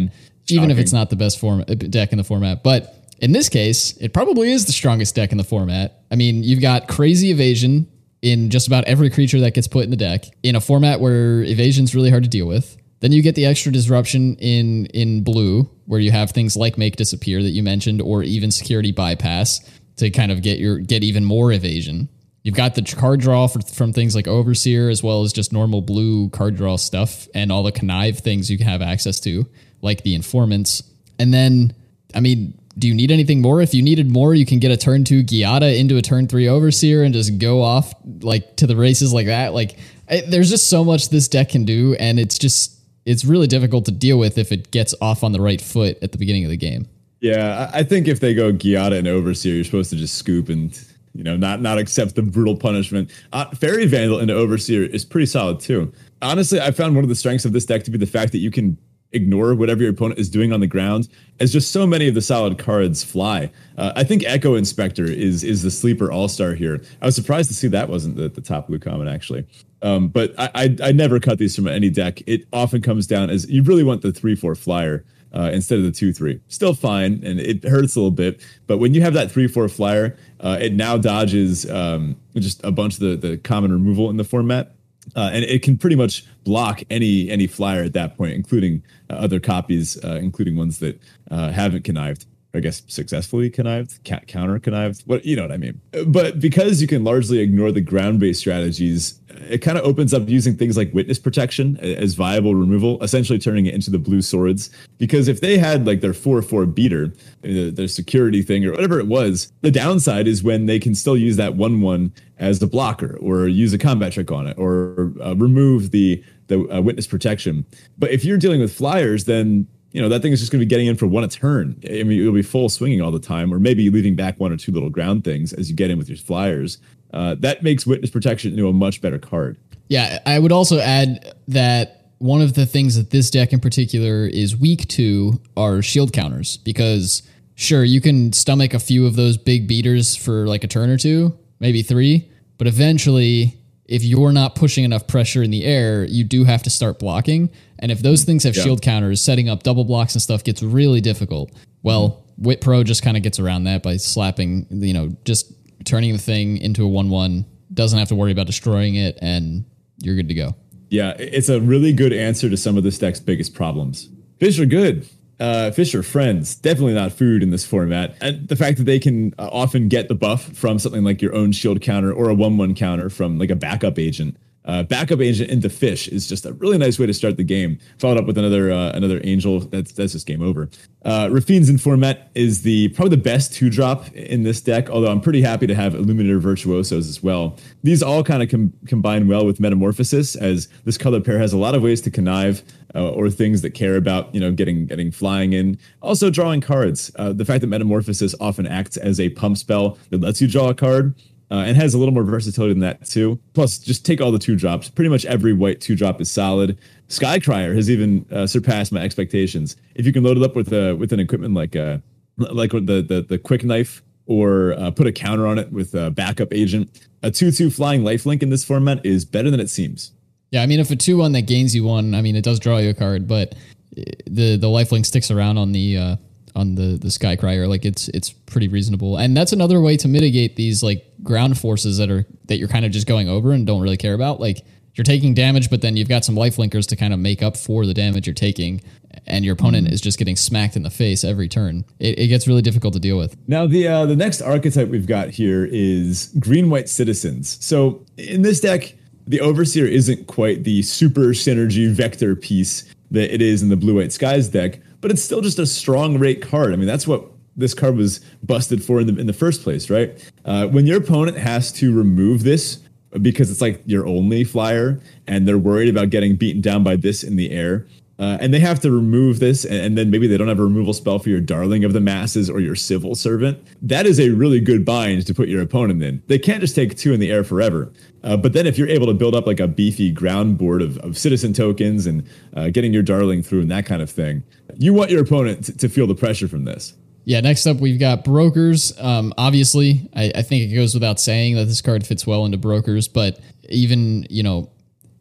even 0.49 0.71
if 0.71 0.77
it's 0.77 0.93
not 0.93 1.09
the 1.09 1.15
best 1.15 1.39
form 1.39 1.61
uh, 1.61 1.73
deck 1.73 2.11
in 2.11 2.17
the 2.17 2.23
format. 2.23 2.63
But 2.63 2.95
in 3.19 3.31
this 3.31 3.49
case 3.49 3.95
it 3.97 4.13
probably 4.13 4.51
is 4.51 4.65
the 4.65 4.71
strongest 4.71 5.15
deck 5.15 5.31
in 5.31 5.37
the 5.37 5.43
format. 5.43 6.01
I 6.11 6.15
mean 6.15 6.43
you've 6.43 6.61
got 6.61 6.87
crazy 6.87 7.31
evasion 7.31 7.87
in 8.21 8.49
just 8.49 8.67
about 8.67 8.85
every 8.85 9.09
creature 9.09 9.39
that 9.41 9.53
gets 9.53 9.67
put 9.67 9.83
in 9.83 9.89
the 9.89 9.97
deck 9.97 10.25
in 10.43 10.55
a 10.55 10.61
format 10.61 10.99
where 10.99 11.43
evasion's 11.43 11.93
really 11.93 12.09
hard 12.09 12.23
to 12.23 12.29
deal 12.29 12.47
with. 12.47 12.77
Then 13.01 13.11
you 13.11 13.21
get 13.21 13.35
the 13.35 13.45
extra 13.45 13.71
disruption 13.71 14.35
in 14.35 14.85
in 14.87 15.23
blue 15.23 15.69
where 15.85 15.99
you 15.99 16.11
have 16.11 16.31
things 16.31 16.55
like 16.55 16.77
make 16.77 16.95
disappear 16.95 17.43
that 17.43 17.49
you 17.49 17.63
mentioned 17.63 18.01
or 18.01 18.23
even 18.23 18.51
security 18.51 18.91
bypass 18.91 19.59
to 19.97 20.09
kind 20.09 20.31
of 20.31 20.41
get 20.41 20.59
your 20.59 20.79
get 20.79 21.03
even 21.03 21.25
more 21.25 21.51
evasion 21.51 22.09
You've 22.43 22.55
got 22.55 22.75
the 22.75 22.81
card 22.81 23.21
draw 23.21 23.47
for, 23.47 23.61
from 23.61 23.93
things 23.93 24.15
like 24.15 24.27
Overseer, 24.27 24.89
as 24.89 25.01
well 25.01 25.23
as 25.23 25.31
just 25.31 25.53
normal 25.53 25.81
blue 25.81 26.29
card 26.29 26.57
draw 26.57 26.75
stuff, 26.75 27.27
and 27.33 27.51
all 27.51 27.63
the 27.63 27.71
connive 27.71 28.19
things 28.19 28.51
you 28.51 28.57
can 28.57 28.67
have 28.67 28.81
access 28.81 29.19
to, 29.21 29.47
like 29.81 30.03
the 30.03 30.13
informants. 30.13 30.83
And 31.17 31.33
then, 31.33 31.73
I 32.13 32.19
mean, 32.19 32.59
do 32.77 32.87
you 32.87 32.93
need 32.93 33.11
anything 33.11 33.41
more? 33.41 33.61
If 33.61 33.73
you 33.73 33.81
needed 33.81 34.09
more, 34.09 34.33
you 34.33 34.45
can 34.45 34.59
get 34.59 34.71
a 34.71 34.77
turn 34.77 35.05
two 35.05 35.23
Giada 35.23 35.77
into 35.79 35.95
a 35.95 36.01
turn 36.01 36.27
three 36.27 36.49
Overseer 36.49 37.03
and 37.03 37.13
just 37.13 37.37
go 37.37 37.61
off 37.61 37.93
like 38.21 38.57
to 38.57 38.67
the 38.67 38.75
races 38.75 39.13
like 39.13 39.27
that. 39.27 39.53
Like, 39.53 39.77
I, 40.09 40.21
there's 40.27 40.49
just 40.49 40.69
so 40.69 40.83
much 40.83 41.09
this 41.09 41.29
deck 41.29 41.49
can 41.49 41.63
do, 41.63 41.95
and 41.97 42.19
it's 42.19 42.37
just 42.37 42.77
it's 43.05 43.23
really 43.23 43.47
difficult 43.47 43.85
to 43.85 43.91
deal 43.91 44.17
with 44.17 44.37
if 44.37 44.51
it 44.51 44.71
gets 44.71 44.93
off 45.01 45.23
on 45.23 45.31
the 45.31 45.41
right 45.41 45.61
foot 45.61 45.97
at 46.01 46.11
the 46.11 46.17
beginning 46.17 46.43
of 46.43 46.49
the 46.49 46.57
game. 46.57 46.87
Yeah, 47.21 47.71
I 47.73 47.83
think 47.83 48.09
if 48.09 48.19
they 48.19 48.33
go 48.33 48.51
Giada 48.51 48.97
and 48.99 49.07
Overseer, 49.07 49.55
you're 49.55 49.63
supposed 49.63 49.91
to 49.91 49.95
just 49.95 50.15
scoop 50.15 50.49
and 50.49 50.77
you 51.13 51.23
know 51.23 51.37
not 51.37 51.61
not 51.61 51.77
accept 51.77 52.15
the 52.15 52.21
brutal 52.21 52.55
punishment. 52.55 53.11
Uh, 53.31 53.45
Fairy 53.51 53.85
Vandal 53.85 54.19
into 54.19 54.33
Overseer 54.33 54.83
is 54.83 55.05
pretty 55.05 55.25
solid 55.25 55.59
too. 55.59 55.91
Honestly, 56.21 56.59
I 56.59 56.71
found 56.71 56.95
one 56.95 57.03
of 57.03 57.09
the 57.09 57.15
strengths 57.15 57.45
of 57.45 57.53
this 57.53 57.65
deck 57.65 57.83
to 57.83 57.91
be 57.91 57.97
the 57.97 58.05
fact 58.05 58.31
that 58.31 58.39
you 58.39 58.51
can 58.51 58.77
ignore 59.13 59.53
whatever 59.53 59.81
your 59.81 59.91
opponent 59.91 60.19
is 60.19 60.29
doing 60.29 60.51
on 60.51 60.59
the 60.59 60.67
ground, 60.67 61.07
as 61.39 61.53
just 61.53 61.71
so 61.71 61.85
many 61.85 62.07
of 62.07 62.15
the 62.15 62.21
solid 62.21 62.57
cards 62.57 63.03
fly. 63.03 63.51
Uh, 63.77 63.93
I 63.95 64.03
think 64.03 64.23
Echo 64.25 64.55
Inspector 64.55 65.03
is 65.03 65.43
is 65.43 65.61
the 65.61 65.71
sleeper 65.71 66.11
all 66.11 66.27
star 66.27 66.53
here. 66.53 66.81
I 67.01 67.05
was 67.05 67.15
surprised 67.15 67.49
to 67.49 67.55
see 67.55 67.67
that 67.69 67.89
wasn't 67.89 68.17
the, 68.17 68.29
the 68.29 68.41
top 68.41 68.67
blue 68.67 68.79
common 68.79 69.07
actually. 69.07 69.45
Um, 69.81 70.07
but 70.07 70.33
I, 70.39 70.49
I 70.55 70.77
I 70.83 70.91
never 70.91 71.19
cut 71.19 71.37
these 71.37 71.55
from 71.55 71.67
any 71.67 71.89
deck. 71.89 72.21
It 72.25 72.45
often 72.51 72.81
comes 72.81 73.05
down 73.05 73.29
as 73.29 73.49
you 73.49 73.63
really 73.63 73.83
want 73.83 74.01
the 74.01 74.11
three 74.11 74.35
four 74.35 74.55
flyer 74.55 75.05
uh, 75.33 75.49
instead 75.53 75.79
of 75.79 75.85
the 75.85 75.91
two 75.91 76.13
three. 76.13 76.39
Still 76.47 76.73
fine, 76.73 77.21
and 77.23 77.39
it 77.39 77.63
hurts 77.63 77.95
a 77.95 77.99
little 77.99 78.11
bit. 78.11 78.41
But 78.67 78.77
when 78.77 78.93
you 78.93 79.01
have 79.01 79.13
that 79.13 79.31
three 79.31 79.47
four 79.47 79.67
flyer, 79.67 80.17
uh, 80.39 80.57
it 80.61 80.73
now 80.73 80.97
dodges 80.97 81.69
um, 81.69 82.15
just 82.35 82.63
a 82.63 82.71
bunch 82.71 82.95
of 82.95 82.99
the 82.99 83.15
the 83.15 83.37
common 83.37 83.71
removal 83.71 84.09
in 84.09 84.17
the 84.17 84.23
format. 84.23 84.75
Uh, 85.17 85.31
and 85.33 85.43
it 85.43 85.61
can 85.61 85.77
pretty 85.77 85.97
much 85.97 86.25
block 86.45 86.81
any 86.89 87.29
any 87.29 87.47
flyer 87.47 87.83
at 87.83 87.93
that 87.93 88.15
point, 88.15 88.33
including 88.33 88.81
uh, 89.09 89.13
other 89.13 89.39
copies, 89.39 90.01
uh, 90.03 90.15
including 90.15 90.55
ones 90.55 90.79
that 90.79 91.01
uh, 91.29 91.51
haven't 91.51 91.83
connived. 91.83 92.25
I 92.55 92.59
guess 92.59 92.83
successfully 92.87 93.49
connived, 93.49 94.03
counter 94.03 94.59
connived. 94.59 95.01
What 95.07 95.25
you 95.25 95.35
know 95.35 95.41
what 95.41 95.51
I 95.51 95.57
mean? 95.57 95.81
But 96.05 96.39
because 96.39 96.81
you 96.81 96.87
can 96.87 97.03
largely 97.03 97.39
ignore 97.39 97.71
the 97.71 97.81
ground 97.81 98.19
based 98.19 98.41
strategies, 98.41 99.19
it 99.49 99.59
kind 99.59 99.75
of 99.75 99.83
opens 99.83 100.13
up 100.13 100.29
using 100.29 100.55
things 100.55 100.77
like 100.77 100.93
witness 100.93 101.17
protection 101.17 101.77
as 101.77 102.13
viable 102.13 102.53
removal, 102.53 103.01
essentially 103.01 103.39
turning 103.39 103.65
it 103.65 103.73
into 103.73 103.89
the 103.89 103.97
blue 103.97 104.21
swords. 104.21 104.69
Because 104.99 105.27
if 105.27 105.41
they 105.41 105.57
had 105.57 105.87
like 105.87 106.01
their 106.01 106.13
four 106.13 106.43
four 106.43 106.67
beater, 106.67 107.11
uh, 107.43 107.71
their 107.73 107.87
security 107.87 108.43
thing 108.43 108.63
or 108.65 108.71
whatever 108.71 108.99
it 108.99 109.07
was, 109.07 109.51
the 109.61 109.71
downside 109.71 110.27
is 110.27 110.43
when 110.43 110.67
they 110.67 110.77
can 110.77 110.93
still 110.93 111.17
use 111.17 111.37
that 111.37 111.55
one 111.55 111.81
one 111.81 112.13
as 112.37 112.59
the 112.59 112.67
blocker 112.67 113.17
or 113.19 113.47
use 113.47 113.73
a 113.73 113.79
combat 113.79 114.13
trick 114.13 114.31
on 114.31 114.45
it 114.45 114.55
or 114.59 115.11
uh, 115.23 115.35
remove 115.35 115.89
the 115.89 116.23
the 116.47 116.59
uh, 116.69 116.81
witness 116.81 117.07
protection. 117.07 117.65
But 117.97 118.11
if 118.11 118.23
you're 118.23 118.37
dealing 118.37 118.59
with 118.59 118.71
flyers, 118.71 119.25
then 119.25 119.67
you 119.93 120.01
know 120.01 120.09
that 120.09 120.21
thing 120.21 120.33
is 120.33 120.39
just 120.39 120.51
going 120.51 120.59
to 120.59 120.65
be 120.65 120.69
getting 120.69 120.87
in 120.87 120.97
for 120.97 121.07
one 121.07 121.23
a 121.23 121.27
turn. 121.27 121.79
I 121.85 122.03
mean, 122.03 122.19
it'll 122.19 122.33
be 122.33 122.41
full 122.41 122.67
swinging 122.67 123.01
all 123.01 123.11
the 123.11 123.19
time, 123.19 123.53
or 123.53 123.59
maybe 123.59 123.89
leaving 123.89 124.15
back 124.15 124.39
one 124.39 124.51
or 124.51 124.57
two 124.57 124.71
little 124.71 124.89
ground 124.89 125.23
things 125.23 125.53
as 125.53 125.69
you 125.69 125.75
get 125.75 125.89
in 125.89 125.97
with 125.97 126.09
your 126.09 126.17
flyers. 126.17 126.79
Uh, 127.13 127.35
that 127.39 127.61
makes 127.63 127.85
witness 127.85 128.09
protection 128.09 128.51
into 128.51 128.67
a 128.67 128.73
much 128.73 128.99
better 129.01 129.19
card. 129.19 129.55
Yeah, 129.87 130.19
I 130.25 130.39
would 130.39 130.51
also 130.51 130.79
add 130.79 131.35
that 131.47 132.09
one 132.17 132.41
of 132.41 132.55
the 132.55 132.65
things 132.65 132.95
that 132.95 133.11
this 133.11 133.29
deck 133.29 133.53
in 133.53 133.59
particular 133.59 134.25
is 134.25 134.57
weak 134.57 134.87
to 134.87 135.39
are 135.55 135.83
shield 135.83 136.11
counters 136.11 136.57
because 136.57 137.21
sure, 137.55 137.83
you 137.83 138.01
can 138.01 138.33
stomach 138.33 138.73
a 138.73 138.79
few 138.79 139.05
of 139.05 139.15
those 139.15 139.37
big 139.37 139.67
beaters 139.67 140.15
for 140.15 140.47
like 140.47 140.63
a 140.63 140.67
turn 140.67 140.89
or 140.89 140.97
two, 140.97 141.37
maybe 141.59 141.83
three, 141.83 142.31
but 142.57 142.65
eventually 142.65 143.55
if 143.93 144.03
you're 144.03 144.31
not 144.31 144.55
pushing 144.55 144.83
enough 144.83 145.05
pressure 145.05 145.43
in 145.43 145.51
the 145.51 145.63
air, 145.63 146.03
you 146.05 146.23
do 146.23 146.45
have 146.45 146.63
to 146.63 146.69
start 146.71 146.97
blocking. 146.97 147.47
And 147.77 147.91
if 147.91 148.01
those 148.01 148.23
things 148.23 148.43
have 148.43 148.57
Yeah. 148.57 148.63
shield 148.63 148.81
counters, 148.81 149.21
setting 149.21 149.49
up 149.49 149.61
double 149.61 149.85
blocks 149.85 150.15
and 150.15 150.21
stuff 150.21 150.43
gets 150.43 150.63
really 150.63 150.99
difficult. 150.99 151.51
Well, 151.83 152.23
Wit 152.39 152.59
Pro 152.59 152.83
just 152.83 153.03
kind 153.03 153.15
of 153.17 153.21
gets 153.21 153.37
around 153.37 153.65
that 153.65 153.83
by 153.83 153.97
slapping, 153.97 154.65
you 154.71 154.93
know, 154.93 155.15
just 155.25 155.53
turning 155.85 156.11
the 156.13 156.17
thing 156.17 156.57
into 156.57 156.83
a 156.83 156.87
1 156.87 157.11
1, 157.11 157.45
doesn't 157.71 157.99
have 157.99 158.07
to 158.07 158.15
worry 158.15 158.31
about 158.31 158.47
destroying 158.47 158.95
it, 158.95 159.19
and 159.21 159.63
you're 160.01 160.15
good 160.15 160.29
to 160.29 160.33
go. 160.33 160.55
Yeah, 160.89 161.11
it's 161.19 161.49
a 161.49 161.61
really 161.61 161.93
good 161.93 162.13
answer 162.13 162.49
to 162.49 162.57
some 162.57 162.77
of 162.77 162.83
this 162.83 162.97
deck's 162.97 163.19
biggest 163.19 163.53
problems. 163.53 164.09
Fish 164.39 164.59
are 164.59 164.65
good. 164.65 165.05
Uh, 165.43 165.71
fish 165.71 165.93
are 165.93 166.01
friends. 166.01 166.55
Definitely 166.55 166.93
not 166.93 167.11
food 167.11 167.43
in 167.43 167.49
this 167.49 167.65
format. 167.65 168.15
And 168.21 168.47
the 168.47 168.55
fact 168.55 168.77
that 168.77 168.85
they 168.85 168.97
can 168.97 169.35
uh, 169.37 169.49
often 169.51 169.89
get 169.89 170.07
the 170.07 170.15
buff 170.15 170.41
from 170.41 170.79
something 170.79 171.03
like 171.03 171.21
your 171.21 171.35
own 171.35 171.51
shield 171.51 171.81
counter 171.81 172.13
or 172.13 172.29
a 172.29 172.33
1 172.33 172.55
1 172.55 172.73
counter 172.75 173.09
from 173.09 173.37
like 173.37 173.49
a 173.49 173.55
backup 173.57 173.99
agent. 173.99 174.37
Uh, 174.65 174.83
backup 174.83 175.19
agent 175.19 175.49
into 175.49 175.69
fish 175.69 176.07
is 176.07 176.27
just 176.27 176.45
a 176.45 176.53
really 176.53 176.77
nice 176.77 176.97
way 176.97 177.05
to 177.05 177.13
start 177.13 177.37
the 177.37 177.43
game. 177.43 177.77
Followed 177.97 178.17
up 178.17 178.25
with 178.25 178.37
another 178.37 178.71
uh, 178.71 178.91
another 178.91 179.19
angel. 179.23 179.59
That's 179.59 179.91
that's 179.91 180.13
just 180.13 180.25
game 180.25 180.41
over. 180.41 180.69
Uh, 181.03 181.29
Raffine's 181.31 181.69
Informant 181.69 182.19
is 182.33 182.61
the 182.61 182.89
probably 182.89 183.17
the 183.17 183.21
best 183.21 183.53
two 183.53 183.69
drop 183.69 184.09
in 184.13 184.43
this 184.43 184.61
deck. 184.61 184.89
Although 184.89 185.11
I'm 185.11 185.21
pretty 185.21 185.41
happy 185.41 185.67
to 185.67 185.75
have 185.75 185.95
Illuminator 185.95 186.39
Virtuosos 186.39 187.09
as 187.09 187.21
well. 187.21 187.57
These 187.83 188.01
all 188.01 188.23
kind 188.23 188.41
of 188.41 188.49
com- 188.49 188.73
combine 188.87 189.27
well 189.27 189.45
with 189.45 189.59
Metamorphosis, 189.59 190.35
as 190.35 190.69
this 190.85 190.97
color 190.97 191.19
pair 191.19 191.39
has 191.39 191.51
a 191.51 191.57
lot 191.57 191.75
of 191.75 191.81
ways 191.81 191.99
to 192.01 192.11
connive 192.11 192.63
uh, 192.95 193.09
or 193.09 193.29
things 193.29 193.61
that 193.61 193.71
care 193.71 193.97
about 193.97 194.33
you 194.33 194.39
know 194.39 194.51
getting 194.51 194.85
getting 194.85 195.11
flying 195.11 195.53
in. 195.53 195.77
Also 196.01 196.29
drawing 196.29 196.61
cards. 196.61 197.11
Uh, 197.17 197.33
the 197.33 197.45
fact 197.45 197.61
that 197.61 197.67
Metamorphosis 197.67 198.33
often 198.39 198.65
acts 198.65 198.97
as 198.97 199.19
a 199.19 199.29
pump 199.29 199.57
spell 199.57 199.97
that 200.09 200.21
lets 200.21 200.41
you 200.41 200.47
draw 200.47 200.69
a 200.69 200.73
card 200.73 201.15
uh, 201.53 201.57
and 201.57 201.77
has 201.77 201.93
a 201.93 201.99
little 201.99 202.13
more 202.13 202.23
versatility 202.23 202.73
than 202.73 202.79
that 202.79 203.05
too. 203.05 203.39
Plus, 203.53 203.77
just 203.77 204.03
take 204.03 204.19
all 204.19 204.31
the 204.31 204.39
two 204.39 204.55
drops. 204.55 204.89
Pretty 204.89 205.09
much 205.09 205.23
every 205.25 205.53
white 205.53 205.79
two 205.79 205.95
drop 205.95 206.19
is 206.19 206.31
solid. 206.31 206.79
Sky 207.09 207.39
Crier 207.39 207.75
has 207.75 207.91
even 207.91 208.25
uh, 208.31 208.47
surpassed 208.47 208.91
my 208.91 209.01
expectations. 209.01 209.77
If 209.93 210.07
you 210.07 210.11
can 210.11 210.23
load 210.23 210.37
it 210.37 210.43
up 210.43 210.55
with 210.55 210.73
a 210.73 210.95
with 210.95 211.13
an 211.13 211.19
equipment 211.19 211.53
like 211.53 211.75
uh 211.75 211.99
like 212.37 212.71
the 212.71 213.05
the 213.07 213.23
the 213.29 213.37
quick 213.37 213.63
knife 213.63 214.01
or 214.25 214.73
uh, 214.79 214.89
put 214.89 215.05
a 215.05 215.11
counter 215.11 215.45
on 215.45 215.59
it 215.59 215.71
with 215.71 215.93
a 215.93 216.09
backup 216.09 216.51
agent, 216.51 217.07
a 217.21 217.29
two 217.29 217.51
two 217.51 217.69
flying 217.69 218.01
lifelink 218.01 218.41
in 218.41 218.49
this 218.49 218.65
format 218.65 219.05
is 219.05 219.23
better 219.23 219.51
than 219.51 219.59
it 219.59 219.69
seems. 219.69 220.11
Yeah, 220.49 220.63
I 220.63 220.65
mean, 220.65 220.79
if 220.79 220.91
a 220.91 220.95
2 220.95 221.17
1 221.17 221.31
that 221.31 221.47
gains 221.47 221.73
you 221.73 221.83
one, 221.83 222.13
I 222.13 222.21
mean, 222.21 222.35
it 222.35 222.43
does 222.43 222.59
draw 222.59 222.77
you 222.77 222.91
a 222.91 222.93
card, 222.93 223.27
but 223.27 223.55
the 223.91 224.55
the 224.55 224.67
lifelink 224.67 225.05
sticks 225.05 225.29
around 225.29 225.57
on 225.57 225.71
the. 225.71 226.17
On 226.55 226.75
the 226.75 226.97
the 227.01 227.09
sky 227.09 227.35
crier 227.35 227.67
like 227.67 227.83
it's 227.83 228.09
it's 228.09 228.29
pretty 228.29 228.67
reasonable 228.67 229.17
and 229.17 229.35
that's 229.35 229.53
another 229.53 229.81
way 229.81 229.97
to 229.97 230.07
mitigate 230.07 230.55
these 230.55 230.83
like 230.83 231.03
ground 231.23 231.57
forces 231.57 231.97
that 231.97 232.11
are 232.11 232.25
that 232.45 232.57
you're 232.57 232.67
kind 232.67 232.85
of 232.85 232.91
just 232.91 233.07
going 233.07 233.27
over 233.27 233.51
and 233.51 233.65
don't 233.65 233.81
really 233.81 233.97
care 233.97 234.13
about. 234.13 234.39
Like 234.39 234.63
you're 234.95 235.03
taking 235.03 235.33
damage, 235.33 235.69
but 235.69 235.81
then 235.81 235.97
you've 235.97 236.09
got 236.09 236.23
some 236.23 236.35
life 236.35 236.57
linkers 236.57 236.87
to 236.87 236.95
kind 236.95 237.13
of 237.13 237.19
make 237.19 237.41
up 237.41 237.57
for 237.57 237.85
the 237.85 237.93
damage 237.93 238.27
you're 238.27 238.33
taking, 238.35 238.81
and 239.25 239.43
your 239.43 239.53
opponent 239.53 239.87
mm-hmm. 239.87 239.93
is 239.93 240.01
just 240.01 240.19
getting 240.19 240.35
smacked 240.35 240.75
in 240.75 240.83
the 240.83 240.89
face 240.89 241.23
every 241.23 241.47
turn. 241.47 241.85
It, 241.99 242.19
it 242.19 242.27
gets 242.27 242.47
really 242.47 242.61
difficult 242.61 242.93
to 242.93 242.99
deal 242.99 243.17
with. 243.17 243.35
Now, 243.47 243.65
the 243.65 243.87
uh, 243.87 244.05
the 244.05 244.15
next 244.15 244.41
archetype 244.41 244.89
we've 244.89 245.07
got 245.07 245.29
here 245.29 245.65
is 245.65 246.33
green 246.39 246.69
white 246.69 246.89
citizens. 246.89 247.57
So 247.65 248.05
in 248.17 248.43
this 248.43 248.59
deck, 248.59 248.95
the 249.25 249.41
overseer 249.41 249.85
isn't 249.85 250.27
quite 250.27 250.63
the 250.63 250.81
super 250.83 251.27
synergy 251.29 251.89
vector 251.89 252.35
piece 252.35 252.93
that 253.11 253.33
it 253.33 253.41
is 253.41 253.61
in 253.61 253.69
the 253.69 253.77
blue 253.77 253.95
white 253.95 254.11
skies 254.11 254.49
deck, 254.49 254.79
but 255.03 255.11
it's 255.11 255.21
still 255.21 255.41
just 255.41 255.59
a 255.59 255.65
strong 255.65 256.17
rate 256.17 256.41
card. 256.41 256.71
I 256.71 256.77
mean, 256.77 256.87
that's 256.87 257.05
what 257.05 257.25
this 257.57 257.73
card 257.73 257.97
was 257.97 258.21
busted 258.41 258.83
for 258.83 259.01
in 259.01 259.13
the 259.13 259.19
in 259.19 259.27
the 259.27 259.33
first 259.33 259.61
place, 259.61 259.89
right? 259.89 260.31
Uh, 260.45 260.67
when 260.67 260.87
your 260.87 260.97
opponent 260.97 261.37
has 261.37 261.73
to 261.73 261.93
remove 261.93 262.43
this 262.43 262.79
because 263.21 263.51
it's 263.51 263.61
like 263.61 263.81
your 263.85 264.07
only 264.07 264.45
flyer, 264.45 265.01
and 265.27 265.45
they're 265.45 265.57
worried 265.57 265.89
about 265.89 266.09
getting 266.09 266.37
beaten 266.37 266.61
down 266.61 266.83
by 266.83 266.95
this 266.95 267.21
in 267.21 267.35
the 267.35 267.51
air. 267.51 267.85
Uh, 268.19 268.37
and 268.39 268.53
they 268.53 268.59
have 268.59 268.79
to 268.79 268.91
remove 268.91 269.39
this, 269.39 269.65
and, 269.65 269.75
and, 269.75 269.97
then 269.97 270.11
maybe 270.11 270.27
they 270.27 270.37
don't 270.37 270.47
have 270.47 270.59
a 270.59 270.63
removal 270.63 270.93
spell 270.93 271.17
for 271.17 271.29
your 271.29 271.41
Darling 271.41 271.83
of 271.83 271.93
the 271.93 271.99
Masses 271.99 272.47
or 272.47 272.59
your 272.59 272.75
Civil 272.75 273.15
Servant. 273.15 273.57
That 273.81 274.05
is 274.05 274.19
a 274.19 274.29
really 274.29 274.59
good 274.59 274.85
bind 274.85 275.25
to 275.25 275.33
put 275.33 275.49
your 275.49 275.63
opponent 275.63 276.03
in. 276.03 276.21
They 276.27 276.37
can't 276.37 276.61
just 276.61 276.75
take 276.75 276.95
two 276.95 277.11
in 277.11 277.19
the 277.19 277.31
air 277.31 277.43
forever. 277.43 277.91
Uh, 278.23 278.37
but 278.37 278.53
then 278.53 278.67
if 278.67 278.77
you're 278.77 278.87
able 278.87 279.07
to 279.07 279.15
build 279.15 279.33
up 279.33 279.47
like 279.47 279.59
a 279.59 279.67
beefy 279.67 280.11
ground 280.11 280.59
board 280.59 280.83
of, 280.83 280.99
of 280.99 281.17
citizen 281.17 281.53
tokens 281.53 282.05
and 282.05 282.27
uh, 282.55 282.69
getting 282.69 282.93
your 282.93 283.01
Darling 283.01 283.41
through 283.41 283.61
and 283.61 283.71
that 283.71 283.87
kind 283.87 284.01
of 284.01 284.11
thing, 284.11 284.43
you 284.77 284.93
want 284.93 285.09
your 285.09 285.21
opponent 285.21 285.65
to, 285.65 285.77
to 285.77 285.89
feel 285.89 286.05
the 286.05 286.15
pressure 286.15 286.47
from 286.47 286.65
this. 286.65 286.93
Yeah, 287.25 287.39
next 287.39 287.65
up 287.65 287.77
we've 287.77 287.99
got 287.99 288.23
brokers. 288.23 288.93
Um, 288.99 289.33
obviously, 289.37 290.09
I, 290.15 290.31
I, 290.35 290.41
think 290.41 290.69
it 290.69 290.75
goes 290.75 290.93
without 290.93 291.21
saying 291.21 291.55
that 291.55 291.65
this 291.65 291.81
card 291.81 292.05
fits 292.05 292.27
well 292.27 292.45
into 292.45 292.57
brokers, 292.57 293.07
but 293.07 293.39
even, 293.69 294.27
you 294.29 294.43
know, 294.43 294.69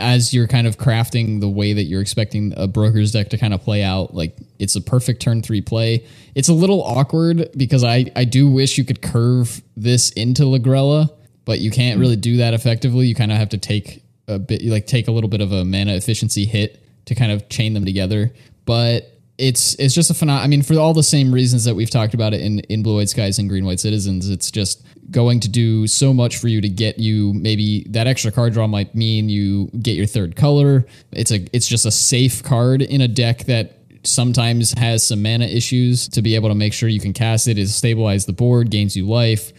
as 0.03 0.35
you're 0.35 0.49
kind 0.49 0.67
of 0.67 0.77
crafting 0.77 1.41
the 1.41 1.49
way 1.49 1.73
that 1.73 1.85
you're 1.85 2.01
expecting 2.01 2.53
a 2.57 2.67
brokers 2.67 3.13
deck 3.13 3.31
to 3.31 3.39
kind 3.39 3.55
of 3.55 3.63
play 3.63 3.83
out, 3.83 4.15
like 4.15 4.37
it's 4.59 4.75
a 4.75 4.81
perfect 4.81 5.23
turn 5.23 5.43
three 5.43 5.61
play. 5.61 6.05
It's 6.35 6.49
a 6.49 6.53
little 6.53 6.83
awkward 6.83 7.49
because 7.57 7.85
I, 7.85 8.11
I 8.17 8.25
do 8.25 8.51
wish 8.51 8.77
you 8.77 8.85
could 8.85 9.01
curve 9.01 9.63
this 9.77 10.11
into 10.11 10.43
Lagrella, 10.43 11.11
but 11.45 11.61
you 11.61 11.71
can't 11.71 12.01
really 12.01 12.17
do 12.17 12.39
that 12.39 12.53
effectively. 12.53 13.07
You 13.07 13.15
kind 13.15 13.31
of 13.31 13.39
have 13.39 13.51
to 13.51 13.59
take 13.59 14.03
a 14.27 14.39
bit, 14.39 14.65
like 14.65 14.87
take 14.87 15.09
a 15.09 15.13
little 15.13 15.31
bit 15.31 15.41
of 15.41 15.53
a 15.53 15.65
mana 15.65 15.95
efficiency 15.95 16.45
hit 16.45 16.83
to 17.07 17.15
kind 17.15 17.31
of 17.31 17.49
chain 17.49 17.75
them 17.75 17.85
together. 17.85 18.33
But 18.65 19.12
it's 19.39 19.75
it's 19.75 19.95
just 19.95 20.11
a 20.11 20.15
phenomenon. 20.15 20.45
I 20.45 20.49
mean, 20.49 20.63
for 20.63 20.79
all 20.79 20.93
the 20.93 21.03
same 21.03 21.33
reasons 21.33 21.65
that 21.65 21.75
we've 21.75 21.91
talked 21.91 22.15
about 22.15 22.35
it 22.35 22.41
in 22.41 22.61
in 22.61 22.83
Blue 22.83 22.97
White 22.97 23.09
Skies 23.09 23.39
and 23.39 23.49
Green 23.49 23.65
White 23.65 23.81
Citizens, 23.81 24.29
it's 24.29 24.51
just 24.51 24.85
going 25.11 25.41
to 25.41 25.49
do 25.49 25.87
so 25.87 26.13
much 26.13 26.39
for 26.39 26.49
you 26.49 26.61
to 26.61 26.69
get 26.69 26.99
you 26.99 27.33
maybe 27.35 27.87
that 27.91 28.07
extra 28.07 28.31
card 28.31 28.53
draw 28.53 28.67
might 28.67 28.95
mean 28.95 29.29
you 29.29 29.69
get 29.81 29.97
your 29.97 30.07
third 30.07 30.37
color. 30.37 30.87
It's 31.13 31.31
a 31.31 31.47
it's 31.55 31.67
just 31.67 31.87
a 31.87 31.91
safe 31.91 32.43
card 32.43 32.83
in 32.83 33.01
a 33.01 33.09
deck 33.09 33.45
that 33.45 33.79
sometimes 34.05 34.73
has 34.73 35.07
some 35.07 35.23
mana 35.23 35.47
issues 35.47 36.09
to 36.09 36.23
be 36.23 36.35
able 36.35 36.49
to 36.49 36.55
make 36.55 36.73
sure 36.73 36.89
you 36.89 37.01
can 37.01 37.13
cast 37.13 37.49
it 37.49 37.57
is 37.57 37.75
stabilize 37.75 38.27
the 38.27 38.33
board, 38.33 38.71
gains 38.71 38.97
you 38.97 39.09
life. 39.09 39.53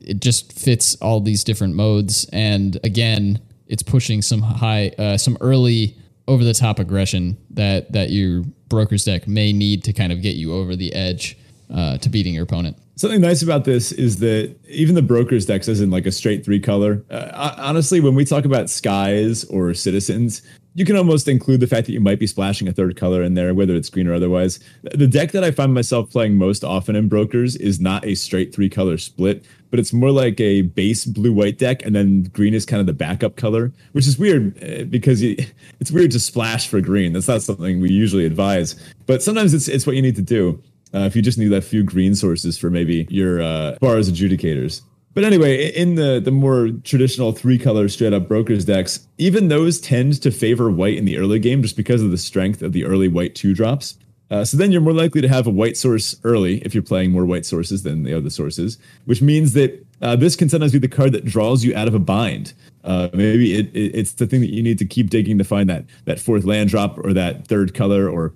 It 0.00 0.20
just 0.20 0.52
fits 0.52 0.96
all 0.96 1.20
these 1.20 1.44
different 1.44 1.74
modes 1.74 2.28
and 2.32 2.78
again, 2.84 3.40
it's 3.66 3.82
pushing 3.82 4.20
some 4.20 4.42
high 4.42 4.88
uh, 4.98 5.16
some 5.16 5.38
early 5.40 5.96
over 6.30 6.44
the 6.44 6.54
top 6.54 6.78
aggression 6.78 7.36
that 7.50 7.92
that 7.92 8.10
your 8.10 8.44
broker's 8.68 9.04
deck 9.04 9.26
may 9.26 9.52
need 9.52 9.82
to 9.82 9.92
kind 9.92 10.12
of 10.12 10.22
get 10.22 10.36
you 10.36 10.54
over 10.54 10.76
the 10.76 10.94
edge 10.94 11.36
uh, 11.74 11.98
to 11.98 12.08
beating 12.08 12.32
your 12.32 12.44
opponent. 12.44 12.76
Something 12.94 13.20
nice 13.20 13.42
about 13.42 13.64
this 13.64 13.90
is 13.92 14.18
that 14.18 14.54
even 14.68 14.94
the 14.94 15.02
broker's 15.02 15.44
decks 15.44 15.66
isn't 15.66 15.90
like 15.90 16.06
a 16.06 16.12
straight 16.12 16.44
three 16.44 16.60
color. 16.60 17.04
Uh, 17.10 17.54
honestly, 17.58 17.98
when 17.98 18.14
we 18.14 18.24
talk 18.24 18.44
about 18.44 18.70
skies 18.70 19.42
or 19.44 19.74
citizens, 19.74 20.42
you 20.74 20.84
can 20.84 20.96
almost 20.96 21.26
include 21.26 21.60
the 21.60 21.66
fact 21.66 21.86
that 21.86 21.92
you 21.92 22.00
might 22.00 22.18
be 22.18 22.26
splashing 22.26 22.68
a 22.68 22.72
third 22.72 22.96
color 22.96 23.22
in 23.22 23.34
there, 23.34 23.54
whether 23.54 23.74
it's 23.74 23.90
green 23.90 24.06
or 24.06 24.14
otherwise. 24.14 24.60
The 24.82 25.06
deck 25.06 25.32
that 25.32 25.42
I 25.42 25.50
find 25.50 25.74
myself 25.74 26.10
playing 26.10 26.36
most 26.36 26.62
often 26.62 26.94
in 26.94 27.08
Brokers 27.08 27.56
is 27.56 27.80
not 27.80 28.04
a 28.04 28.14
straight 28.14 28.54
three 28.54 28.68
color 28.68 28.96
split, 28.96 29.44
but 29.70 29.80
it's 29.80 29.92
more 29.92 30.12
like 30.12 30.40
a 30.40 30.62
base 30.62 31.04
blue 31.04 31.32
white 31.32 31.58
deck, 31.58 31.84
and 31.84 31.94
then 31.94 32.24
green 32.24 32.54
is 32.54 32.64
kind 32.64 32.80
of 32.80 32.86
the 32.86 32.92
backup 32.92 33.36
color, 33.36 33.72
which 33.92 34.06
is 34.06 34.18
weird 34.18 34.56
eh, 34.62 34.84
because 34.84 35.22
it's 35.22 35.90
weird 35.90 36.12
to 36.12 36.20
splash 36.20 36.68
for 36.68 36.80
green. 36.80 37.12
That's 37.12 37.28
not 37.28 37.42
something 37.42 37.80
we 37.80 37.90
usually 37.90 38.24
advise, 38.24 38.76
but 39.06 39.22
sometimes 39.22 39.54
it's 39.54 39.66
it's 39.66 39.86
what 39.86 39.96
you 39.96 40.02
need 40.02 40.16
to 40.16 40.22
do. 40.22 40.62
Uh, 40.92 41.00
if 41.00 41.14
you 41.14 41.22
just 41.22 41.38
need 41.38 41.52
a 41.52 41.60
few 41.60 41.84
green 41.84 42.16
sources 42.16 42.58
for 42.58 42.68
maybe 42.68 43.06
your 43.10 43.40
uh, 43.40 43.74
Spara's 43.76 44.10
adjudicators. 44.10 44.82
But 45.12 45.24
anyway, 45.24 45.70
in 45.72 45.96
the 45.96 46.20
the 46.24 46.30
more 46.30 46.68
traditional 46.84 47.32
three 47.32 47.58
color 47.58 47.88
straight 47.88 48.12
up 48.12 48.28
brokers 48.28 48.64
decks, 48.64 49.06
even 49.18 49.48
those 49.48 49.80
tend 49.80 50.22
to 50.22 50.30
favor 50.30 50.70
white 50.70 50.96
in 50.96 51.04
the 51.04 51.18
early 51.18 51.38
game 51.38 51.62
just 51.62 51.76
because 51.76 52.02
of 52.02 52.10
the 52.10 52.18
strength 52.18 52.62
of 52.62 52.72
the 52.72 52.84
early 52.84 53.08
white 53.08 53.34
two 53.34 53.54
drops. 53.54 53.96
Uh, 54.30 54.44
so 54.44 54.56
then 54.56 54.70
you're 54.70 54.80
more 54.80 54.92
likely 54.92 55.20
to 55.20 55.28
have 55.28 55.48
a 55.48 55.50
white 55.50 55.76
source 55.76 56.14
early 56.22 56.58
if 56.58 56.72
you're 56.72 56.84
playing 56.84 57.10
more 57.10 57.24
white 57.24 57.44
sources 57.44 57.82
than 57.82 58.04
the 58.04 58.14
other 58.14 58.30
sources, 58.30 58.78
which 59.06 59.20
means 59.20 59.54
that 59.54 59.84
uh, 60.02 60.14
this 60.14 60.36
can 60.36 60.48
sometimes 60.48 60.70
be 60.70 60.78
the 60.78 60.86
card 60.86 61.10
that 61.10 61.24
draws 61.24 61.64
you 61.64 61.74
out 61.74 61.88
of 61.88 61.94
a 61.94 61.98
bind. 61.98 62.52
Uh, 62.84 63.08
maybe 63.12 63.58
it, 63.58 63.66
it, 63.74 63.94
it's 63.94 64.12
the 64.12 64.26
thing 64.26 64.40
that 64.40 64.54
you 64.54 64.62
need 64.62 64.78
to 64.78 64.84
keep 64.84 65.10
digging 65.10 65.36
to 65.36 65.44
find 65.44 65.68
that 65.68 65.84
that 66.04 66.20
fourth 66.20 66.44
land 66.44 66.70
drop 66.70 66.96
or 66.98 67.12
that 67.12 67.48
third 67.48 67.74
color 67.74 68.08
or 68.08 68.32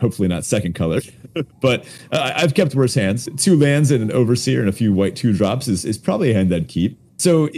hopefully 0.00 0.28
not 0.28 0.44
second 0.44 0.74
color. 0.74 1.00
but 1.60 1.84
uh, 2.10 2.32
I've 2.36 2.54
kept 2.54 2.74
worse 2.74 2.94
hands. 2.94 3.28
Two 3.36 3.56
lands 3.56 3.90
and 3.90 4.02
an 4.02 4.12
overseer 4.12 4.60
and 4.60 4.68
a 4.68 4.72
few 4.72 4.92
white 4.92 5.16
two 5.16 5.32
drops 5.32 5.68
is, 5.68 5.84
is 5.84 5.98
probably 5.98 6.30
a 6.30 6.34
hand 6.34 6.52
I'd 6.52 6.68
keep. 6.68 6.98
So 7.18 7.48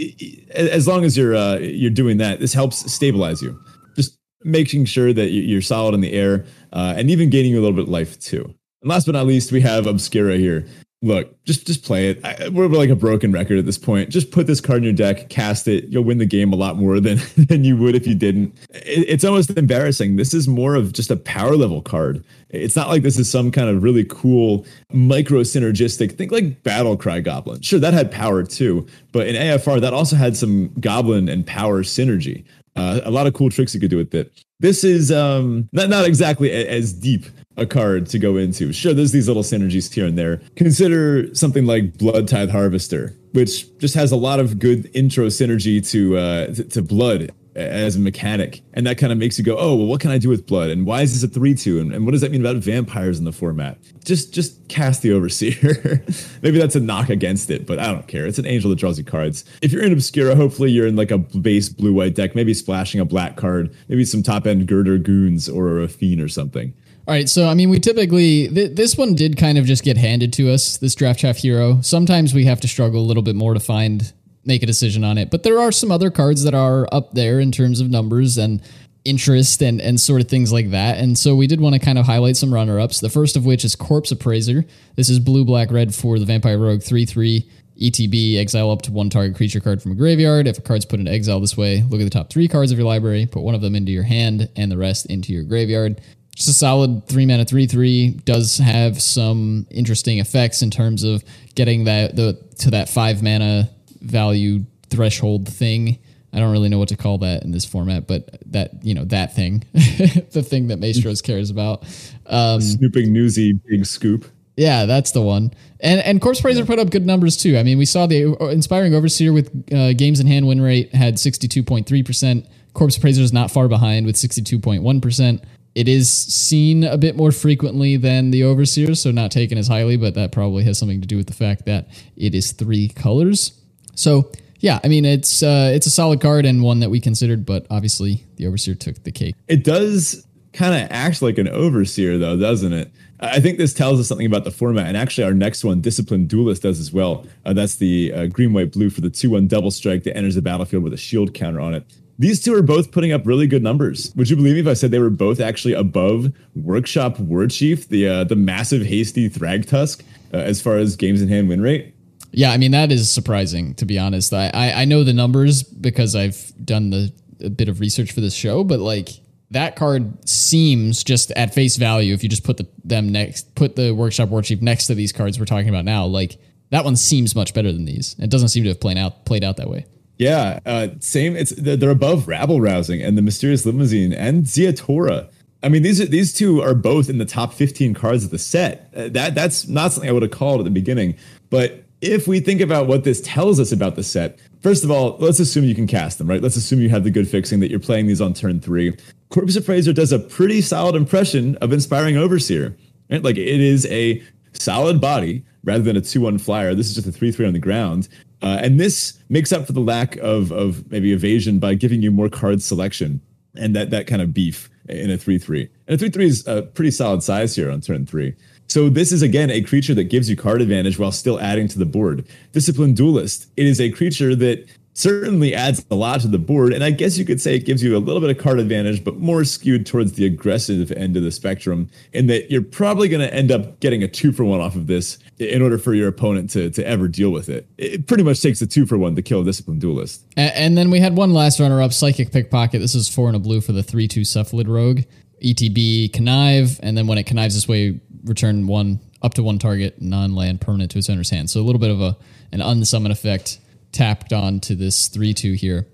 as 0.53 0.87
long 0.87 1.03
as 1.03 1.17
you're 1.17 1.35
uh, 1.35 1.57
you're 1.57 1.89
doing 1.89 2.17
that, 2.17 2.39
this 2.39 2.53
helps 2.53 2.91
stabilize 2.91 3.41
you. 3.41 3.59
Just 3.95 4.19
making 4.43 4.85
sure 4.85 5.11
that 5.11 5.29
you're 5.29 5.61
solid 5.61 5.95
in 5.95 6.01
the 6.01 6.13
air 6.13 6.45
uh, 6.71 6.93
and 6.95 7.09
even 7.09 7.29
gaining 7.29 7.51
you 7.51 7.59
a 7.59 7.61
little 7.61 7.75
bit 7.75 7.85
of 7.85 7.89
life 7.89 8.19
too. 8.19 8.43
And 8.81 8.89
last 8.91 9.07
but 9.07 9.13
not 9.13 9.25
least, 9.25 9.51
we 9.51 9.61
have 9.61 9.87
Obscura 9.87 10.37
here 10.37 10.67
look, 11.05 11.43
just 11.45 11.67
just 11.67 11.83
play 11.83 12.09
it. 12.09 12.25
I, 12.25 12.49
we're 12.49 12.67
like 12.67 12.89
a 12.89 12.95
broken 12.95 13.31
record 13.31 13.59
at 13.59 13.65
this 13.65 13.77
point. 13.77 14.09
Just 14.09 14.31
put 14.31 14.47
this 14.47 14.59
card 14.59 14.79
in 14.79 14.83
your 14.83 14.93
deck, 14.93 15.29
cast 15.29 15.67
it. 15.67 15.85
You'll 15.85 16.03
win 16.03 16.17
the 16.17 16.25
game 16.25 16.51
a 16.51 16.55
lot 16.55 16.77
more 16.77 16.99
than 17.05 17.19
than 17.37 17.63
you 17.63 17.77
would 17.77 17.95
if 17.95 18.07
you 18.07 18.15
didn't. 18.15 18.55
It, 18.71 19.05
it's 19.07 19.23
almost 19.23 19.51
embarrassing. 19.51 20.15
This 20.15 20.33
is 20.33 20.47
more 20.47 20.75
of 20.75 20.93
just 20.93 21.11
a 21.11 21.15
power 21.15 21.55
level 21.55 21.81
card. 21.81 22.23
It's 22.49 22.75
not 22.75 22.89
like 22.89 23.03
this 23.03 23.19
is 23.19 23.29
some 23.29 23.51
kind 23.51 23.69
of 23.69 23.83
really 23.83 24.05
cool 24.05 24.65
micro 24.91 25.41
synergistic. 25.41 26.17
Think 26.17 26.31
like 26.31 26.63
Battle 26.63 26.97
Cry 26.97 27.21
Goblin. 27.21 27.61
Sure, 27.61 27.79
that 27.79 27.93
had 27.93 28.11
power 28.11 28.43
too, 28.43 28.87
but 29.11 29.27
in 29.27 29.35
AFR 29.35 29.79
that 29.81 29.93
also 29.93 30.15
had 30.15 30.35
some 30.35 30.73
Goblin 30.79 31.29
and 31.29 31.45
power 31.45 31.83
synergy. 31.83 32.43
Uh, 32.75 32.99
a 33.05 33.11
lot 33.11 33.25
of 33.25 33.33
cool 33.33 33.49
tricks 33.49 33.73
you 33.73 33.79
could 33.79 33.89
do 33.89 33.97
with 33.97 34.13
it. 34.13 34.33
This 34.59 34.83
is 34.83 35.11
um, 35.11 35.69
not 35.71 35.89
not 35.89 36.05
exactly 36.05 36.49
a, 36.49 36.67
as 36.67 36.93
deep 36.93 37.25
a 37.57 37.65
card 37.65 38.07
to 38.07 38.19
go 38.19 38.37
into. 38.37 38.73
Sure, 38.73 38.93
there's 38.93 39.11
these 39.11 39.27
little 39.27 39.43
synergies 39.43 39.91
here 39.93 40.05
and 40.05 40.17
there. 40.17 40.41
Consider 40.55 41.33
something 41.33 41.65
like 41.65 41.97
Blood 41.97 42.27
Tithe 42.27 42.49
Harvester, 42.49 43.15
which 43.31 43.77
just 43.77 43.95
has 43.95 44.11
a 44.11 44.17
lot 44.17 44.39
of 44.39 44.59
good 44.59 44.89
intro 44.93 45.27
synergy 45.27 45.87
to 45.91 46.17
uh, 46.17 46.47
to, 46.47 46.63
to 46.63 46.81
blood 46.81 47.31
as 47.55 47.95
a 47.95 47.99
mechanic, 47.99 48.61
and 48.73 48.85
that 48.85 48.97
kind 48.97 49.13
of 49.13 49.17
makes 49.17 49.37
you 49.37 49.45
go, 49.45 49.57
"Oh, 49.57 49.75
well, 49.75 49.87
what 49.87 50.01
can 50.01 50.11
I 50.11 50.17
do 50.17 50.27
with 50.27 50.45
blood? 50.45 50.69
And 50.69 50.85
why 50.85 51.01
is 51.01 51.13
this 51.13 51.29
a 51.29 51.33
three-two? 51.33 51.79
And, 51.79 51.93
and 51.93 52.05
what 52.05 52.11
does 52.11 52.21
that 52.21 52.31
mean 52.31 52.45
about 52.45 52.57
vampires 52.57 53.17
in 53.17 53.25
the 53.25 53.31
format?" 53.31 53.77
Just 54.03 54.33
just 54.33 54.67
cast 54.67 55.01
the 55.01 55.13
overseer. 55.13 56.03
Maybe 56.41 56.57
that's 56.57 56.75
a 56.75 56.81
knock 56.81 57.09
against 57.09 57.49
it, 57.49 57.65
but 57.65 57.79
I 57.79 57.87
don't 57.87 58.07
care. 58.07 58.25
It's 58.25 58.39
an 58.39 58.45
angel 58.45 58.69
that 58.71 58.79
draws 58.79 58.97
you 58.97 59.05
cards. 59.05 59.45
If 59.61 59.71
you're 59.71 59.83
in 59.83 59.93
Obscura, 59.93 60.35
hopefully 60.35 60.71
you're 60.71 60.87
in 60.87 60.97
like 60.97 61.11
a 61.11 61.17
base 61.17 61.69
blue-white 61.69 62.15
deck, 62.15 62.35
maybe 62.35 62.53
splashing 62.53 62.99
a 62.99 63.05
black 63.05 63.37
card, 63.37 63.73
maybe 63.87 64.03
some 64.03 64.21
top-end 64.21 64.67
Girder 64.67 64.97
goons 64.97 65.47
or 65.47 65.79
a 65.79 65.87
fiend 65.87 66.21
or 66.21 66.27
something. 66.27 66.73
All 67.07 67.13
right, 67.13 67.29
so 67.29 67.47
I 67.47 67.53
mean, 67.53 67.69
we 67.69 67.79
typically 67.79 68.47
th- 68.47 68.75
this 68.75 68.97
one 68.97 69.13
did 69.13 69.37
kind 69.37 69.59
of 69.59 69.65
just 69.65 69.83
get 69.83 69.95
handed 69.95 70.33
to 70.33 70.51
us. 70.51 70.77
This 70.77 70.95
draft 70.95 71.19
chaff 71.19 71.37
hero. 71.37 71.79
Sometimes 71.81 72.33
we 72.33 72.45
have 72.45 72.59
to 72.61 72.67
struggle 72.67 72.99
a 72.99 73.05
little 73.05 73.21
bit 73.21 73.35
more 73.35 73.53
to 73.53 73.59
find 73.59 74.11
make 74.43 74.63
a 74.63 74.65
decision 74.65 75.03
on 75.03 75.19
it, 75.19 75.29
but 75.29 75.43
there 75.43 75.59
are 75.59 75.71
some 75.71 75.91
other 75.91 76.09
cards 76.09 76.43
that 76.43 76.55
are 76.55 76.87
up 76.91 77.13
there 77.13 77.39
in 77.39 77.51
terms 77.51 77.79
of 77.79 77.91
numbers 77.91 78.37
and 78.39 78.59
interest 79.03 79.61
and 79.61 79.79
and 79.79 79.99
sort 80.01 80.19
of 80.19 80.27
things 80.27 80.51
like 80.51 80.71
that. 80.71 80.97
And 80.97 81.15
so 81.15 81.35
we 81.35 81.45
did 81.45 81.61
want 81.61 81.75
to 81.75 81.79
kind 81.79 81.99
of 81.99 82.07
highlight 82.07 82.37
some 82.37 82.51
runner 82.51 82.79
ups. 82.79 82.99
The 83.01 83.09
first 83.09 83.37
of 83.37 83.45
which 83.45 83.63
is 83.63 83.75
Corpse 83.75 84.11
Appraiser. 84.11 84.65
This 84.95 85.07
is 85.07 85.19
blue, 85.19 85.45
black, 85.45 85.69
red 85.69 85.93
for 85.93 86.17
the 86.17 86.25
Vampire 86.25 86.57
Rogue 86.57 86.81
three 86.81 87.05
three. 87.05 87.47
ETB, 87.79 88.37
exile 88.37 88.71
up 88.71 88.83
to 88.83 88.91
one 88.93 89.09
target 89.09 89.35
creature 89.35 89.59
card 89.59 89.81
from 89.81 89.91
a 89.91 89.95
graveyard. 89.95 90.47
If 90.47 90.57
a 90.57 90.61
card's 90.61 90.85
put 90.85 91.01
into 91.01 91.11
exile 91.11 91.41
this 91.41 91.57
way, 91.57 91.83
look 91.83 91.99
at 91.99 92.05
the 92.05 92.09
top 92.09 92.29
three 92.29 92.47
cards 92.47 92.71
of 92.71 92.77
your 92.77 92.87
library, 92.87 93.25
put 93.25 93.41
one 93.41 93.53
of 93.53 93.59
them 93.59 93.75
into 93.75 93.91
your 93.91 94.03
hand, 94.03 94.49
and 94.55 94.71
the 94.71 94.77
rest 94.77 95.07
into 95.07 95.33
your 95.33 95.43
graveyard 95.43 95.99
just 96.35 96.49
a 96.49 96.53
solid 96.53 97.07
three 97.07 97.25
mana 97.25 97.45
three 97.45 97.65
three 97.65 98.11
does 98.25 98.57
have 98.57 99.01
some 99.01 99.65
interesting 99.71 100.19
effects 100.19 100.61
in 100.61 100.69
terms 100.69 101.03
of 101.03 101.23
getting 101.55 101.85
that 101.85 102.15
the 102.15 102.39
to 102.59 102.71
that 102.71 102.89
five 102.89 103.23
mana 103.23 103.69
value 104.01 104.63
threshold 104.89 105.47
thing. 105.47 105.97
I 106.33 106.39
don't 106.39 106.51
really 106.51 106.67
know 106.67 106.77
what 106.77 106.89
to 106.89 106.97
call 106.97 107.17
that 107.19 107.43
in 107.43 107.51
this 107.51 107.63
format, 107.63 108.07
but 108.07 108.37
that 108.51 108.83
you 108.83 108.93
know 108.93 109.05
that 109.05 109.33
thing, 109.33 109.63
the 109.73 110.45
thing 110.45 110.67
that 110.67 110.79
Maestros 110.79 111.21
cares 111.21 111.49
about. 111.49 111.83
Um, 112.25 112.59
Snooping 112.59 113.13
Newsie 113.13 113.57
big 113.65 113.85
scoop. 113.85 114.25
Yeah, 114.57 114.85
that's 114.85 115.11
the 115.11 115.21
one. 115.21 115.51
And 115.79 116.01
and 116.01 116.21
Corpse 116.21 116.39
Appraiser 116.39 116.65
put 116.65 116.79
up 116.79 116.89
good 116.89 117.05
numbers 117.05 117.37
too. 117.37 117.57
I 117.57 117.63
mean, 117.63 117.77
we 117.77 117.85
saw 117.85 118.05
the 118.07 118.37
uh, 118.39 118.47
Inspiring 118.47 118.93
Overseer 118.93 119.31
with 119.31 119.73
uh, 119.73 119.93
games 119.93 120.19
in 120.19 120.27
hand 120.27 120.47
win 120.47 120.61
rate 120.61 120.93
had 120.93 121.15
62.3%. 121.15 122.47
Corpse 122.73 122.97
Appraiser 122.97 123.21
is 123.21 123.31
not 123.31 123.51
far 123.51 123.69
behind 123.69 124.05
with 124.05 124.15
62.1%. 124.15 125.41
It 125.75 125.87
is 125.89 126.09
seen 126.09 126.85
a 126.85 126.97
bit 126.97 127.15
more 127.17 127.31
frequently 127.31 127.97
than 127.97 128.31
the 128.31 128.43
Overseer, 128.43 128.95
so 128.95 129.11
not 129.11 129.29
taken 129.29 129.57
as 129.57 129.67
highly, 129.67 129.97
but 129.97 130.15
that 130.15 130.31
probably 130.31 130.63
has 130.63 130.77
something 130.77 131.01
to 131.01 131.07
do 131.07 131.17
with 131.17 131.27
the 131.27 131.33
fact 131.33 131.65
that 131.65 131.87
it 132.15 132.33
is 132.33 132.53
three 132.53 132.87
colors. 132.87 133.59
So 133.93 134.31
yeah, 134.59 134.79
I 134.83 134.87
mean 134.87 135.05
it's 135.05 135.43
uh, 135.43 135.71
it's 135.73 135.85
a 135.85 135.91
solid 135.91 136.21
card 136.21 136.45
and 136.45 136.63
one 136.63 136.79
that 136.79 136.89
we 136.89 136.99
considered, 136.99 137.45
but 137.45 137.67
obviously 137.69 138.23
the 138.37 138.47
Overseer 138.47 138.75
took 138.75 139.03
the 139.03 139.11
cake. 139.11 139.35
It 139.47 139.63
does 139.63 140.25
kind 140.55 140.73
of 140.73 140.89
act 140.91 141.21
like 141.21 141.37
an 141.37 141.49
overseer, 141.49 142.17
though, 142.17 142.37
doesn't 142.37 142.73
it? 142.73 142.91
I 143.19 143.39
think 143.39 143.57
this 143.57 143.73
tells 143.73 143.99
us 143.99 144.07
something 144.07 144.25
about 144.25 144.43
the 144.43 144.51
format, 144.51 144.87
and 144.87 144.97
actually, 144.97 145.23
our 145.23 145.33
next 145.33 145.63
one, 145.63 145.81
Disciplined 145.81 146.29
Duelist, 146.29 146.63
does 146.63 146.79
as 146.79 146.91
well. 146.91 147.25
Uh, 147.45 147.53
that's 147.53 147.75
the 147.75 148.13
uh, 148.13 148.25
green, 148.27 148.53
white, 148.53 148.71
blue 148.71 148.89
for 148.89 149.01
the 149.01 149.09
2 149.09 149.29
1 149.29 149.47
double 149.47 149.71
strike 149.71 150.03
that 150.03 150.17
enters 150.17 150.35
the 150.35 150.41
battlefield 150.41 150.83
with 150.83 150.93
a 150.93 150.97
shield 150.97 151.33
counter 151.33 151.59
on 151.59 151.73
it. 151.75 151.85
These 152.17 152.41
two 152.41 152.53
are 152.55 152.61
both 152.61 152.91
putting 152.91 153.11
up 153.11 153.25
really 153.25 153.45
good 153.45 153.61
numbers. 153.61 154.13
Would 154.15 154.29
you 154.29 154.35
believe 154.35 154.53
me 154.53 154.61
if 154.61 154.67
I 154.67 154.73
said 154.73 154.91
they 154.91 154.99
were 154.99 155.09
both 155.09 155.39
actually 155.41 155.73
above 155.73 156.31
Workshop 156.55 157.19
War 157.19 157.47
Chief, 157.47 157.89
the 157.89 158.07
uh, 158.07 158.23
the 158.23 158.35
massive 158.35 158.83
hasty 158.83 159.29
Thragtusk, 159.29 160.01
uh, 160.33 160.37
as 160.37 160.61
far 160.61 160.77
as 160.77 160.95
games 160.95 161.21
in 161.21 161.27
hand 161.27 161.49
win 161.49 161.61
rate? 161.61 161.93
Yeah, 162.31 162.51
I 162.51 162.57
mean 162.57 162.71
that 162.71 162.91
is 162.91 163.11
surprising 163.11 163.75
to 163.75 163.85
be 163.85 163.99
honest. 163.99 164.33
I, 164.33 164.49
I, 164.53 164.81
I 164.81 164.85
know 164.85 165.03
the 165.03 165.13
numbers 165.13 165.63
because 165.63 166.15
I've 166.15 166.53
done 166.63 166.89
the 166.89 167.11
a 167.43 167.49
bit 167.49 167.67
of 167.67 167.81
research 167.81 168.13
for 168.13 168.21
this 168.21 168.33
show, 168.33 168.63
but 168.63 168.79
like 168.79 169.09
that 169.51 169.75
card 169.75 170.27
seems 170.27 171.03
just 171.03 171.31
at 171.31 171.53
face 171.53 171.75
value 171.75 172.13
if 172.13 172.23
you 172.23 172.29
just 172.29 172.43
put 172.43 172.57
the, 172.57 172.67
them 172.83 173.11
next 173.11 173.53
put 173.55 173.75
the 173.75 173.91
workshop 173.91 174.29
war 174.29 174.41
next 174.61 174.87
to 174.87 174.95
these 174.95 175.11
cards 175.11 175.39
we're 175.39 175.45
talking 175.45 175.69
about 175.69 175.85
now 175.85 176.05
like 176.05 176.37
that 176.71 176.83
one 176.83 176.95
seems 176.95 177.35
much 177.35 177.53
better 177.53 177.71
than 177.71 177.85
these 177.85 178.15
it 178.19 178.29
doesn't 178.29 178.49
seem 178.49 178.63
to 178.63 178.69
have 178.69 178.79
played 178.79 178.97
out 178.97 179.23
played 179.25 179.43
out 179.43 179.57
that 179.57 179.69
way 179.69 179.85
yeah 180.17 180.59
uh, 180.65 180.87
same 180.99 181.35
it's 181.35 181.51
they're 181.51 181.89
above 181.89 182.27
rabble 182.27 182.61
rousing 182.61 183.01
and 183.01 183.17
the 183.17 183.21
mysterious 183.21 183.65
limousine 183.65 184.13
and 184.13 184.47
Zia 184.47 184.73
Ziatora. 184.73 185.29
I 185.63 185.69
mean, 185.69 185.81
these 185.81 185.99
are, 185.99 186.05
these 186.05 186.31
two 186.31 186.61
are 186.61 186.75
both 186.75 187.09
in 187.09 187.17
the 187.17 187.25
top 187.25 187.51
15 187.51 187.95
cards 187.95 188.23
of 188.23 188.29
the 188.29 188.37
set. 188.37 188.91
Uh, 188.95 189.09
that 189.09 189.33
that's 189.33 189.67
not 189.67 189.91
something 189.91 190.07
I 190.07 190.13
would 190.13 190.21
have 190.21 190.31
called 190.31 190.59
at 190.59 190.63
the 190.63 190.69
beginning. 190.69 191.15
But 191.49 191.83
if 192.01 192.27
we 192.27 192.39
think 192.39 192.61
about 192.61 192.85
what 192.85 193.03
this 193.03 193.19
tells 193.21 193.59
us 193.59 193.71
about 193.71 193.95
the 193.95 194.03
set, 194.03 194.37
first 194.61 194.83
of 194.83 194.91
all, 194.91 195.17
let's 195.19 195.39
assume 195.39 195.63
you 195.63 195.73
can 195.73 195.87
cast 195.87 196.19
them, 196.19 196.29
right? 196.29 196.41
Let's 196.41 196.55
assume 196.55 196.81
you 196.81 196.89
have 196.89 197.03
the 197.03 197.09
good 197.09 197.27
fixing 197.27 197.61
that 197.61 197.71
you're 197.71 197.79
playing 197.79 198.05
these 198.05 198.21
on 198.21 198.33
turn 198.33 198.61
three. 198.61 198.95
Corpse 199.29 199.55
Appraiser 199.55 199.91
does 199.91 200.11
a 200.11 200.19
pretty 200.19 200.61
solid 200.61 200.95
impression 200.95 201.55
of 201.57 201.73
Inspiring 201.73 202.15
Overseer. 202.15 202.75
Right? 203.09 203.23
Like 203.23 203.37
it 203.37 203.59
is 203.59 203.87
a 203.87 204.21
solid 204.53 205.01
body 205.01 205.43
rather 205.65 205.83
than 205.83 205.97
a 205.97 206.01
2 206.01 206.21
1 206.21 206.37
flyer. 206.37 206.73
This 206.73 206.87
is 206.87 206.95
just 206.95 207.07
a 207.07 207.11
3 207.11 207.31
3 207.31 207.47
on 207.47 207.53
the 207.53 207.59
ground. 207.59 208.07
Uh, 208.41 208.59
and 208.61 208.79
this 208.79 209.19
makes 209.29 209.51
up 209.51 209.65
for 209.65 209.73
the 209.73 209.81
lack 209.81 210.15
of, 210.17 210.51
of 210.51 210.89
maybe 210.91 211.11
evasion 211.11 211.59
by 211.59 211.73
giving 211.73 212.01
you 212.01 212.11
more 212.11 212.29
card 212.29 212.61
selection 212.61 213.19
and 213.55 213.75
that, 213.75 213.89
that 213.89 214.07
kind 214.07 214.21
of 214.21 214.33
beef 214.33 214.69
in 214.87 215.11
a 215.11 215.17
3 215.17 215.37
3. 215.37 215.69
And 215.87 215.95
a 215.95 215.97
3 215.97 216.09
3 216.09 216.25
is 216.25 216.47
a 216.47 216.61
pretty 216.61 216.91
solid 216.91 217.23
size 217.23 217.55
here 217.55 217.69
on 217.69 217.81
turn 217.81 218.05
three. 218.05 218.35
So 218.67 218.89
this 218.89 219.11
is 219.11 219.21
again 219.21 219.49
a 219.49 219.61
creature 219.61 219.93
that 219.93 220.05
gives 220.05 220.29
you 220.29 220.35
card 220.35 220.61
advantage 220.61 220.97
while 220.97 221.11
still 221.11 221.39
adding 221.39 221.67
to 221.69 221.79
the 221.79 221.85
board. 221.85 222.25
Disciplined 222.51 222.97
Duelist. 222.97 223.47
It 223.57 223.65
is 223.65 223.79
a 223.79 223.91
creature 223.91 224.35
that 224.35 224.65
certainly 224.95 225.53
adds 225.53 225.85
a 225.91 225.95
lot 225.95 226.21
to 226.21 226.27
the 226.27 226.39
board. 226.39 226.73
And 226.73 226.83
I 226.83 226.89
guess 226.89 227.17
you 227.17 227.25
could 227.25 227.41
say 227.41 227.55
it 227.55 227.65
gives 227.65 227.83
you 227.83 227.95
a 227.95 227.99
little 227.99 228.21
bit 228.21 228.29
of 228.29 228.41
card 228.41 228.59
advantage, 228.59 229.03
but 229.03 229.17
more 229.17 229.43
skewed 229.43 229.85
towards 229.85 230.13
the 230.13 230.25
aggressive 230.25 230.91
end 230.93 231.17
of 231.17 231.23
the 231.23 231.31
spectrum, 231.31 231.89
in 232.13 232.27
that 232.27 232.49
you're 232.49 232.63
probably 232.63 233.09
going 233.09 233.21
to 233.21 233.31
end 233.31 233.51
up 233.51 233.79
getting 233.81 234.03
a 234.03 234.07
two 234.07 234.31
for 234.31 234.45
one 234.45 234.61
off 234.61 234.75
of 234.75 234.87
this 234.87 235.19
in 235.37 235.61
order 235.61 235.77
for 235.77 235.93
your 235.93 236.07
opponent 236.07 236.49
to, 236.51 236.69
to 236.71 236.87
ever 236.87 237.09
deal 237.09 237.29
with 237.29 237.49
it. 237.49 237.67
It 237.77 238.07
pretty 238.07 238.23
much 238.23 238.41
takes 238.41 238.61
a 238.61 238.67
two 238.67 238.85
for 238.85 238.97
one 238.97 239.15
to 239.17 239.21
kill 239.21 239.41
a 239.41 239.45
disciplined 239.45 239.81
duelist. 239.81 240.25
And, 240.37 240.53
and 240.53 240.77
then 240.77 240.89
we 240.89 241.01
had 241.01 241.15
one 241.15 241.33
last 241.33 241.59
runner 241.59 241.81
up, 241.81 241.91
Psychic 241.91 242.31
Pickpocket. 242.31 242.79
This 242.79 242.95
is 242.95 243.09
four 243.09 243.27
and 243.27 243.35
a 243.35 243.39
blue 243.39 243.59
for 243.59 243.73
the 243.73 243.83
3 243.83 244.07
2 244.07 244.21
Cephalid 244.21 244.67
Rogue. 244.67 245.01
ETB 245.43 246.13
connive, 246.13 246.79
and 246.81 246.97
then 246.97 247.07
when 247.07 247.17
it 247.17 247.25
connives 247.25 247.53
this 247.53 247.67
way, 247.67 247.99
return 248.23 248.65
one 248.65 249.01
up 249.21 249.33
to 249.33 249.43
one 249.43 249.59
target 249.59 250.01
non-land 250.01 250.61
permanent 250.61 250.91
to 250.91 250.97
its 250.97 251.09
owner's 251.09 251.29
hand. 251.29 251.49
So 251.49 251.59
a 251.59 251.63
little 251.63 251.79
bit 251.79 251.91
of 251.91 251.99
a 251.99 252.15
an 252.53 252.61
unsummon 252.61 253.11
effect 253.11 253.59
tapped 253.95 254.33
on 254.33 254.59
to 254.59 254.75
this 254.75 255.07
3 255.07 255.33
2 255.33 255.53
here. 255.53 255.87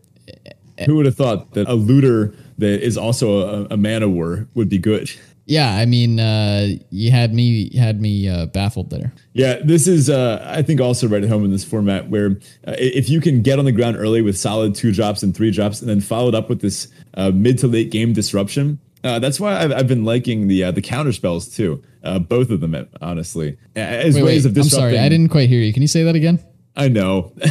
Who 0.85 0.95
would 0.95 1.05
have 1.05 1.15
thought 1.15 1.53
that 1.53 1.67
a 1.69 1.75
looter 1.75 2.33
that 2.57 2.83
is 2.83 2.97
also 2.97 3.65
a, 3.65 3.67
a 3.71 3.77
man 3.77 4.01
of 4.01 4.11
war 4.11 4.47
would 4.55 4.67
be 4.67 4.79
good? 4.79 5.11
Yeah, 5.45 5.75
I 5.75 5.85
mean, 5.85 6.19
uh, 6.19 6.69
you 6.91 7.11
had 7.11 7.33
me 7.33 7.75
had 7.75 7.99
me 7.99 8.27
uh, 8.29 8.45
baffled 8.47 8.89
there. 8.89 9.11
Yeah, 9.33 9.59
this 9.63 9.87
is 9.87 10.09
uh, 10.09 10.45
I 10.47 10.61
think 10.61 10.79
also 10.79 11.07
right 11.07 11.23
at 11.23 11.29
home 11.29 11.43
in 11.43 11.51
this 11.51 11.65
format 11.65 12.09
where 12.09 12.39
uh, 12.67 12.75
if 12.77 13.09
you 13.09 13.19
can 13.19 13.41
get 13.41 13.59
on 13.59 13.65
the 13.65 13.71
ground 13.71 13.97
early 13.97 14.21
with 14.21 14.37
solid 14.37 14.75
two 14.75 14.91
drops 14.91 15.23
and 15.23 15.35
three 15.35 15.51
drops, 15.51 15.81
and 15.81 15.89
then 15.89 15.99
followed 15.99 16.35
up 16.35 16.47
with 16.47 16.61
this 16.61 16.87
uh, 17.15 17.31
mid 17.31 17.57
to 17.59 17.67
late 17.67 17.91
game 17.91 18.13
disruption, 18.13 18.79
uh, 19.03 19.19
that's 19.19 19.39
why 19.39 19.59
I've, 19.59 19.71
I've 19.71 19.87
been 19.87 20.05
liking 20.05 20.47
the 20.47 20.63
uh, 20.63 20.71
the 20.71 20.81
counter 20.81 21.11
spells 21.11 21.47
too. 21.47 21.83
Uh, 22.03 22.17
both 22.19 22.49
of 22.49 22.61
them, 22.61 22.87
honestly, 23.01 23.57
as 23.75 24.15
wait, 24.15 24.23
ways 24.23 24.43
wait, 24.43 24.49
of 24.49 24.53
disrupting. 24.53 24.85
I'm 24.85 24.91
sorry, 24.91 24.99
I 24.99 25.09
didn't 25.09 25.29
quite 25.29 25.49
hear 25.49 25.61
you. 25.61 25.73
Can 25.73 25.81
you 25.81 25.87
say 25.87 26.03
that 26.03 26.15
again? 26.15 26.43
I 26.75 26.87
know. 26.87 27.33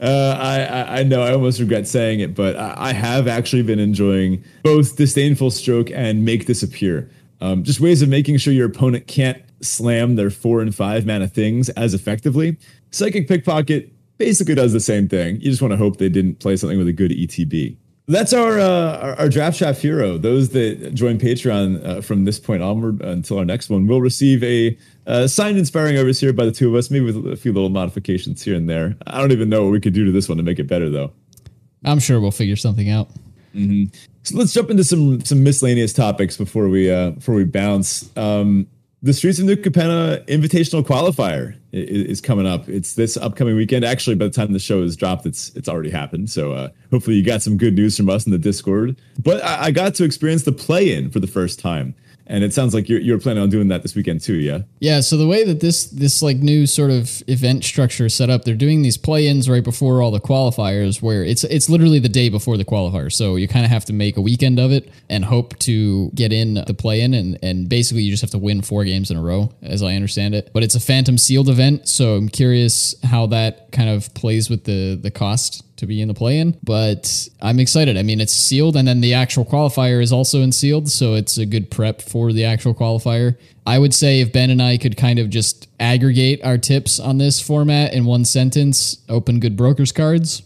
Uh, 0.00 0.36
I, 0.38 1.00
I 1.00 1.02
know 1.02 1.22
I 1.22 1.32
almost 1.32 1.60
regret 1.60 1.88
saying 1.88 2.20
it, 2.20 2.34
but 2.34 2.56
I, 2.56 2.74
I 2.76 2.92
have 2.92 3.26
actually 3.26 3.62
been 3.62 3.78
enjoying 3.78 4.44
both 4.62 4.96
disdainful 4.96 5.50
stroke 5.50 5.90
and 5.90 6.24
make 6.24 6.44
disappear. 6.44 7.10
Um, 7.40 7.62
just 7.62 7.80
ways 7.80 8.02
of 8.02 8.10
making 8.10 8.36
sure 8.36 8.52
your 8.52 8.66
opponent 8.66 9.06
can't 9.06 9.42
slam 9.62 10.16
their 10.16 10.30
four 10.30 10.60
and 10.60 10.74
five 10.74 11.06
mana 11.06 11.28
things 11.28 11.70
as 11.70 11.94
effectively. 11.94 12.58
Psychic 12.90 13.28
pickpocket 13.28 13.92
basically 14.18 14.54
does 14.54 14.72
the 14.72 14.80
same 14.80 15.08
thing. 15.08 15.36
You 15.36 15.50
just 15.50 15.62
want 15.62 15.72
to 15.72 15.78
hope 15.78 15.96
they 15.96 16.08
didn't 16.08 16.38
play 16.38 16.56
something 16.56 16.76
with 16.76 16.88
a 16.88 16.92
good 16.92 17.10
ETB. 17.10 17.76
That's 18.06 18.34
our, 18.34 18.58
uh, 18.58 18.98
our, 18.98 19.14
our 19.20 19.28
draft 19.30 19.58
chaff 19.58 19.80
hero. 19.80 20.18
Those 20.18 20.50
that 20.50 20.92
join 20.92 21.18
Patreon 21.18 21.86
uh, 21.86 22.00
from 22.02 22.26
this 22.26 22.38
point 22.38 22.62
onward 22.62 23.00
until 23.00 23.38
our 23.38 23.46
next 23.46 23.70
one 23.70 23.86
will 23.86 24.02
receive 24.02 24.44
a 24.44 24.76
uh, 25.06 25.26
signed 25.26 25.56
inspiring 25.56 25.96
overseer 25.96 26.34
by 26.34 26.44
the 26.44 26.52
two 26.52 26.68
of 26.68 26.74
us, 26.74 26.90
maybe 26.90 27.06
with 27.06 27.26
a 27.26 27.36
few 27.36 27.52
little 27.52 27.70
modifications 27.70 28.42
here 28.42 28.56
and 28.56 28.68
there. 28.68 28.94
I 29.06 29.20
don't 29.20 29.32
even 29.32 29.48
know 29.48 29.64
what 29.64 29.72
we 29.72 29.80
could 29.80 29.94
do 29.94 30.04
to 30.04 30.12
this 30.12 30.28
one 30.28 30.36
to 30.36 30.44
make 30.44 30.58
it 30.58 30.66
better, 30.66 30.90
though. 30.90 31.12
I'm 31.84 31.98
sure 31.98 32.20
we'll 32.20 32.30
figure 32.30 32.56
something 32.56 32.90
out. 32.90 33.08
Mm-hmm. 33.54 33.94
So 34.24 34.36
let's 34.36 34.52
jump 34.52 34.70
into 34.70 34.84
some 34.84 35.20
some 35.22 35.42
miscellaneous 35.42 35.92
topics 35.92 36.36
before 36.36 36.68
we 36.68 36.90
uh, 36.90 37.10
before 37.10 37.34
we 37.34 37.44
bounce. 37.44 38.10
Um, 38.16 38.66
the 39.04 39.12
Streets 39.12 39.38
of 39.38 39.44
New 39.44 39.56
Capenna 39.56 40.24
Invitational 40.28 40.82
Qualifier 40.82 41.54
is, 41.72 42.06
is, 42.06 42.20
coming 42.22 42.46
up. 42.46 42.70
It's 42.70 42.94
this 42.94 43.18
upcoming 43.18 43.54
weekend. 43.54 43.84
Actually, 43.84 44.16
by 44.16 44.24
the 44.24 44.30
time 44.30 44.54
the 44.54 44.58
show 44.58 44.82
is 44.82 44.96
dropped, 44.96 45.26
it's 45.26 45.54
it's 45.54 45.68
already 45.68 45.90
happened. 45.90 46.30
So 46.30 46.52
uh, 46.52 46.70
hopefully, 46.90 47.16
you 47.16 47.22
got 47.22 47.42
some 47.42 47.58
good 47.58 47.74
news 47.74 47.98
from 47.98 48.08
us 48.08 48.24
in 48.24 48.32
the 48.32 48.38
Discord. 48.38 48.96
But 49.22 49.44
I, 49.44 49.64
I 49.66 49.70
got 49.72 49.94
to 49.96 50.04
experience 50.04 50.44
the 50.44 50.52
play-in 50.52 51.10
for 51.10 51.20
the 51.20 51.26
first 51.26 51.58
time. 51.58 51.94
And 52.26 52.42
it 52.42 52.54
sounds 52.54 52.74
like 52.74 52.88
you're 52.88 53.00
you're 53.00 53.18
planning 53.18 53.42
on 53.42 53.50
doing 53.50 53.68
that 53.68 53.82
this 53.82 53.94
weekend 53.94 54.22
too, 54.22 54.34
yeah? 54.34 54.60
Yeah. 54.80 55.00
So 55.00 55.16
the 55.16 55.26
way 55.26 55.44
that 55.44 55.60
this 55.60 55.84
this 55.86 56.22
like 56.22 56.38
new 56.38 56.66
sort 56.66 56.90
of 56.90 57.22
event 57.26 57.64
structure 57.64 58.06
is 58.06 58.14
set 58.14 58.30
up, 58.30 58.44
they're 58.44 58.54
doing 58.54 58.82
these 58.82 58.96
play-ins 58.96 59.48
right 59.48 59.62
before 59.62 60.00
all 60.00 60.10
the 60.10 60.20
qualifiers, 60.20 61.02
where 61.02 61.22
it's 61.22 61.44
it's 61.44 61.68
literally 61.68 61.98
the 61.98 62.08
day 62.08 62.30
before 62.30 62.56
the 62.56 62.64
qualifier. 62.64 63.12
So 63.12 63.36
you 63.36 63.46
kind 63.46 63.64
of 63.64 63.70
have 63.70 63.84
to 63.86 63.92
make 63.92 64.16
a 64.16 64.22
weekend 64.22 64.58
of 64.58 64.72
it 64.72 64.90
and 65.10 65.24
hope 65.24 65.58
to 65.60 66.10
get 66.14 66.32
in 66.32 66.54
the 66.54 66.74
play-in, 66.74 67.12
and 67.12 67.38
and 67.42 67.68
basically 67.68 68.02
you 68.02 68.10
just 68.10 68.22
have 68.22 68.30
to 68.30 68.38
win 68.38 68.62
four 68.62 68.84
games 68.84 69.10
in 69.10 69.16
a 69.16 69.22
row, 69.22 69.52
as 69.62 69.82
I 69.82 69.94
understand 69.94 70.34
it. 70.34 70.50
But 70.54 70.62
it's 70.62 70.74
a 70.74 70.80
phantom 70.80 71.18
sealed 71.18 71.50
event, 71.50 71.88
so 71.88 72.14
I'm 72.14 72.28
curious 72.28 72.94
how 73.04 73.26
that 73.26 73.70
kind 73.72 73.90
of 73.90 74.12
plays 74.14 74.48
with 74.48 74.64
the 74.64 74.98
the 75.00 75.10
cost 75.10 75.62
to 75.76 75.86
be 75.86 76.00
in 76.00 76.08
the 76.08 76.14
play-in, 76.14 76.56
but 76.62 77.28
I'm 77.40 77.58
excited. 77.58 77.96
I 77.96 78.02
mean, 78.02 78.20
it's 78.20 78.32
sealed, 78.32 78.76
and 78.76 78.86
then 78.86 79.00
the 79.00 79.14
actual 79.14 79.44
qualifier 79.44 80.02
is 80.02 80.12
also 80.12 80.40
in 80.40 80.52
sealed, 80.52 80.88
so 80.88 81.14
it's 81.14 81.38
a 81.38 81.46
good 81.46 81.70
prep 81.70 82.00
for 82.00 82.32
the 82.32 82.44
actual 82.44 82.74
qualifier. 82.74 83.36
I 83.66 83.78
would 83.78 83.94
say 83.94 84.20
if 84.20 84.32
Ben 84.32 84.50
and 84.50 84.62
I 84.62 84.78
could 84.78 84.96
kind 84.96 85.18
of 85.18 85.30
just 85.30 85.68
aggregate 85.80 86.44
our 86.44 86.58
tips 86.58 87.00
on 87.00 87.18
this 87.18 87.40
format 87.40 87.92
in 87.92 88.04
one 88.04 88.24
sentence, 88.24 88.98
open 89.08 89.40
good 89.40 89.56
brokers 89.56 89.92
cards. 89.92 90.42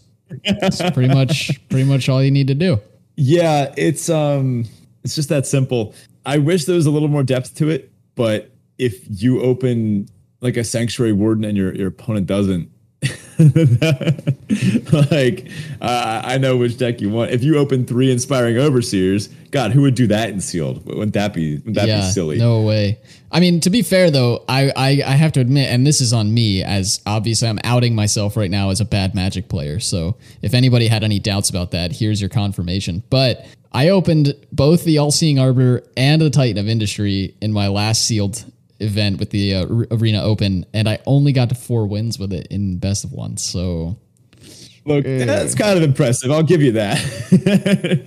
That's 0.59 0.81
pretty 0.93 1.13
much 1.13 1.59
pretty 1.69 1.85
much 1.85 2.07
all 2.07 2.23
you 2.23 2.31
need 2.31 2.47
to 2.47 2.55
do. 2.55 2.79
Yeah, 3.15 3.73
it's 3.75 4.09
um 4.09 4.65
it's 5.03 5.15
just 5.15 5.29
that 5.29 5.45
simple. 5.45 5.93
I 6.25 6.37
wish 6.37 6.65
there 6.65 6.75
was 6.75 6.85
a 6.85 6.91
little 6.91 7.07
more 7.07 7.23
depth 7.23 7.55
to 7.55 7.69
it, 7.69 7.91
but 8.15 8.51
if 8.77 9.03
you 9.09 9.41
open 9.41 10.07
like 10.41 10.55
a 10.55 10.63
sanctuary 10.63 11.13
warden 11.13 11.43
and 11.43 11.57
your 11.57 11.75
your 11.75 11.87
opponent 11.87 12.27
doesn't, 12.27 12.69
like 15.11 15.47
uh, 15.79 16.21
I 16.25 16.37
know 16.37 16.57
which 16.57 16.77
deck 16.77 16.99
you 16.99 17.09
want. 17.09 17.31
If 17.31 17.43
you 17.43 17.57
open 17.57 17.85
three 17.85 18.11
inspiring 18.11 18.57
overseers, 18.57 19.27
God, 19.51 19.71
who 19.71 19.83
would 19.83 19.95
do 19.95 20.07
that 20.07 20.29
in 20.29 20.41
sealed? 20.41 20.85
Wouldn't 20.85 21.13
that 21.13 21.33
be? 21.33 21.55
Wouldn't 21.55 21.75
that 21.75 21.87
yeah, 21.87 22.01
be 22.01 22.11
silly? 22.11 22.37
No 22.37 22.61
way. 22.61 22.99
I 23.31 23.39
mean, 23.39 23.61
to 23.61 23.69
be 23.69 23.83
fair 23.83 24.11
though, 24.11 24.43
I, 24.49 24.73
I 24.75 24.89
I 25.05 25.11
have 25.11 25.31
to 25.33 25.39
admit, 25.39 25.69
and 25.71 25.87
this 25.87 26.01
is 26.01 26.11
on 26.11 26.33
me, 26.33 26.61
as 26.61 27.01
obviously 27.05 27.47
I'm 27.47 27.59
outing 27.63 27.95
myself 27.95 28.35
right 28.35 28.51
now 28.51 28.69
as 28.69 28.81
a 28.81 28.85
bad 28.85 29.15
Magic 29.15 29.47
player. 29.47 29.79
So 29.79 30.17
if 30.41 30.53
anybody 30.53 30.87
had 30.87 31.05
any 31.05 31.19
doubts 31.19 31.49
about 31.49 31.71
that, 31.71 31.93
here's 31.93 32.19
your 32.19 32.29
confirmation. 32.29 33.03
But 33.09 33.45
I 33.71 33.89
opened 33.89 34.33
both 34.51 34.83
the 34.83 34.97
All 34.97 35.11
Seeing 35.11 35.39
Arbiter 35.39 35.83
and 35.95 36.21
the 36.21 36.29
Titan 36.29 36.57
of 36.57 36.67
Industry 36.67 37.35
in 37.39 37.53
my 37.53 37.69
last 37.69 38.05
sealed 38.05 38.43
event 38.79 39.19
with 39.19 39.29
the 39.31 39.55
uh, 39.55 39.65
Arena 39.91 40.21
Open, 40.23 40.65
and 40.73 40.87
I 40.87 40.99
only 41.05 41.31
got 41.31 41.49
to 41.49 41.55
four 41.55 41.85
wins 41.85 42.17
with 42.19 42.33
it 42.33 42.47
in 42.47 42.77
best 42.77 43.03
of 43.03 43.11
one. 43.11 43.37
So 43.37 43.97
Look, 44.85 45.05
that's 45.05 45.55
kind 45.55 45.77
of 45.77 45.83
impressive. 45.83 46.31
I'll 46.31 46.43
give 46.43 46.61
you 46.61 46.71
that. 46.73 46.97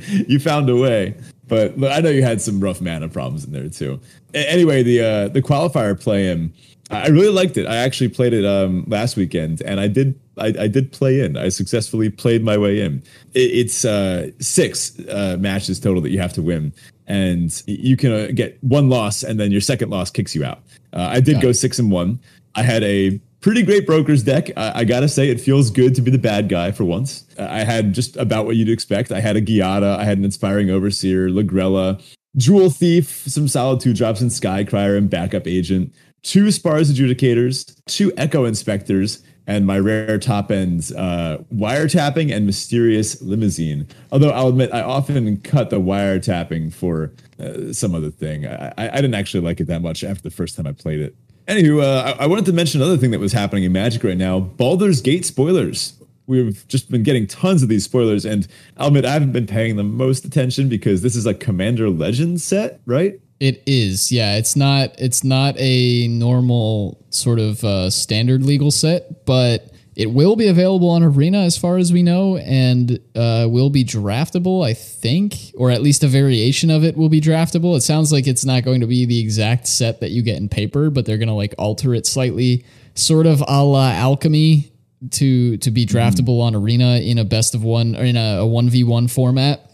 you 0.28 0.38
found 0.40 0.68
a 0.68 0.76
way. 0.76 1.14
But 1.46 1.76
look, 1.78 1.92
I 1.92 2.00
know 2.00 2.10
you 2.10 2.22
had 2.22 2.40
some 2.40 2.60
rough 2.60 2.80
mana 2.80 3.08
problems 3.08 3.44
in 3.44 3.52
there 3.52 3.68
too. 3.68 4.00
Anyway, 4.34 4.82
the 4.82 5.00
uh, 5.00 5.28
the 5.28 5.42
qualifier 5.42 6.00
play 6.00 6.28
in, 6.28 6.52
I 6.92 7.08
really 7.08 7.30
liked 7.30 7.56
it. 7.56 7.66
I 7.66 7.76
actually 7.76 8.08
played 8.08 8.34
it 8.34 8.44
um, 8.44 8.84
last 8.86 9.16
weekend, 9.16 9.62
and 9.62 9.80
I 9.80 9.88
did 9.88 10.18
I, 10.36 10.46
I 10.46 10.68
did 10.68 10.92
play 10.92 11.20
in. 11.20 11.36
I 11.36 11.48
successfully 11.48 12.10
played 12.10 12.44
my 12.44 12.56
way 12.58 12.80
in. 12.80 13.02
It, 13.34 13.50
it's 13.50 13.84
uh, 13.84 14.30
six 14.40 14.98
uh, 15.08 15.36
matches 15.38 15.80
total 15.80 16.02
that 16.02 16.10
you 16.10 16.20
have 16.20 16.32
to 16.34 16.42
win, 16.42 16.72
and 17.06 17.62
you 17.66 17.96
can 17.96 18.12
uh, 18.12 18.28
get 18.34 18.62
one 18.62 18.88
loss, 18.88 19.22
and 19.22 19.40
then 19.40 19.50
your 19.50 19.60
second 19.60 19.90
loss 19.90 20.10
kicks 20.10 20.34
you 20.34 20.44
out. 20.44 20.62
Uh, 20.92 21.08
I 21.10 21.20
did 21.20 21.34
Got 21.34 21.42
go 21.42 21.48
it. 21.48 21.54
six 21.54 21.78
and 21.78 21.90
one. 21.90 22.20
I 22.54 22.62
had 22.62 22.82
a 22.82 23.18
pretty 23.40 23.62
great 23.62 23.86
brokers 23.86 24.22
deck. 24.22 24.50
I, 24.56 24.80
I 24.80 24.84
gotta 24.84 25.08
say, 25.08 25.28
it 25.30 25.40
feels 25.40 25.70
good 25.70 25.94
to 25.94 26.02
be 26.02 26.10
the 26.10 26.18
bad 26.18 26.48
guy 26.48 26.72
for 26.72 26.84
once. 26.84 27.24
Uh, 27.38 27.46
I 27.50 27.64
had 27.64 27.94
just 27.94 28.16
about 28.16 28.44
what 28.46 28.56
you'd 28.56 28.68
expect. 28.68 29.10
I 29.10 29.20
had 29.20 29.36
a 29.36 29.42
Giada, 29.42 29.96
I 29.96 30.04
had 30.04 30.18
an 30.18 30.24
Inspiring 30.24 30.70
Overseer, 30.70 31.28
Lagrella, 31.28 32.02
Jewel 32.36 32.70
Thief, 32.70 33.24
some 33.26 33.48
solid 33.48 33.80
two 33.80 33.92
drops 33.92 34.20
in 34.20 34.28
Skycrier 34.28 34.96
and 34.96 35.10
Backup 35.10 35.46
Agent, 35.46 35.92
two 36.22 36.50
Spara's 36.50 36.92
Adjudicators, 36.92 37.74
two 37.86 38.12
Echo 38.16 38.44
Inspectors, 38.44 39.22
and 39.46 39.66
my 39.66 39.78
rare 39.78 40.18
top 40.18 40.50
ends, 40.50 40.92
uh, 40.92 41.42
wiretapping 41.52 42.34
and 42.34 42.46
mysterious 42.46 43.20
limousine. 43.20 43.86
Although 44.12 44.30
I'll 44.30 44.48
admit, 44.48 44.72
I 44.72 44.82
often 44.82 45.38
cut 45.38 45.70
the 45.70 45.80
wiretapping 45.80 46.72
for 46.72 47.12
uh, 47.40 47.72
some 47.72 47.94
other 47.94 48.10
thing. 48.10 48.46
I, 48.46 48.72
I, 48.78 48.96
didn't 48.96 49.14
actually 49.14 49.44
like 49.44 49.58
it 49.60 49.66
that 49.66 49.82
much 49.82 50.04
after 50.04 50.22
the 50.22 50.30
first 50.30 50.56
time 50.56 50.66
I 50.66 50.72
played 50.72 51.00
it. 51.00 51.16
Anywho, 51.48 51.82
uh, 51.82 52.14
I, 52.18 52.24
I 52.24 52.26
wanted 52.26 52.46
to 52.46 52.52
mention 52.52 52.80
another 52.80 52.96
thing 52.96 53.10
that 53.10 53.18
was 53.18 53.32
happening 53.32 53.64
in 53.64 53.72
Magic 53.72 54.04
right 54.04 54.16
now: 54.16 54.38
Baldur's 54.38 55.00
Gate 55.00 55.24
spoilers. 55.24 55.94
We've 56.28 56.64
just 56.68 56.88
been 56.88 57.02
getting 57.02 57.26
tons 57.26 57.64
of 57.64 57.68
these 57.68 57.84
spoilers, 57.84 58.24
and 58.24 58.46
I'll 58.76 58.86
admit 58.86 59.04
I 59.04 59.12
haven't 59.12 59.32
been 59.32 59.48
paying 59.48 59.74
the 59.74 59.82
most 59.82 60.24
attention 60.24 60.68
because 60.68 61.02
this 61.02 61.16
is 61.16 61.26
a 61.26 61.34
Commander 61.34 61.90
Legends 61.90 62.44
set, 62.44 62.80
right? 62.86 63.20
It 63.42 63.60
is, 63.66 64.12
yeah. 64.12 64.36
It's 64.36 64.54
not. 64.54 64.94
It's 64.98 65.24
not 65.24 65.56
a 65.58 66.06
normal 66.06 67.04
sort 67.10 67.40
of 67.40 67.64
uh, 67.64 67.90
standard 67.90 68.44
legal 68.44 68.70
set, 68.70 69.26
but 69.26 69.68
it 69.96 70.12
will 70.12 70.36
be 70.36 70.46
available 70.46 70.88
on 70.88 71.02
Arena 71.02 71.38
as 71.38 71.58
far 71.58 71.76
as 71.76 71.92
we 71.92 72.04
know, 72.04 72.36
and 72.36 73.00
uh, 73.16 73.48
will 73.50 73.68
be 73.68 73.84
draftable. 73.84 74.64
I 74.64 74.74
think, 74.74 75.34
or 75.56 75.72
at 75.72 75.82
least 75.82 76.04
a 76.04 76.06
variation 76.06 76.70
of 76.70 76.84
it 76.84 76.96
will 76.96 77.08
be 77.08 77.20
draftable. 77.20 77.76
It 77.76 77.80
sounds 77.80 78.12
like 78.12 78.28
it's 78.28 78.44
not 78.44 78.62
going 78.62 78.80
to 78.80 78.86
be 78.86 79.06
the 79.06 79.18
exact 79.18 79.66
set 79.66 79.98
that 80.02 80.12
you 80.12 80.22
get 80.22 80.36
in 80.36 80.48
paper, 80.48 80.88
but 80.88 81.04
they're 81.04 81.18
going 81.18 81.26
to 81.26 81.34
like 81.34 81.52
alter 81.58 81.94
it 81.94 82.06
slightly, 82.06 82.64
sort 82.94 83.26
of 83.26 83.42
a 83.48 83.64
la 83.64 83.90
Alchemy 83.90 84.72
to 85.10 85.56
to 85.56 85.70
be 85.72 85.84
draftable 85.84 86.40
on 86.40 86.54
Arena 86.54 86.98
in 86.98 87.18
a 87.18 87.24
best 87.24 87.56
of 87.56 87.64
one 87.64 87.96
or 87.96 88.04
in 88.04 88.16
a 88.16 88.46
one 88.46 88.68
v 88.68 88.84
one 88.84 89.08
format. 89.08 89.68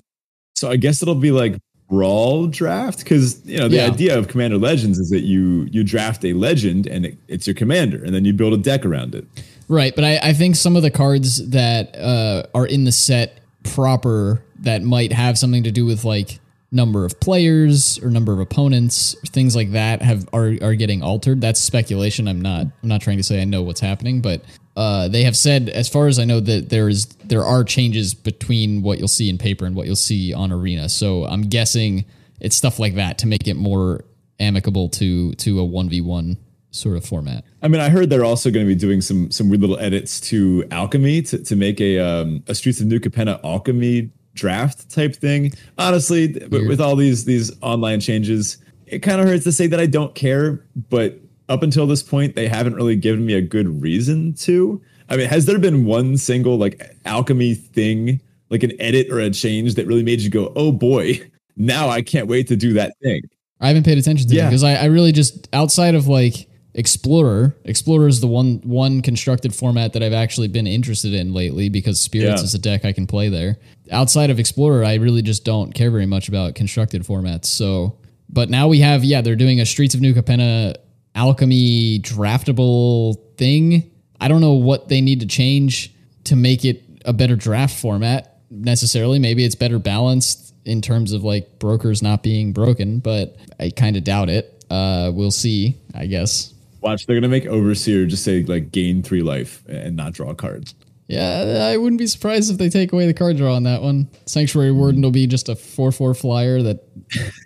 So 0.54 0.70
I 0.70 0.76
guess 0.76 1.02
it'll 1.02 1.16
be 1.16 1.32
like 1.32 1.58
brawl 1.88 2.46
draft 2.46 2.98
because 2.98 3.40
you 3.46 3.58
know 3.58 3.68
the 3.68 3.76
Yeah. 3.76 3.86
idea 3.86 4.18
of 4.18 4.28
Commander 4.28 4.58
Legends 4.58 4.98
is 4.98 5.08
that 5.10 5.22
you 5.22 5.66
you 5.70 5.82
draft 5.84 6.24
a 6.24 6.32
legend 6.34 6.86
and 6.86 7.06
it, 7.06 7.16
it's 7.28 7.46
your 7.46 7.54
commander, 7.54 8.02
and 8.04 8.14
then 8.14 8.24
you 8.24 8.32
build 8.32 8.52
a 8.52 8.58
deck 8.58 8.84
around 8.84 9.14
it. 9.14 9.26
Right, 9.68 9.94
but 9.94 10.04
I, 10.04 10.18
I 10.22 10.32
think 10.32 10.56
some 10.56 10.76
of 10.76 10.82
the 10.82 10.90
cards 10.90 11.50
that 11.50 11.94
uh, 11.96 12.44
are 12.54 12.66
in 12.66 12.84
the 12.84 12.92
set 12.92 13.40
proper 13.64 14.42
that 14.60 14.82
might 14.82 15.12
have 15.12 15.38
something 15.38 15.62
to 15.64 15.70
do 15.70 15.84
with 15.84 16.04
like 16.04 16.38
number 16.70 17.04
of 17.04 17.18
players 17.20 17.98
or 18.02 18.10
number 18.10 18.32
of 18.32 18.38
opponents 18.40 19.14
or 19.16 19.26
things 19.26 19.56
like 19.56 19.72
that 19.72 20.02
have 20.02 20.28
are, 20.32 20.54
are 20.62 20.74
getting 20.74 21.02
altered. 21.02 21.40
That's 21.40 21.60
speculation. 21.60 22.28
I'm 22.28 22.40
not 22.42 22.62
I'm 22.82 22.88
not 22.88 23.00
trying 23.00 23.16
to 23.18 23.22
say 23.22 23.40
I 23.40 23.44
know 23.44 23.62
what's 23.62 23.80
happening, 23.80 24.20
but 24.20 24.42
uh, 24.78 25.08
they 25.08 25.24
have 25.24 25.36
said, 25.36 25.68
as 25.70 25.88
far 25.88 26.06
as 26.06 26.20
I 26.20 26.24
know, 26.24 26.38
that 26.38 26.68
there 26.68 26.88
is 26.88 27.06
there 27.24 27.44
are 27.44 27.64
changes 27.64 28.14
between 28.14 28.80
what 28.82 29.00
you'll 29.00 29.08
see 29.08 29.28
in 29.28 29.36
paper 29.36 29.66
and 29.66 29.74
what 29.74 29.88
you'll 29.88 29.96
see 29.96 30.32
on 30.32 30.52
Arena. 30.52 30.88
So 30.88 31.24
I'm 31.24 31.42
guessing 31.42 32.04
it's 32.40 32.54
stuff 32.54 32.78
like 32.78 32.94
that 32.94 33.18
to 33.18 33.26
make 33.26 33.48
it 33.48 33.54
more 33.54 34.04
amicable 34.38 34.88
to 34.90 35.32
to 35.34 35.58
a 35.58 35.64
one 35.64 35.88
v 35.88 36.00
one 36.00 36.36
sort 36.70 36.96
of 36.96 37.04
format. 37.04 37.44
I 37.60 37.66
mean, 37.66 37.80
I 37.80 37.88
heard 37.88 38.08
they're 38.08 38.24
also 38.24 38.52
going 38.52 38.64
to 38.64 38.72
be 38.72 38.78
doing 38.78 39.00
some 39.00 39.32
some 39.32 39.48
weird 39.48 39.62
little 39.62 39.80
edits 39.80 40.20
to 40.30 40.64
Alchemy 40.70 41.22
to, 41.22 41.42
to 41.42 41.56
make 41.56 41.80
a 41.80 41.98
um, 41.98 42.44
a 42.46 42.54
Streets 42.54 42.80
of 42.80 42.86
New 42.86 43.00
Capenna 43.00 43.40
Alchemy 43.42 44.12
draft 44.34 44.88
type 44.88 45.16
thing. 45.16 45.52
Honestly, 45.76 46.34
with, 46.50 46.68
with 46.68 46.80
all 46.80 46.94
these 46.94 47.24
these 47.24 47.50
online 47.62 47.98
changes, 47.98 48.58
it 48.86 49.00
kind 49.00 49.20
of 49.20 49.26
hurts 49.26 49.42
to 49.42 49.50
say 49.50 49.66
that 49.66 49.80
I 49.80 49.86
don't 49.86 50.14
care, 50.14 50.64
but 50.88 51.18
up 51.48 51.62
until 51.62 51.86
this 51.86 52.02
point, 52.02 52.34
they 52.34 52.48
haven't 52.48 52.74
really 52.74 52.96
given 52.96 53.24
me 53.26 53.34
a 53.34 53.42
good 53.42 53.80
reason 53.82 54.34
to. 54.34 54.80
I 55.08 55.16
mean, 55.16 55.28
has 55.28 55.46
there 55.46 55.58
been 55.58 55.84
one 55.86 56.16
single 56.16 56.58
like 56.58 56.82
alchemy 57.04 57.54
thing, 57.54 58.20
like 58.50 58.62
an 58.62 58.72
edit 58.80 59.08
or 59.10 59.18
a 59.20 59.30
change 59.30 59.74
that 59.76 59.86
really 59.86 60.02
made 60.02 60.20
you 60.20 60.30
go, 60.30 60.52
"Oh 60.56 60.72
boy, 60.72 61.20
now 61.56 61.88
I 61.88 62.02
can't 62.02 62.26
wait 62.28 62.48
to 62.48 62.56
do 62.56 62.72
that 62.74 62.92
thing"? 63.02 63.22
I 63.60 63.68
haven't 63.68 63.84
paid 63.84 63.98
attention 63.98 64.28
to 64.28 64.34
Yeah. 64.36 64.48
because 64.48 64.62
I, 64.62 64.74
I 64.74 64.84
really 64.84 65.12
just 65.12 65.48
outside 65.52 65.94
of 65.94 66.06
like 66.08 66.46
Explorer. 66.74 67.56
Explorer 67.64 68.06
is 68.06 68.20
the 68.20 68.28
one 68.28 68.60
one 68.62 69.00
constructed 69.02 69.52
format 69.54 69.94
that 69.94 70.02
I've 70.02 70.12
actually 70.12 70.46
been 70.48 70.66
interested 70.68 71.12
in 71.12 71.34
lately 71.34 71.68
because 71.68 72.00
Spirits 72.00 72.40
Yeah. 72.40 72.44
is 72.44 72.54
a 72.54 72.58
deck 72.58 72.84
I 72.84 72.92
can 72.92 73.06
play 73.06 73.28
there. 73.28 73.58
Outside 73.90 74.30
of 74.30 74.38
Explorer, 74.38 74.84
I 74.84 74.94
really 74.94 75.22
just 75.22 75.44
don't 75.44 75.74
care 75.74 75.90
very 75.90 76.06
much 76.06 76.28
about 76.28 76.54
constructed 76.54 77.02
formats. 77.02 77.46
So, 77.46 77.98
but 78.28 78.48
now 78.48 78.68
we 78.68 78.78
have 78.78 79.02
yeah, 79.02 79.22
they're 79.22 79.34
doing 79.34 79.60
a 79.60 79.66
Streets 79.66 79.94
of 79.96 80.00
New 80.00 80.14
Capenna 80.14 80.76
alchemy 81.18 81.98
draftable 81.98 83.16
thing. 83.36 83.90
I 84.20 84.28
don't 84.28 84.40
know 84.40 84.52
what 84.52 84.88
they 84.88 85.00
need 85.00 85.20
to 85.20 85.26
change 85.26 85.92
to 86.24 86.36
make 86.36 86.64
it 86.64 86.84
a 87.04 87.12
better 87.12 87.34
draft 87.34 87.76
format 87.76 88.40
necessarily. 88.50 89.18
Maybe 89.18 89.44
it's 89.44 89.56
better 89.56 89.80
balanced 89.80 90.54
in 90.64 90.80
terms 90.80 91.12
of 91.12 91.24
like 91.24 91.58
brokers 91.58 92.02
not 92.02 92.22
being 92.22 92.52
broken, 92.52 93.00
but 93.00 93.36
I 93.58 93.70
kind 93.70 93.96
of 93.96 94.04
doubt 94.04 94.28
it. 94.28 94.64
Uh, 94.70 95.10
we'll 95.12 95.32
see, 95.32 95.76
I 95.94 96.06
guess. 96.06 96.54
Watch, 96.82 97.06
they're 97.06 97.16
gonna 97.16 97.28
make 97.28 97.46
Overseer 97.46 98.06
just 98.06 98.22
say 98.22 98.44
like 98.44 98.70
gain 98.70 99.02
three 99.02 99.22
life 99.22 99.64
and 99.68 99.96
not 99.96 100.12
draw 100.12 100.32
cards. 100.34 100.76
Yeah, 101.08 101.70
I 101.72 101.78
wouldn't 101.78 101.98
be 101.98 102.06
surprised 102.06 102.52
if 102.52 102.58
they 102.58 102.68
take 102.68 102.92
away 102.92 103.06
the 103.06 103.14
card 103.14 103.38
draw 103.38 103.54
on 103.54 103.64
that 103.64 103.82
one. 103.82 104.08
Sanctuary 104.26 104.70
Warden 104.70 105.02
will 105.02 105.10
be 105.10 105.26
just 105.26 105.48
a 105.48 105.56
4 105.56 105.90
4 105.90 106.14
flyer 106.14 106.62
that 106.62 106.84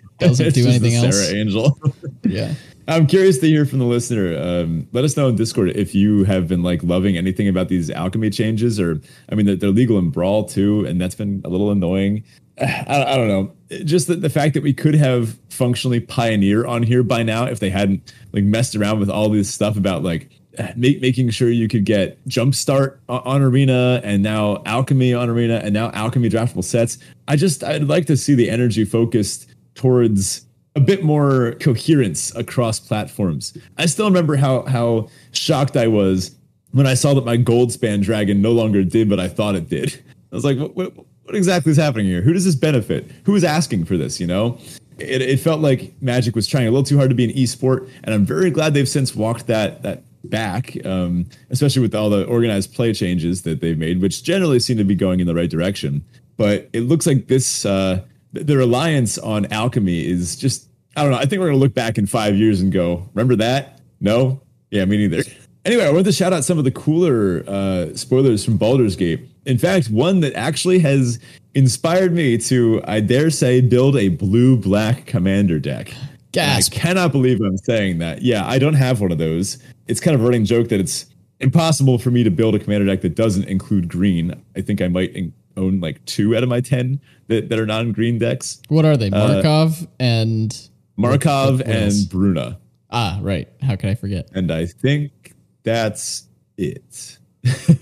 doesn't 0.19 0.53
do 0.53 0.67
anything 0.67 0.93
else. 0.95 1.27
Serra 1.27 1.39
Angel. 1.39 1.79
Yeah. 2.23 2.53
I'm 2.87 3.07
curious 3.07 3.37
to 3.39 3.47
hear 3.47 3.65
from 3.65 3.79
the 3.79 3.85
listener. 3.85 4.37
Um, 4.37 4.87
let 4.91 5.03
us 5.03 5.15
know 5.15 5.29
in 5.29 5.35
Discord 5.35 5.69
if 5.69 5.95
you 5.95 6.25
have 6.25 6.47
been 6.47 6.63
like 6.63 6.83
loving 6.83 7.15
anything 7.17 7.47
about 7.47 7.69
these 7.69 7.89
alchemy 7.89 8.29
changes, 8.29 8.79
or 8.79 8.99
I 9.29 9.35
mean, 9.35 9.57
they're, 9.57 9.69
legal 9.69 9.97
in 9.97 10.09
Brawl 10.09 10.45
too, 10.45 10.85
and 10.85 10.99
that's 10.99 11.15
been 11.15 11.41
a 11.45 11.49
little 11.49 11.71
annoying. 11.71 12.23
I, 12.61 13.05
I 13.07 13.15
don't 13.15 13.27
know. 13.27 13.51
Just 13.85 14.07
the, 14.07 14.15
the 14.15 14.29
fact 14.29 14.53
that 14.53 14.63
we 14.63 14.73
could 14.73 14.95
have 14.95 15.37
functionally 15.49 15.99
Pioneer 15.99 16.65
on 16.65 16.83
here 16.83 17.03
by 17.03 17.23
now 17.23 17.45
if 17.45 17.59
they 17.59 17.69
hadn't 17.69 18.13
like 18.33 18.43
messed 18.43 18.75
around 18.75 18.99
with 18.99 19.09
all 19.09 19.29
this 19.29 19.51
stuff 19.51 19.77
about 19.77 20.03
like 20.03 20.29
make, 20.75 21.01
making 21.01 21.29
sure 21.29 21.49
you 21.49 21.69
could 21.69 21.85
get 21.85 22.23
Jumpstart 22.27 22.97
on, 23.07 23.21
on 23.21 23.41
Arena 23.41 24.01
and 24.03 24.21
now 24.21 24.61
Alchemy 24.65 25.13
on 25.13 25.29
Arena 25.29 25.61
and 25.63 25.73
now 25.73 25.89
Alchemy 25.91 26.29
draftable 26.29 26.63
sets. 26.63 26.97
I 27.27 27.37
just 27.37 27.63
I'd 27.63 27.87
like 27.87 28.07
to 28.07 28.17
see 28.17 28.35
the 28.35 28.49
energy 28.49 28.83
focused 28.83 29.49
towards 29.75 30.45
a 30.75 30.79
bit 30.79 31.03
more 31.03 31.53
coherence 31.59 32.33
across 32.35 32.79
platforms. 32.79 33.55
I 33.77 33.85
still 33.85 34.05
remember 34.05 34.35
how 34.35 34.63
how 34.63 35.09
shocked 35.31 35.77
I 35.77 35.87
was 35.87 36.35
when 36.71 36.87
I 36.87 36.95
saw 36.95 37.13
that 37.13 37.25
my 37.25 37.37
Goldspan 37.37 38.01
Dragon 38.01 38.41
no 38.41 38.51
longer 38.51 38.83
did 38.83 39.09
what 39.09 39.19
I 39.19 39.27
thought 39.27 39.55
it 39.55 39.69
did. 39.69 40.03
I 40.31 40.35
was 40.35 40.43
like, 40.43 40.57
what, 40.57 40.75
what, 40.75 40.95
what 40.95 41.35
exactly 41.35 41.71
is 41.71 41.77
happening 41.77 42.07
here? 42.07 42.21
Who 42.21 42.33
does 42.33 42.45
this 42.45 42.55
benefit? 42.55 43.11
Who 43.25 43.35
is 43.35 43.43
asking 43.43 43.85
for 43.85 43.97
this? 43.97 44.19
You 44.19 44.27
know, 44.27 44.57
it, 44.97 45.21
it 45.21 45.39
felt 45.39 45.61
like 45.61 45.93
Magic 46.01 46.35
was 46.35 46.47
trying 46.47 46.67
a 46.67 46.71
little 46.71 46.83
too 46.83 46.97
hard 46.97 47.09
to 47.09 47.15
be 47.15 47.25
an 47.25 47.31
esport, 47.31 47.89
and 48.03 48.13
I'm 48.13 48.25
very 48.25 48.49
glad 48.49 48.73
they've 48.73 48.89
since 48.89 49.15
walked 49.15 49.47
that 49.47 49.83
that 49.83 50.03
back, 50.25 50.77
um, 50.85 51.27
especially 51.49 51.81
with 51.81 51.93
all 51.93 52.09
the 52.09 52.25
organized 52.25 52.73
play 52.73 52.93
changes 52.93 53.41
that 53.43 53.61
they've 53.61 53.77
made, 53.77 54.01
which 54.01 54.23
generally 54.23 54.59
seem 54.59 54.77
to 54.77 54.83
be 54.83 54.95
going 54.95 55.19
in 55.19 55.27
the 55.27 55.35
right 55.35 55.49
direction. 55.49 56.03
But 56.37 56.69
it 56.73 56.81
looks 56.81 57.05
like 57.05 57.27
this 57.27 57.65
uh, 57.65 58.01
the 58.33 58.57
reliance 58.57 59.17
on 59.17 59.45
alchemy 59.47 60.05
is 60.05 60.35
just 60.35 60.67
I 60.95 61.03
don't 61.03 61.11
know. 61.11 61.17
I 61.17 61.25
think 61.25 61.39
we're 61.39 61.47
gonna 61.47 61.57
look 61.57 61.73
back 61.73 61.97
in 61.97 62.05
five 62.05 62.35
years 62.35 62.61
and 62.61 62.71
go, 62.71 63.07
remember 63.13 63.35
that? 63.37 63.79
No, 63.99 64.41
yeah, 64.69 64.85
me 64.85 64.97
neither. 64.97 65.23
Anyway, 65.65 65.85
I 65.85 65.89
wanted 65.89 66.05
to 66.05 66.11
shout 66.11 66.33
out 66.33 66.43
some 66.43 66.57
of 66.57 66.65
the 66.65 66.71
cooler 66.71 67.43
uh, 67.47 67.95
spoilers 67.95 68.43
from 68.43 68.57
Baldur's 68.57 68.97
Gate. 68.97 69.21
In 69.45 69.57
fact, 69.57 69.89
one 69.89 70.19
that 70.19 70.33
actually 70.33 70.79
has 70.79 71.19
inspired 71.55 72.11
me 72.13 72.37
to, 72.39 72.81
I 72.85 72.99
dare 72.99 73.29
say, 73.29 73.61
build 73.61 73.95
a 73.95 74.09
blue 74.09 74.57
black 74.57 75.05
commander 75.05 75.59
deck. 75.59 75.93
Gasp. 76.33 76.73
I 76.73 76.75
cannot 76.75 77.11
believe 77.11 77.39
I'm 77.39 77.57
saying 77.57 77.99
that. 77.99 78.23
Yeah, 78.23 78.45
I 78.45 78.59
don't 78.59 78.73
have 78.73 78.99
one 78.99 79.11
of 79.11 79.19
those. 79.19 79.57
It's 79.87 79.99
kind 79.99 80.15
of 80.15 80.21
a 80.21 80.23
running 80.25 80.45
joke 80.45 80.69
that 80.69 80.79
it's 80.79 81.05
impossible 81.39 81.97
for 81.97 82.11
me 82.11 82.23
to 82.23 82.31
build 82.31 82.55
a 82.55 82.59
commander 82.59 82.87
deck 82.87 83.01
that 83.01 83.15
doesn't 83.15 83.45
include 83.45 83.87
green. 83.87 84.33
I 84.55 84.61
think 84.61 84.81
I 84.81 84.87
might 84.87 85.13
in- 85.13 85.33
own 85.57 85.79
like 85.79 86.03
two 86.05 86.35
out 86.35 86.43
of 86.43 86.49
my 86.49 86.61
10 86.61 86.99
that, 87.27 87.49
that 87.49 87.59
are 87.59 87.65
non 87.65 87.91
green 87.91 88.17
decks 88.17 88.61
What 88.69 88.85
are 88.85 88.97
they? 88.97 89.09
Markov 89.09 89.87
and 89.99 90.69
Markov 90.95 91.59
what 91.59 91.67
and? 91.67 92.09
Bruna. 92.09 92.59
Ah, 92.91 93.19
right. 93.21 93.49
How 93.61 93.75
could 93.75 93.89
I 93.89 93.95
forget? 93.95 94.29
And 94.33 94.51
I 94.51 94.67
think 94.67 95.33
that's 95.63 96.27
it. 96.57 97.17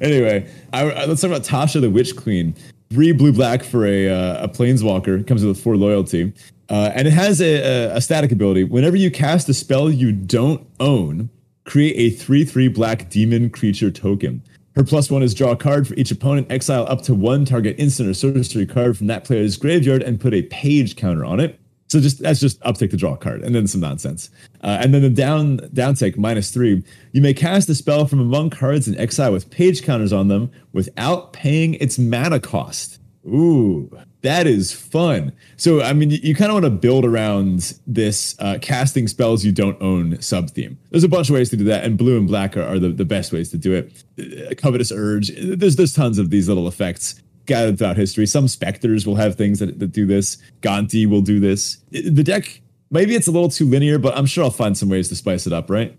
anyway, 0.00 0.50
I, 0.72 0.90
I, 0.90 1.04
let's 1.04 1.20
talk 1.20 1.30
about 1.30 1.42
Tasha 1.42 1.80
the 1.80 1.90
Witch 1.90 2.16
Queen. 2.16 2.54
Three 2.90 3.12
blue 3.12 3.32
black 3.32 3.62
for 3.62 3.86
a, 3.86 4.08
uh, 4.08 4.44
a 4.44 4.48
planeswalker 4.48 5.26
comes 5.26 5.44
with 5.44 5.60
four 5.60 5.76
loyalty. 5.76 6.32
Uh, 6.68 6.90
and 6.94 7.06
it 7.06 7.12
has 7.12 7.40
a, 7.40 7.56
a, 7.90 7.96
a, 7.96 8.00
static 8.00 8.32
ability. 8.32 8.64
Whenever 8.64 8.96
you 8.96 9.10
cast 9.10 9.48
a 9.50 9.54
spell 9.54 9.90
you 9.90 10.12
don't 10.12 10.66
own, 10.80 11.28
create 11.64 11.94
a 11.96 12.16
3 12.16 12.44
3 12.44 12.68
black 12.68 13.10
demon 13.10 13.50
creature 13.50 13.90
token. 13.90 14.42
Her 14.74 14.84
plus 14.84 15.10
one 15.10 15.22
is 15.22 15.34
draw 15.34 15.52
a 15.52 15.56
card 15.56 15.86
for 15.86 15.94
each 15.94 16.10
opponent, 16.10 16.50
exile 16.50 16.86
up 16.88 17.02
to 17.02 17.14
one 17.14 17.44
target 17.44 17.76
instant 17.78 18.08
or 18.08 18.14
sorcery 18.14 18.66
card 18.66 18.98
from 18.98 19.06
that 19.06 19.24
player's 19.24 19.56
graveyard, 19.56 20.02
and 20.02 20.20
put 20.20 20.34
a 20.34 20.42
page 20.42 20.96
counter 20.96 21.24
on 21.24 21.38
it. 21.38 21.60
So 21.88 22.00
just 22.00 22.18
that's 22.20 22.40
just 22.40 22.60
uptick 22.62 22.90
to 22.90 22.96
draw 22.96 23.14
card, 23.14 23.42
and 23.42 23.54
then 23.54 23.68
some 23.68 23.80
nonsense. 23.80 24.30
Uh, 24.64 24.78
and 24.80 24.92
then 24.92 25.02
the 25.02 25.10
down 25.10 25.68
down 25.72 25.94
take 25.94 26.18
minus 26.18 26.50
three. 26.50 26.82
You 27.12 27.20
may 27.20 27.34
cast 27.34 27.68
a 27.68 27.74
spell 27.74 28.06
from 28.06 28.18
among 28.18 28.50
cards 28.50 28.88
in 28.88 28.98
exile 28.98 29.32
with 29.32 29.48
page 29.50 29.84
counters 29.84 30.12
on 30.12 30.26
them 30.26 30.50
without 30.72 31.32
paying 31.32 31.74
its 31.74 31.96
mana 31.98 32.40
cost. 32.40 32.98
Ooh, 33.26 33.88
that 34.24 34.46
is 34.46 34.72
fun. 34.72 35.32
So, 35.56 35.82
I 35.82 35.92
mean, 35.92 36.10
you, 36.10 36.18
you 36.22 36.34
kind 36.34 36.50
of 36.50 36.54
want 36.54 36.64
to 36.64 36.70
build 36.70 37.04
around 37.04 37.78
this 37.86 38.34
uh, 38.38 38.58
casting 38.60 39.06
spells 39.06 39.44
you 39.44 39.52
don't 39.52 39.80
own 39.82 40.20
sub 40.22 40.50
theme. 40.50 40.78
There's 40.90 41.04
a 41.04 41.08
bunch 41.08 41.28
of 41.28 41.34
ways 41.34 41.50
to 41.50 41.56
do 41.58 41.64
that, 41.64 41.84
and 41.84 41.98
blue 41.98 42.16
and 42.16 42.26
black 42.26 42.56
are, 42.56 42.62
are 42.62 42.78
the, 42.78 42.88
the 42.88 43.04
best 43.04 43.32
ways 43.32 43.50
to 43.50 43.58
do 43.58 43.74
it. 43.74 44.02
Uh, 44.18 44.54
covetous 44.56 44.90
Urge, 44.90 45.30
there's, 45.36 45.76
there's 45.76 45.92
tons 45.92 46.18
of 46.18 46.30
these 46.30 46.48
little 46.48 46.66
effects 46.66 47.20
scattered 47.42 47.78
throughout 47.78 47.96
history. 47.96 48.26
Some 48.26 48.48
specters 48.48 49.06
will 49.06 49.16
have 49.16 49.36
things 49.36 49.58
that, 49.58 49.78
that 49.78 49.92
do 49.92 50.06
this. 50.06 50.38
Gonti 50.62 51.06
will 51.06 51.20
do 51.20 51.38
this. 51.38 51.76
The 51.90 52.22
deck, 52.22 52.62
maybe 52.90 53.14
it's 53.14 53.26
a 53.26 53.30
little 53.30 53.50
too 53.50 53.66
linear, 53.66 53.98
but 53.98 54.16
I'm 54.16 54.26
sure 54.26 54.42
I'll 54.44 54.50
find 54.50 54.76
some 54.76 54.88
ways 54.88 55.10
to 55.10 55.16
spice 55.16 55.46
it 55.46 55.52
up, 55.52 55.68
right? 55.68 55.96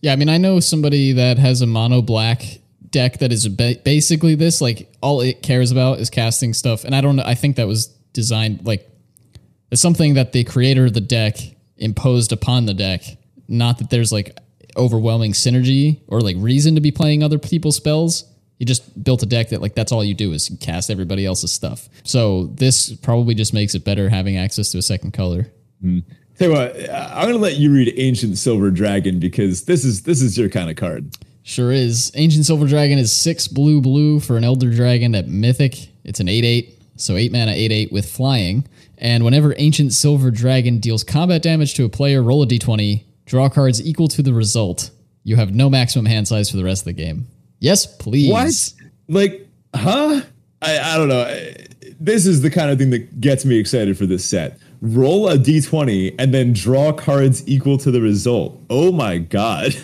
Yeah, 0.00 0.14
I 0.14 0.16
mean, 0.16 0.30
I 0.30 0.38
know 0.38 0.60
somebody 0.60 1.12
that 1.12 1.36
has 1.36 1.60
a 1.60 1.66
mono 1.66 2.00
black 2.00 2.60
deck 2.96 3.18
that 3.18 3.30
is 3.30 3.46
ba- 3.48 3.76
basically 3.84 4.34
this. 4.34 4.62
Like 4.62 4.90
all 5.02 5.20
it 5.20 5.42
cares 5.42 5.70
about 5.70 6.00
is 6.00 6.08
casting 6.08 6.54
stuff, 6.54 6.84
and 6.84 6.94
I 6.94 7.02
don't. 7.02 7.20
I 7.20 7.34
think 7.34 7.56
that 7.56 7.66
was 7.66 7.88
designed 8.14 8.64
like 8.64 8.88
it's 9.70 9.82
something 9.82 10.14
that 10.14 10.32
the 10.32 10.44
creator 10.44 10.86
of 10.86 10.94
the 10.94 11.02
deck 11.02 11.36
imposed 11.76 12.32
upon 12.32 12.64
the 12.64 12.72
deck. 12.72 13.02
Not 13.48 13.78
that 13.78 13.90
there's 13.90 14.12
like 14.12 14.38
overwhelming 14.76 15.32
synergy 15.32 16.00
or 16.08 16.20
like 16.22 16.36
reason 16.38 16.74
to 16.74 16.80
be 16.80 16.90
playing 16.90 17.22
other 17.22 17.38
people's 17.38 17.76
spells. 17.76 18.24
He 18.58 18.64
just 18.64 19.04
built 19.04 19.22
a 19.22 19.26
deck 19.26 19.50
that 19.50 19.60
like 19.60 19.74
that's 19.74 19.92
all 19.92 20.02
you 20.02 20.14
do 20.14 20.32
is 20.32 20.50
cast 20.62 20.90
everybody 20.90 21.26
else's 21.26 21.52
stuff. 21.52 21.90
So 22.02 22.46
this 22.54 22.94
probably 22.94 23.34
just 23.34 23.52
makes 23.52 23.74
it 23.74 23.84
better 23.84 24.08
having 24.08 24.38
access 24.38 24.72
to 24.72 24.78
a 24.78 24.82
second 24.82 25.12
color. 25.12 25.52
Mm. 25.84 26.02
Tell 26.38 26.48
you 26.48 26.54
what, 26.54 26.90
I'm 26.90 27.26
gonna 27.28 27.36
let 27.36 27.56
you 27.56 27.72
read 27.72 27.92
Ancient 27.96 28.38
Silver 28.38 28.70
Dragon 28.70 29.20
because 29.20 29.64
this 29.64 29.84
is 29.84 30.02
this 30.02 30.22
is 30.22 30.38
your 30.38 30.48
kind 30.48 30.70
of 30.70 30.76
card. 30.76 31.14
Sure 31.46 31.70
is. 31.70 32.10
Ancient 32.16 32.44
Silver 32.44 32.66
Dragon 32.66 32.98
is 32.98 33.12
six 33.12 33.46
blue 33.46 33.80
blue 33.80 34.18
for 34.18 34.36
an 34.36 34.42
Elder 34.42 34.68
Dragon 34.68 35.14
at 35.14 35.28
Mythic. 35.28 35.90
It's 36.02 36.18
an 36.18 36.28
8 36.28 36.44
8, 36.44 36.82
so 36.96 37.14
8 37.14 37.30
mana 37.30 37.52
8 37.52 37.70
8 37.70 37.92
with 37.92 38.10
flying. 38.10 38.66
And 38.98 39.24
whenever 39.24 39.54
Ancient 39.56 39.92
Silver 39.92 40.32
Dragon 40.32 40.80
deals 40.80 41.04
combat 41.04 41.42
damage 41.42 41.74
to 41.74 41.84
a 41.84 41.88
player, 41.88 42.20
roll 42.20 42.42
a 42.42 42.48
d20, 42.48 43.04
draw 43.26 43.48
cards 43.48 43.80
equal 43.80 44.08
to 44.08 44.22
the 44.22 44.32
result. 44.32 44.90
You 45.22 45.36
have 45.36 45.54
no 45.54 45.70
maximum 45.70 46.06
hand 46.06 46.26
size 46.26 46.50
for 46.50 46.56
the 46.56 46.64
rest 46.64 46.80
of 46.80 46.86
the 46.86 46.94
game. 46.94 47.28
Yes, 47.60 47.86
please. 47.86 48.28
What? 48.28 48.72
Like, 49.06 49.46
huh? 49.72 50.22
I, 50.60 50.78
I 50.80 50.96
don't 50.96 51.08
know. 51.08 51.26
This 52.00 52.26
is 52.26 52.42
the 52.42 52.50
kind 52.50 52.72
of 52.72 52.78
thing 52.78 52.90
that 52.90 53.20
gets 53.20 53.44
me 53.44 53.56
excited 53.56 53.96
for 53.96 54.06
this 54.06 54.24
set 54.24 54.58
roll 54.80 55.28
a 55.28 55.36
d20 55.38 56.14
and 56.18 56.32
then 56.32 56.52
draw 56.52 56.92
cards 56.92 57.46
equal 57.48 57.78
to 57.78 57.90
the 57.90 58.00
result. 58.00 58.60
Oh 58.70 58.92
my 58.92 59.18
god. 59.18 59.74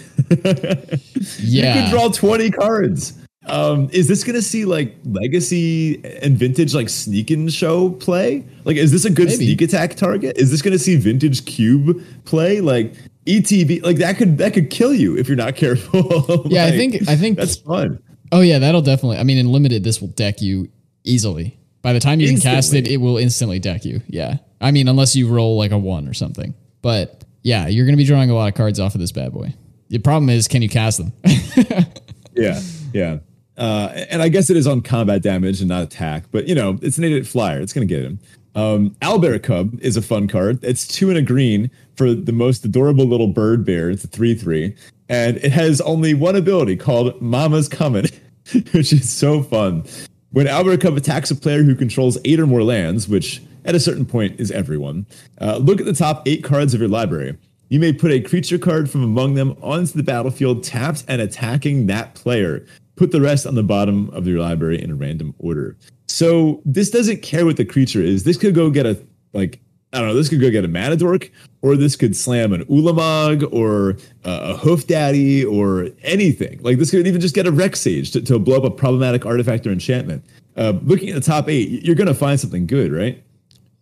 yeah. 0.45 0.97
You 1.39 1.63
can 1.63 1.91
draw 1.91 2.09
20 2.09 2.51
cards. 2.51 3.15
Um, 3.47 3.89
is 3.93 4.07
this 4.07 4.23
gonna 4.23 4.43
see 4.43 4.65
like 4.65 4.95
legacy 5.05 6.01
and 6.23 6.39
vintage 6.39 6.75
like 6.75 6.89
sneak 6.89 7.31
in 7.31 7.49
show 7.49 7.91
play? 7.91 8.45
Like, 8.65 8.77
is 8.77 8.93
this 8.93 9.05
a 9.05 9.11
good 9.11 9.29
Maybe. 9.29 9.47
sneak 9.47 9.63
attack 9.63 9.97
target? 9.97 10.39
Is 10.39 10.51
this 10.51 10.63
gonna 10.63 10.79
see 10.79 10.97
vintage 10.97 11.45
cube 11.45 12.03
play? 12.25 12.61
Like 12.61 12.95
ETB, 13.27 13.83
like 13.83 13.97
that 13.97 14.17
could 14.17 14.39
that 14.39 14.55
could 14.55 14.71
kill 14.71 14.95
you 14.95 15.17
if 15.17 15.27
you're 15.29 15.37
not 15.37 15.57
careful. 15.57 16.47
yeah, 16.47 16.67
I 16.67 16.71
think 16.71 17.09
I 17.09 17.17
think 17.17 17.37
that's 17.37 17.57
fun. 17.57 18.01
Oh 18.31 18.41
yeah, 18.41 18.59
that'll 18.61 18.83
definitely. 18.83 19.19
I 19.19 19.25
mean, 19.25 19.39
in 19.39 19.51
limited, 19.51 19.83
this 19.83 20.01
will 20.01 20.09
deck 20.09 20.41
you 20.41 20.69
easily. 21.05 21.59
By 21.83 21.93
the 21.93 22.01
time 22.01 22.21
you 22.21 22.29
instantly. 22.29 22.51
can 22.51 22.57
cast 22.57 22.75
it, 22.75 22.89
it 22.89 22.97
will 22.99 23.19
instantly 23.19 23.59
deck 23.59 23.85
you. 23.85 24.01
Yeah. 24.07 24.39
I 24.61 24.71
mean, 24.71 24.89
unless 24.89 25.17
you 25.17 25.29
roll 25.29 25.59
like 25.59 25.73
a 25.73 25.79
one 25.79 26.09
or 26.09 26.15
something. 26.15 26.55
But 26.81 27.25
yeah, 27.43 27.67
you're 27.67 27.85
going 27.85 27.95
to 27.95 27.99
be 27.99 28.05
drawing 28.05 28.31
a 28.31 28.35
lot 28.35 28.49
of 28.49 28.55
cards 28.55 28.79
off 28.81 28.95
of 28.95 29.01
this 29.01 29.13
bad 29.13 29.33
boy. 29.33 29.55
The 29.89 29.99
problem 29.99 30.31
is, 30.31 30.49
can 30.49 30.63
you 30.63 30.69
cast 30.69 30.99
them? 30.99 31.13
yeah, 32.35 32.61
yeah. 32.93 33.19
Uh, 33.59 34.05
and 34.09 34.23
I 34.23 34.29
guess 34.29 34.49
it 34.49 34.57
is 34.57 34.67
on 34.67 34.81
combat 34.81 35.23
damage 35.23 35.61
and 35.61 35.69
not 35.69 35.83
attack, 35.83 36.25
but 36.31 36.49
you 36.49 36.55
know, 36.55 36.79
it's 36.81 36.99
an 36.99 37.05
8 37.05 37.27
flyer. 37.27 37.61
It's 37.61 37.73
going 37.73 37.87
to 37.87 37.95
get 37.95 38.05
him. 38.05 38.19
Um, 38.55 38.91
Owlbear 39.01 39.43
Cub 39.43 39.79
is 39.81 39.97
a 39.97 40.03
fun 40.03 40.29
card. 40.29 40.63
It's 40.63 40.87
two 40.87 41.09
and 41.09 41.19
a 41.19 41.23
green 41.23 41.71
for 41.97 42.15
the 42.15 42.33
most 42.33 42.65
adorable 42.65 43.05
little 43.05 43.29
bird 43.29 43.65
bear. 43.65 43.91
It's 43.91 44.05
a 44.05 44.09
3 44.09 44.35
3. 44.35 44.75
And 45.09 45.37
it 45.39 45.53
has 45.53 45.81
only 45.83 46.15
one 46.15 46.37
ability 46.37 46.77
called 46.77 47.21
Mama's 47.21 47.69
Coming, 47.69 48.07
which 48.73 48.93
is 48.93 49.11
so 49.11 49.43
fun. 49.43 49.85
When 50.33 50.47
Owlbear 50.47 50.81
Cub 50.81 50.97
attacks 50.97 51.31
a 51.31 51.37
player 51.37 51.63
who 51.63 51.75
controls 51.75 52.19
eight 52.25 52.41
or 52.41 52.47
more 52.47 52.63
lands, 52.63 53.07
which 53.07 53.43
at 53.65 53.75
a 53.75 53.81
certain 53.81 54.07
point 54.07 54.41
is 54.41 54.51
everyone. 54.51 55.07
Uh, 55.41 55.59
look 55.59 55.81
at 55.81 55.87
the 55.87 55.93
top 55.93 56.27
eight 56.27 56.43
cards 56.43 56.75
of 56.75 56.81
your 56.81 56.89
library. 56.89 57.37
You 57.69 57.81
may 57.81 57.93
put 57.93 58.11
a 58.11 58.21
creature 58.21 58.59
card 58.59 58.91
from 58.91 59.03
among 59.03 59.35
them 59.35 59.57
onto 59.63 59.93
the 59.93 60.03
battlefield, 60.03 60.63
tapped 60.63 61.05
and 61.09 61.21
attacking 61.23 61.87
that 61.87 62.15
player. 62.15 62.67
Put 62.97 63.13
the 63.13 63.21
rest 63.21 63.47
on 63.47 63.55
the 63.55 63.63
bottom 63.63 64.11
of 64.11 64.27
your 64.27 64.41
library 64.41 64.83
in 64.83 64.91
a 64.91 64.95
random 64.95 65.35
order. 65.39 65.77
So 66.07 66.61
this 66.65 66.91
doesn't 66.91 67.23
care 67.23 67.47
what 67.47 67.57
the 67.57 67.65
creature 67.65 68.03
is. 68.03 68.25
This 68.25 68.37
could 68.37 68.55
go 68.55 68.69
get 68.69 68.85
a 68.85 69.03
like 69.33 69.61
I 69.93 69.99
don't 69.99 70.09
know. 70.09 70.15
This 70.15 70.29
could 70.29 70.41
go 70.41 70.51
get 70.51 70.65
a 70.65 70.69
Manadork, 70.69 71.31
or 71.61 71.77
this 71.77 71.97
could 71.97 72.17
slam 72.17 72.53
an 72.53 72.65
Ulamog, 72.65 73.53
or 73.53 73.99
uh, 74.25 74.55
a 74.55 74.57
Hoof 74.57 74.87
Daddy, 74.87 75.45
or 75.45 75.89
anything. 76.03 76.61
Like 76.63 76.79
this 76.79 76.91
could 76.91 77.07
even 77.07 77.21
just 77.21 77.35
get 77.35 77.47
a 77.47 77.53
Rec 77.53 77.77
Sage 77.77 78.11
to, 78.13 78.23
to 78.23 78.39
blow 78.39 78.57
up 78.57 78.65
a 78.65 78.71
problematic 78.71 79.27
artifact 79.27 79.67
or 79.67 79.71
enchantment. 79.71 80.25
Uh, 80.57 80.75
looking 80.83 81.11
at 81.11 81.15
the 81.15 81.21
top 81.21 81.49
eight, 81.49 81.85
you're 81.85 81.97
going 81.97 82.09
to 82.09 82.15
find 82.15 82.41
something 82.41 82.67
good, 82.67 82.93
right? 82.93 83.23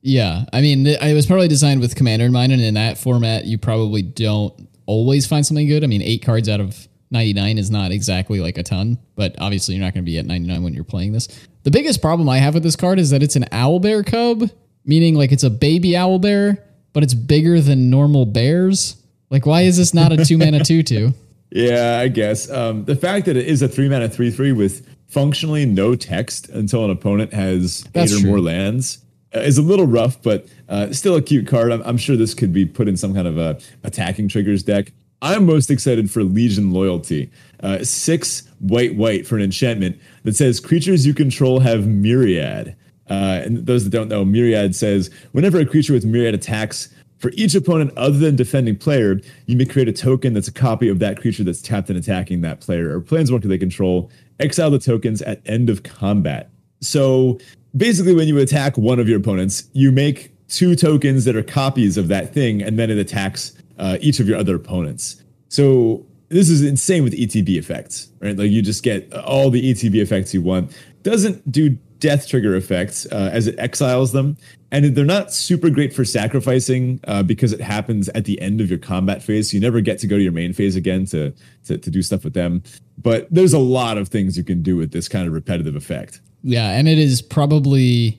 Yeah, 0.03 0.45
I 0.53 0.61
mean, 0.63 0.87
it 0.87 1.15
was 1.15 1.27
probably 1.27 1.49
designed 1.49 1.81
with 1.81 1.95
Commander 1.95 2.25
in 2.25 2.33
mind, 2.33 2.53
and 2.53 2.61
in 2.61 2.75
that 2.75 2.97
format, 2.97 3.45
you 3.45 3.59
probably 3.59 4.03
don't 4.03 4.69
always 4.87 5.27
find 5.27 5.45
something 5.45 5.67
good. 5.67 5.85
I 5.85 5.87
mean, 5.87 6.03
eight 6.03 6.23
cards 6.25 6.49
out 6.49 6.61
of 6.61 6.89
99 7.11 7.59
is 7.59 7.71
not 7.71 7.93
exactly 7.93 8.41
like 8.41 8.57
a 8.57 8.63
ton, 8.63 8.99
but 9.15 9.35
obviously 9.39 9.75
you're 9.75 9.85
not 9.85 9.95
going 9.95 10.05
to 10.05 10.11
be 10.11 10.19
at 10.19 10.27
99 10.27 10.63
when 10.63 10.75
you're 10.75 10.85
playing 10.85 11.13
this. 11.13 11.29
The 11.65 11.71
biggest 11.71 12.01
problem 12.01 12.29
I 12.29 12.39
have 12.39 12.55
with 12.55 12.63
this 12.63 12.77
card 12.77 12.99
is 12.99 13.11
that 13.11 13.23
it's 13.23 13.37
an 13.37 13.47
owl 13.53 13.81
bear 13.81 14.03
cub, 14.03 14.51
meaning 14.85 15.15
like 15.15 15.33
it's 15.33 15.45
a 15.45 15.51
baby 15.51 15.97
owl 15.97 16.19
bear, 16.19 16.65
but 16.93 17.03
it's 17.03 17.15
bigger 17.15 17.61
than 17.61 17.91
normal 17.91 18.27
bears. 18.27 18.97
Like, 19.31 19.47
why 19.47 19.63
is 19.63 19.77
this 19.77 19.95
not 19.95 20.13
a 20.13 20.25
two 20.25 20.39
mana 20.39 20.65
two 20.65 20.83
two? 20.83 21.15
Yeah, 21.53 21.99
I 21.99 22.07
guess 22.07 22.49
um, 22.49 22.85
the 22.85 22.95
fact 22.95 23.27
that 23.27 23.37
it 23.37 23.45
is 23.45 23.61
a 23.61 23.67
three 23.67 23.89
mana 23.89 24.09
three 24.09 24.31
three 24.31 24.53
with 24.53 24.87
functionally 25.09 25.67
no 25.67 25.97
text 25.97 26.49
until 26.49 26.85
an 26.85 26.93
opponent 26.93 27.33
has 27.33 27.83
That's 27.93 28.13
eight 28.13 28.19
or 28.19 28.21
true. 28.21 28.31
more 28.31 28.41
lands 28.41 29.05
uh, 29.35 29.41
is 29.41 29.59
a 29.59 29.63
little 29.63 29.87
rough, 29.87 30.23
but 30.23 30.47
uh, 30.69 30.93
still 30.93 31.17
a 31.17 31.23
cute 31.23 31.49
card. 31.49 31.73
I'm, 31.73 31.83
I'm, 31.83 31.97
sure 31.97 32.17
this 32.17 32.35
could 32.35 32.53
be 32.53 32.65
put 32.65 32.87
in 32.87 32.97
some 32.97 33.15
kind 33.15 33.27
of 33.27 33.37
a 33.37 33.59
attacking 33.83 34.29
triggers 34.29 34.63
deck. 34.63 34.93
I'm 35.23 35.45
most 35.45 35.71
excited 35.71 36.11
for 36.11 36.23
Legion 36.23 36.73
Loyalty. 36.73 37.31
Uh, 37.63 37.85
six 37.85 38.49
white 38.61 38.95
white 38.95 39.27
for 39.27 39.37
an 39.37 39.43
enchantment 39.43 40.01
that 40.23 40.37
says 40.37 40.61
creatures 40.61 41.07
you 41.07 41.15
control 41.15 41.61
have 41.61 41.87
Myriad. 41.87 42.77
Uh, 43.11 43.43
and 43.45 43.67
those 43.67 43.85
that 43.85 43.91
don't 43.91 44.09
know, 44.09 44.25
Myriad 44.25 44.75
says 44.75 45.11
whenever 45.33 45.59
a 45.59 45.67
creature 45.67 45.93
with 45.93 46.05
Myriad 46.05 46.35
attacks, 46.35 46.89
for 47.19 47.31
each 47.35 47.55
opponent 47.55 47.93
other 47.99 48.17
than 48.17 48.35
defending 48.35 48.77
player, 48.77 49.21
you 49.45 49.55
may 49.55 49.67
create 49.67 49.89
a 49.89 49.93
token 49.93 50.33
that's 50.33 50.49
a 50.49 50.53
copy 50.53 50.89
of 50.89 51.01
that 51.01 51.21
creature 51.21 51.45
that's 51.45 51.61
tapped 51.61 51.91
and 51.91 51.99
attacking 51.99 52.41
that 52.41 52.61
player 52.61 52.97
or 52.97 53.01
planeswalker 53.03 53.43
they 53.43 53.59
control. 53.59 54.11
Exile 54.39 54.71
the 54.71 54.79
tokens 54.79 55.21
at 55.21 55.43
end 55.45 55.69
of 55.69 55.83
combat. 55.83 56.49
So 56.81 57.39
basically 57.77 58.15
when 58.15 58.27
you 58.27 58.39
attack 58.39 58.79
one 58.79 58.99
of 58.99 59.07
your 59.07 59.19
opponents, 59.19 59.69
you 59.75 59.93
make 59.93 60.33
two 60.49 60.75
tokens 60.75 61.27
that 61.27 61.37
are 61.37 61.43
copies 61.43 61.97
of 61.97 62.09
that 62.09 62.33
thing, 62.33 62.63
and 62.63 62.79
then 62.79 62.91
it 62.91 62.99
attacks 62.99 63.53
uh, 63.79 63.99
each 64.01 64.19
of 64.19 64.27
your 64.27 64.39
other 64.39 64.57
opponents. 64.57 65.23
So 65.49 66.07
this 66.29 66.49
is 66.49 66.63
insane 66.63 67.05
with 67.05 67.13
ETB 67.13 67.57
effects, 67.57 68.09
right? 68.21 68.37
Like 68.37 68.51
you 68.51 68.63
just 68.63 68.83
get 68.83 69.13
all 69.15 69.51
the 69.51 69.73
ETB 69.73 69.97
effects 69.97 70.33
you 70.33 70.43
want. 70.43 70.77
Doesn't 71.03 71.51
do 71.51 71.77
death 72.01 72.27
trigger 72.29 72.57
effects 72.57 73.07
uh, 73.13 73.31
as 73.33 73.47
it 73.47 73.59
exiles 73.59 74.13
them, 74.13 74.37
and 74.73 74.85
they're 74.97 75.05
not 75.05 75.33
super 75.33 75.71
great 75.71 75.93
for 75.95 76.05
sacrificing 76.05 76.99
uh, 77.07 77.23
because 77.23 77.53
it 77.53 77.61
happens 77.61 78.09
at 78.11 78.25
the 78.25 78.41
end 78.41 78.61
of 78.61 78.69
your 78.71 78.79
combat 78.79 79.23
phase. 79.23 79.51
So 79.51 79.55
you 79.57 79.61
never 79.61 79.81
get 79.81 79.99
to 80.01 80.07
go 80.07 80.17
to 80.17 80.23
your 80.23 80.33
main 80.33 80.53
phase 80.53 80.77
again 80.77 81.05
to, 81.07 81.33
to 81.67 81.79
to 81.79 81.91
do 81.91 82.03
stuff 82.03 82.25
with 82.25 82.35
them. 82.35 82.63
But 82.99 83.29
there's 83.31 83.53
a 83.53 83.59
lot 83.59 83.97
of 83.99 84.09
things 84.09 84.37
you 84.37 84.45
can 84.45 84.63
do 84.63 84.77
with 84.77 84.91
this 84.93 85.09
kind 85.09 85.27
of 85.29 85.33
repetitive 85.33 85.77
effect. 85.77 86.21
Yeah, 86.43 86.71
and 86.71 86.89
it 86.89 86.99
is 86.99 87.23
probably. 87.23 88.19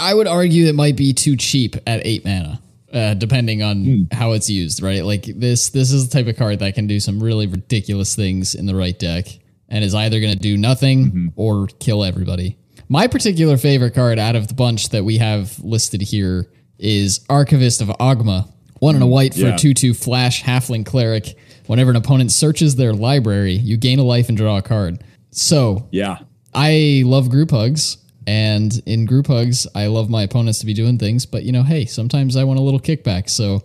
I 0.00 0.14
would 0.14 0.26
argue 0.26 0.66
it 0.66 0.74
might 0.74 0.96
be 0.96 1.12
too 1.12 1.36
cheap 1.36 1.76
at 1.86 2.04
eight 2.04 2.24
mana. 2.24 2.60
uh, 2.92 3.14
depending 3.14 3.62
on 3.62 3.84
Hmm. 3.84 4.02
how 4.10 4.32
it's 4.32 4.50
used, 4.50 4.82
right? 4.82 5.04
Like 5.04 5.22
this, 5.24 5.68
this 5.68 5.92
is 5.92 6.08
the 6.08 6.12
type 6.18 6.26
of 6.26 6.36
card 6.36 6.58
that 6.58 6.74
can 6.74 6.88
do 6.88 6.98
some 6.98 7.22
really 7.22 7.46
ridiculous 7.46 8.16
things 8.16 8.56
in 8.56 8.66
the 8.66 8.74
right 8.74 8.98
deck, 8.98 9.26
and 9.70 9.84
is 9.84 9.94
either 9.94 10.20
going 10.20 10.32
to 10.32 10.38
do 10.38 10.56
nothing 10.56 11.06
Mm-hmm. 11.06 11.28
or 11.36 11.66
kill 11.78 12.04
everybody. 12.04 12.56
My 12.88 13.06
particular 13.06 13.56
favorite 13.56 13.94
card 13.94 14.18
out 14.18 14.34
of 14.36 14.48
the 14.48 14.54
bunch 14.54 14.88
that 14.90 15.04
we 15.04 15.18
have 15.18 15.58
listed 15.62 16.02
here 16.02 16.50
is 16.78 17.20
Archivist 17.28 17.80
of 17.80 17.88
Oghma. 18.00 18.48
One 18.80 18.94
and 18.94 19.04
a 19.04 19.06
white 19.06 19.34
for 19.34 19.40
Mm, 19.40 19.48
Yeah. 19.50 19.54
a 19.54 19.58
2 19.58 19.74
2 19.74 19.94
flash 19.94 20.42
halfling 20.42 20.84
cleric. 20.84 21.36
Whenever 21.66 21.90
an 21.90 21.96
opponent 21.96 22.32
searches 22.32 22.74
their 22.76 22.92
library, 22.92 23.52
you 23.54 23.76
gain 23.76 23.98
a 23.98 24.02
life 24.02 24.28
and 24.28 24.36
draw 24.36 24.56
a 24.56 24.62
card. 24.62 25.04
So 25.30 25.86
Yeah. 25.92 26.18
I 26.54 27.02
love 27.06 27.28
group 27.30 27.52
hugs, 27.52 27.98
and 28.26 28.82
in 28.86 29.04
group 29.04 29.28
hugs, 29.28 29.66
I 29.74 29.86
love 29.86 30.10
my 30.10 30.22
opponents 30.24 30.58
to 30.60 30.66
be 30.66 30.74
doing 30.74 30.98
things. 30.98 31.26
But 31.26 31.44
you 31.44 31.52
know, 31.52 31.62
hey, 31.62 31.84
sometimes 31.84 32.36
I 32.36 32.42
want 32.44 32.58
a 32.58 32.62
little 32.62 32.80
kickback. 32.80 33.28
So 33.28 33.62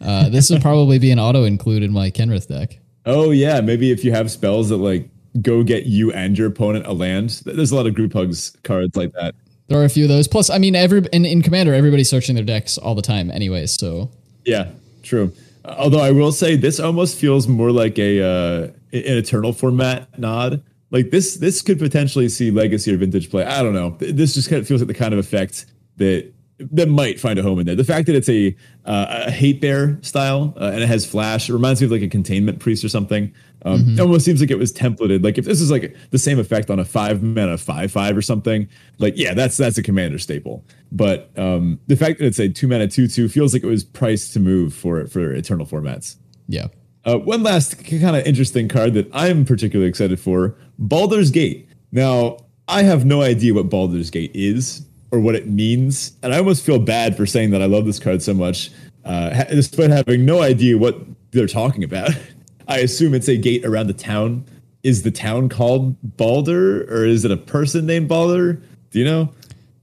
uh, 0.00 0.28
this 0.28 0.50
would 0.50 0.62
probably 0.62 0.98
be 1.00 1.10
an 1.10 1.18
auto 1.18 1.44
include 1.44 1.82
in 1.82 1.92
my 1.92 2.10
Kenrith 2.12 2.46
deck. 2.48 2.78
Oh 3.06 3.30
yeah, 3.32 3.60
maybe 3.60 3.90
if 3.90 4.04
you 4.04 4.12
have 4.12 4.30
spells 4.30 4.68
that 4.68 4.76
like 4.76 5.08
go 5.42 5.62
get 5.62 5.86
you 5.86 6.12
and 6.12 6.36
your 6.36 6.48
opponent 6.48 6.86
a 6.86 6.92
land. 6.92 7.42
There's 7.44 7.70
a 7.70 7.76
lot 7.76 7.86
of 7.86 7.94
group 7.94 8.12
hugs 8.12 8.56
cards 8.64 8.96
like 8.96 9.12
that. 9.12 9.34
There 9.68 9.78
are 9.78 9.84
a 9.84 9.88
few 9.88 10.04
of 10.04 10.08
those. 10.08 10.26
Plus, 10.26 10.48
I 10.50 10.58
mean, 10.58 10.74
every 10.74 11.04
in, 11.12 11.24
in 11.26 11.42
Commander, 11.42 11.74
everybody's 11.74 12.08
searching 12.08 12.34
their 12.34 12.44
decks 12.44 12.78
all 12.78 12.94
the 12.94 13.02
time, 13.02 13.30
anyways. 13.30 13.72
So 13.72 14.10
Yeah, 14.44 14.70
true. 15.02 15.32
Uh, 15.64 15.74
Although 15.78 16.00
I 16.00 16.10
will 16.10 16.32
say 16.32 16.56
this 16.56 16.80
almost 16.80 17.18
feels 17.18 17.46
more 17.46 17.70
like 17.70 17.98
a 17.98 18.22
uh, 18.22 18.62
an 18.92 19.18
eternal 19.18 19.52
format 19.52 20.18
nod. 20.18 20.62
Like 20.90 21.10
this, 21.10 21.36
this 21.36 21.60
could 21.60 21.78
potentially 21.78 22.30
see 22.30 22.50
legacy 22.50 22.94
or 22.94 22.96
vintage 22.96 23.30
play. 23.30 23.44
I 23.44 23.62
don't 23.62 23.74
know. 23.74 23.96
This 23.98 24.32
just 24.32 24.48
kind 24.48 24.60
of 24.60 24.66
feels 24.66 24.80
like 24.80 24.88
the 24.88 24.94
kind 24.94 25.12
of 25.12 25.20
effect 25.20 25.66
that 25.98 26.32
that 26.58 26.88
might 26.88 27.20
find 27.20 27.38
a 27.38 27.42
home 27.42 27.58
in 27.60 27.66
there. 27.66 27.76
The 27.76 27.84
fact 27.84 28.06
that 28.06 28.16
it's 28.16 28.28
a 28.28 28.54
uh, 28.84 29.24
a 29.26 29.30
hate 29.30 29.60
bear 29.60 29.98
style 30.02 30.54
uh, 30.60 30.70
and 30.72 30.82
it 30.82 30.88
has 30.88 31.06
flash, 31.06 31.48
it 31.48 31.52
reminds 31.52 31.80
me 31.80 31.86
of 31.86 31.92
like 31.92 32.02
a 32.02 32.08
containment 32.08 32.58
priest 32.58 32.84
or 32.84 32.88
something. 32.88 33.32
Um, 33.64 33.94
It 33.94 34.00
almost 34.00 34.24
seems 34.24 34.40
like 34.40 34.50
it 34.50 34.58
was 34.58 34.72
templated. 34.72 35.24
Like 35.24 35.36
if 35.36 35.44
this 35.44 35.60
is 35.60 35.70
like 35.70 35.94
the 36.10 36.18
same 36.18 36.38
effect 36.38 36.70
on 36.70 36.78
a 36.78 36.84
five 36.84 37.22
mana 37.22 37.58
five 37.58 37.90
five 37.92 38.16
or 38.16 38.22
something, 38.22 38.68
like 38.98 39.14
yeah, 39.16 39.34
that's 39.34 39.56
that's 39.56 39.78
a 39.78 39.82
commander 39.82 40.18
staple. 40.18 40.64
But 40.92 41.30
um, 41.36 41.78
the 41.86 41.96
fact 41.96 42.18
that 42.18 42.26
it's 42.26 42.38
a 42.38 42.48
two 42.48 42.68
mana 42.68 42.88
two 42.88 43.08
two 43.08 43.28
feels 43.28 43.52
like 43.52 43.62
it 43.62 43.68
was 43.68 43.84
priced 43.84 44.32
to 44.34 44.40
move 44.40 44.74
for 44.74 45.06
for 45.06 45.32
eternal 45.32 45.66
formats. 45.66 46.16
yeah, 46.48 46.66
Uh, 47.04 47.18
one 47.18 47.42
last 47.42 47.84
kind 47.84 48.16
of 48.16 48.26
interesting 48.26 48.68
card 48.68 48.94
that 48.94 49.08
I'm 49.12 49.44
particularly 49.44 49.88
excited 49.88 50.18
for 50.20 50.56
Baldur's 50.78 51.30
Gate. 51.30 51.68
Now, 51.92 52.38
I 52.68 52.82
have 52.82 53.04
no 53.04 53.22
idea 53.22 53.54
what 53.54 53.68
Baldur's 53.70 54.10
Gate 54.10 54.30
is 54.34 54.86
or 55.10 55.20
what 55.20 55.34
it 55.34 55.48
means, 55.48 56.12
and 56.22 56.34
I 56.34 56.38
almost 56.38 56.64
feel 56.64 56.78
bad 56.78 57.16
for 57.16 57.26
saying 57.26 57.50
that 57.50 57.62
I 57.62 57.66
love 57.66 57.86
this 57.86 57.98
card 57.98 58.22
so 58.22 58.34
much, 58.34 58.70
uh, 59.04 59.44
despite 59.44 59.90
having 59.90 60.24
no 60.24 60.42
idea 60.42 60.76
what 60.78 60.98
they're 61.30 61.46
talking 61.46 61.84
about. 61.84 62.10
I 62.68 62.78
assume 62.78 63.14
it's 63.14 63.28
a 63.28 63.36
gate 63.36 63.64
around 63.64 63.86
the 63.86 63.94
town. 63.94 64.44
Is 64.82 65.02
the 65.02 65.10
town 65.10 65.48
called 65.48 65.96
Balder, 66.16 66.82
or 66.84 67.04
is 67.04 67.24
it 67.24 67.30
a 67.30 67.36
person 67.36 67.86
named 67.86 68.08
Balder? 68.08 68.54
Do 68.90 68.98
you 68.98 69.04
know? 69.04 69.32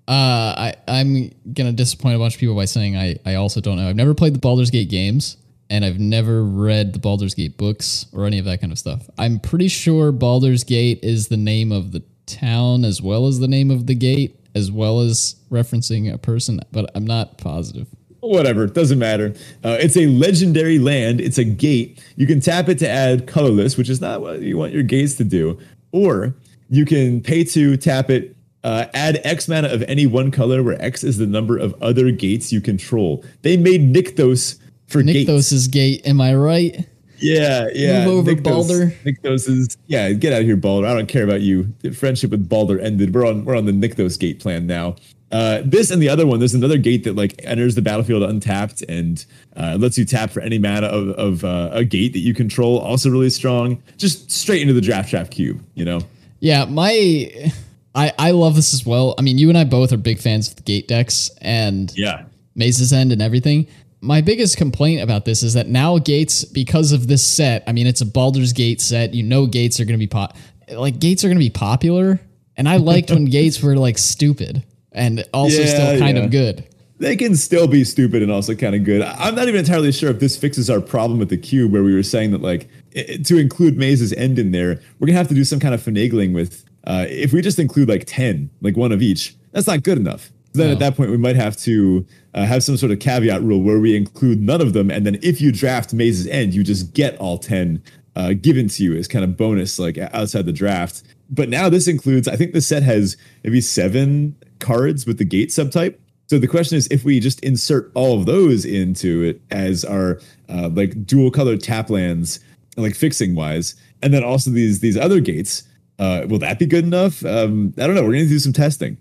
uh, 0.08 0.54
I 0.58 0.76
I'm 0.88 1.32
gonna 1.54 1.72
disappoint 1.72 2.16
a 2.16 2.20
bunch 2.20 2.36
of 2.36 2.40
people 2.40 2.56
by 2.56 2.66
saying 2.66 2.96
I 2.96 3.18
I 3.26 3.36
also 3.36 3.60
don't 3.62 3.78
know. 3.78 3.90
I've 3.90 3.96
never 3.96 4.14
played 4.14 4.36
the 4.36 4.40
Baldur's 4.40 4.70
Gate 4.70 4.90
games, 4.90 5.38
and 5.70 5.84
I've 5.84 6.00
never 6.00 6.44
read 6.44 6.94
the 6.94 7.00
Baldur's 7.00 7.34
Gate 7.34 7.58
books 7.58 8.06
or 8.14 8.26
any 8.26 8.38
of 8.38 8.46
that 8.46 8.62
kind 8.62 8.72
of 8.72 8.78
stuff. 8.78 9.10
I'm 9.18 9.40
pretty 9.40 9.68
sure 9.68 10.12
Baldur's 10.12 10.64
Gate 10.64 11.00
is 11.02 11.28
the 11.28 11.38
name 11.38 11.72
of 11.72 11.92
the 11.92 12.04
town 12.28 12.86
as 12.86 13.02
well 13.02 13.28
as 13.28 13.40
the 13.40 13.48
name 13.48 13.72
of 13.72 13.88
the 13.88 13.96
gate, 13.96 14.40
as 14.56 14.72
well 14.72 15.02
as 15.02 15.36
referencing 15.52 16.12
a 16.12 16.18
person, 16.18 16.62
but 16.72 16.90
I'm 16.96 17.06
not 17.06 17.38
positive. 17.38 17.88
whatever 18.22 18.66
doesn't 18.66 18.98
matter. 18.98 19.36
Uh, 19.64 19.78
it's 19.80 19.96
a 19.96 20.08
legendary 20.08 20.80
land. 20.80 21.22
It's 21.22 21.38
a 21.38 21.44
gate. 21.44 22.02
You 22.16 22.26
can 22.26 22.40
tap 22.40 22.70
it 22.70 22.80
to 22.80 22.90
add 22.90 23.28
colorless 23.28 23.78
which 23.78 23.90
is 23.90 24.02
not 24.02 24.22
what 24.22 24.42
you 24.42 24.58
want 24.58 24.74
your 24.74 24.82
gates 24.82 25.16
to 25.16 25.24
do. 25.24 25.60
Or 25.92 26.34
you 26.70 26.86
can 26.86 27.22
pay 27.22 27.44
to 27.44 27.78
tap 27.78 28.10
it 28.10 28.36
uh, 28.64 28.88
add 28.96 29.22
x 29.24 29.48
mana 29.48 29.68
of 29.68 29.84
any 29.84 30.08
one 30.08 30.32
color 30.32 30.64
where 30.64 30.82
x 30.82 31.04
is 31.04 31.20
the 31.20 31.28
number 31.28 31.56
of 31.56 31.76
other 31.84 32.10
gates 32.10 32.52
you 32.52 32.62
control. 32.62 33.24
They 33.44 33.58
made 33.58 33.94
Nykthos 33.94 34.60
for 34.88 35.04
gates. 35.04 35.30
Nykthos' 35.30 35.72
gate, 35.72 36.02
am 36.08 36.20
I 36.20 36.34
right? 36.34 36.88
Yeah 37.26 37.68
yeah 37.74 38.06
Move 38.06 38.28
over, 38.28 38.36
Nykthos- 38.36 38.44
Baldur. 38.44 38.94
Nykthos 39.06 39.50
is 39.50 39.78
yeah 39.88 40.12
get 40.12 40.34
out 40.34 40.42
of 40.42 40.46
here 40.46 40.56
Baldur 40.56 40.88
I 40.88 40.94
don't 40.94 41.08
care 41.08 41.24
about 41.24 41.42
you 41.42 41.74
friendship 41.94 42.32
with 42.32 42.48
Baldur 42.48 42.80
ended 42.80 43.14
we're 43.14 43.26
on 43.28 43.46
we're 43.46 43.56
on 43.58 43.66
the 43.66 43.72
Nykthos 43.72 44.20
gate 44.20 44.40
plan 44.40 44.68
now 44.68 44.96
uh, 45.32 45.62
this 45.66 45.90
and 45.92 46.02
the 46.02 46.08
other 46.08 46.26
one, 46.26 46.40
there's 46.40 46.54
another 46.54 46.78
gate 46.78 47.04
that 47.04 47.16
like 47.16 47.34
enters 47.44 47.76
the 47.76 47.82
battlefield 47.82 48.24
untapped 48.24 48.84
and 48.84 49.26
uh, 49.58 49.76
lets 49.78 49.98
you 49.98 50.06
tap 50.06 50.30
for 50.30 50.40
any 50.40 50.58
mana 50.60 50.86
of, 50.88 51.10
of 51.18 51.44
uh, 51.44 51.70
a 51.74 51.84
gate 51.84 52.14
that 52.14 52.20
you 52.20 52.34
control. 52.34 52.78
Also 52.80 53.10
really 53.10 53.32
strong. 53.32 53.82
Just 53.98 54.32
straight 54.32 54.62
into 54.62 54.74
the 54.74 54.80
draft 54.80 55.10
draft 55.10 55.32
cube. 55.32 55.62
You 55.74 55.84
know. 55.84 56.00
Yeah, 56.40 56.66
my 56.66 57.52
I 57.96 58.14
I 58.18 58.32
love 58.32 58.56
this 58.56 58.74
as 58.74 58.86
well. 58.86 59.16
I 59.18 59.24
mean, 59.24 59.38
you 59.38 59.50
and 59.50 59.58
I 59.58 59.64
both 59.66 59.92
are 59.92 59.98
big 59.98 60.20
fans 60.20 60.48
of 60.48 60.58
the 60.58 60.62
gate 60.64 60.88
decks 60.88 61.30
and 61.42 61.92
Yeah. 61.98 62.26
Maze's 62.56 62.94
End 62.94 63.12
and 63.12 63.22
everything. 63.22 63.68
My 64.06 64.22
biggest 64.22 64.58
complaint 64.58 65.02
about 65.02 65.26
this 65.26 65.42
is 65.44 65.54
that 65.56 65.68
now 65.68 65.98
gates, 65.98 66.46
because 66.46 66.92
of 66.92 67.08
this 67.08 67.24
set, 67.24 67.64
I 67.68 67.72
mean, 67.72 67.88
it's 67.88 68.02
a 68.02 68.06
Baldur's 68.06 68.54
Gate 68.54 68.80
set. 68.82 69.14
You 69.14 69.24
know, 69.24 69.48
gates 69.48 69.80
are 69.80 69.86
going 69.86 69.96
to 70.00 70.04
be 70.04 70.08
pop, 70.08 70.38
like 70.72 71.00
gates 71.00 71.24
are 71.24 71.28
going 71.28 71.38
to 71.38 71.44
be 71.44 71.50
popular, 71.50 72.20
and 72.56 72.70
I 72.70 72.78
liked 72.78 73.10
when 73.10 73.26
gates 73.40 73.62
were 73.62 73.76
like 73.76 73.98
stupid 73.98 74.64
and 74.92 75.26
also 75.34 75.60
Yeah, 75.62 75.66
still 75.68 76.00
kind 76.00 76.18
yeah. 76.18 76.24
of 76.24 76.32
good. 76.32 76.68
They 76.98 77.18
can 77.18 77.36
still 77.36 77.68
be 77.68 77.84
stupid 77.84 78.22
and 78.24 78.32
also 78.32 78.56
kind 78.56 78.74
of 78.76 78.86
good. 78.86 79.02
I'm 79.02 79.36
not 79.36 79.50
even 79.50 79.60
entirely 79.60 79.92
sure 79.92 80.10
if 80.12 80.20
this 80.20 80.38
fixes 80.38 80.70
our 80.70 80.80
problem 80.80 81.20
with 81.20 81.28
the 81.30 81.38
cube, 81.38 81.74
where 81.74 81.84
we 81.84 81.94
were 81.94 82.04
saying 82.04 82.32
that 82.32 82.42
like 82.42 82.70
i- 82.96 83.20
to 83.26 83.38
include 83.38 83.76
Maze's 83.78 84.14
end 84.14 84.40
in 84.40 84.52
there, 84.52 84.80
we're 85.00 85.08
gonna 85.08 85.18
have 85.18 85.28
to 85.28 85.34
do 85.36 85.44
some 85.44 85.60
kind 85.60 85.74
of 85.74 85.82
finagling 85.82 86.34
with. 86.34 86.64
Uh, 86.86 87.06
if 87.10 87.34
we 87.34 87.42
just 87.42 87.60
include 87.60 87.90
like 87.90 88.04
ten, 88.06 88.50
like 88.62 88.78
one 88.78 88.92
of 88.94 89.02
each, 89.02 89.36
that's 89.52 89.68
not 89.68 89.84
good 89.84 89.98
enough. 89.98 90.32
Then 90.56 90.68
No. 90.68 90.74
at 90.74 90.80
that 90.80 90.96
point, 90.98 91.12
we 91.12 91.18
might 91.18 91.36
have 91.36 91.56
to 91.58 92.06
uh, 92.34 92.46
have 92.46 92.64
some 92.64 92.78
sort 92.78 92.92
of 92.92 93.00
caveat 93.00 93.42
rule 93.44 93.62
where 93.62 93.80
we 93.80 93.96
include 93.96 94.42
none 94.42 94.62
of 94.62 94.74
them, 94.74 94.90
and 94.92 95.06
then 95.06 95.18
if 95.22 95.40
you 95.42 95.52
draft 95.52 95.94
Maze's 95.94 96.28
end, 96.28 96.54
you 96.54 96.64
just 96.64 96.94
get 96.94 97.18
all 97.18 97.38
ten 97.38 97.82
uh, 98.16 98.34
given 98.34 98.68
to 98.70 98.84
you 98.84 98.96
as 98.96 99.08
kind 99.08 99.24
of 99.26 99.36
bonus, 99.38 99.78
like 99.78 99.98
outside 99.98 100.46
the 100.46 100.54
draft. 100.54 101.04
But 101.30 101.50
now 101.50 101.70
this 101.70 101.88
includes, 101.88 102.28
I 102.28 102.36
think 102.36 102.54
the 102.54 102.62
set 102.62 102.84
has 102.84 103.18
maybe 103.44 103.60
seven 103.62 104.36
cards 104.60 105.06
with 105.06 105.18
the 105.18 105.26
gate 105.26 105.50
subtype. 105.50 105.96
So 106.28 106.40
the 106.40 106.48
question 106.48 106.78
is, 106.78 106.88
if 106.88 107.04
we 107.04 107.20
just 107.20 107.40
insert 107.42 107.92
all 107.94 108.18
of 108.20 108.26
those 108.26 108.64
into 108.66 109.22
it 109.24 109.42
as 109.52 109.84
our 109.86 110.20
uh, 110.50 110.70
like 110.70 111.06
dual 111.06 111.30
colored 111.32 111.62
tap 111.62 111.90
lands, 111.90 112.40
like 112.78 112.96
fixing 112.96 113.36
wise, 113.36 113.76
and 114.02 114.14
then 114.14 114.24
also 114.24 114.50
these 114.50 114.80
these 114.80 114.98
other 114.98 115.20
gates, 115.20 115.64
uh, 116.00 116.26
will 116.28 116.40
that 116.40 116.58
be 116.60 116.66
good 116.66 116.84
enough? 116.84 117.24
Um, 117.26 117.74
I 117.78 117.86
don't 117.86 117.96
know. 117.96 118.04
We're 118.04 118.14
gonna 118.14 118.26
do 118.28 118.40
some 118.40 118.54
testing. 118.54 118.98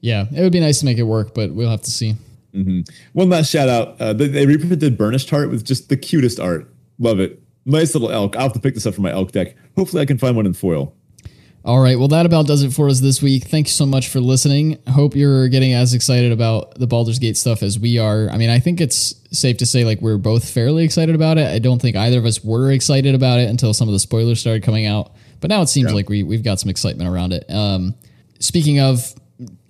Yeah, 0.00 0.26
it 0.34 0.40
would 0.40 0.52
be 0.52 0.60
nice 0.60 0.80
to 0.80 0.84
make 0.84 0.98
it 0.98 1.04
work, 1.04 1.34
but 1.34 1.52
we'll 1.52 1.70
have 1.70 1.82
to 1.82 1.90
see. 1.90 2.16
One 3.12 3.28
last 3.28 3.50
shout 3.50 3.68
out. 3.68 4.00
Uh, 4.00 4.12
they, 4.12 4.26
they 4.26 4.46
reprinted 4.46 4.98
Burnished 4.98 5.30
Heart 5.30 5.50
with 5.50 5.64
just 5.64 5.88
the 5.88 5.96
cutest 5.96 6.40
art. 6.40 6.72
Love 6.98 7.20
it. 7.20 7.42
Nice 7.64 7.94
little 7.94 8.10
elk. 8.10 8.34
I'll 8.36 8.44
have 8.44 8.52
to 8.54 8.60
pick 8.60 8.74
this 8.74 8.86
up 8.86 8.94
for 8.94 9.02
my 9.02 9.12
elk 9.12 9.32
deck. 9.32 9.54
Hopefully, 9.76 10.02
I 10.02 10.06
can 10.06 10.18
find 10.18 10.34
one 10.34 10.46
in 10.46 10.54
foil. 10.54 10.94
All 11.62 11.80
right. 11.80 11.98
Well, 11.98 12.08
that 12.08 12.24
about 12.24 12.46
does 12.46 12.62
it 12.62 12.72
for 12.72 12.88
us 12.88 13.00
this 13.00 13.20
week. 13.20 13.44
Thanks 13.44 13.70
so 13.72 13.84
much 13.84 14.08
for 14.08 14.18
listening. 14.18 14.78
Hope 14.88 15.14
you're 15.14 15.46
getting 15.48 15.74
as 15.74 15.92
excited 15.92 16.32
about 16.32 16.76
the 16.76 16.86
Baldur's 16.86 17.18
Gate 17.18 17.36
stuff 17.36 17.62
as 17.62 17.78
we 17.78 17.98
are. 17.98 18.30
I 18.30 18.38
mean, 18.38 18.48
I 18.48 18.60
think 18.60 18.80
it's 18.80 19.14
safe 19.30 19.58
to 19.58 19.66
say 19.66 19.84
like 19.84 20.00
we're 20.00 20.16
both 20.16 20.48
fairly 20.48 20.84
excited 20.84 21.14
about 21.14 21.36
it. 21.36 21.46
I 21.46 21.58
don't 21.58 21.80
think 21.80 21.96
either 21.96 22.18
of 22.18 22.24
us 22.24 22.42
were 22.42 22.72
excited 22.72 23.14
about 23.14 23.40
it 23.40 23.50
until 23.50 23.74
some 23.74 23.88
of 23.88 23.92
the 23.92 23.98
spoilers 23.98 24.40
started 24.40 24.62
coming 24.62 24.86
out. 24.86 25.12
But 25.40 25.50
now 25.50 25.60
it 25.60 25.68
seems 25.68 25.92
like 25.92 26.08
we 26.08 26.22
we've 26.22 26.42
got 26.42 26.60
some 26.60 26.70
excitement 26.70 27.10
around 27.10 27.34
it. 27.34 27.44
Um, 27.50 27.94
speaking 28.38 28.80
of, 28.80 29.14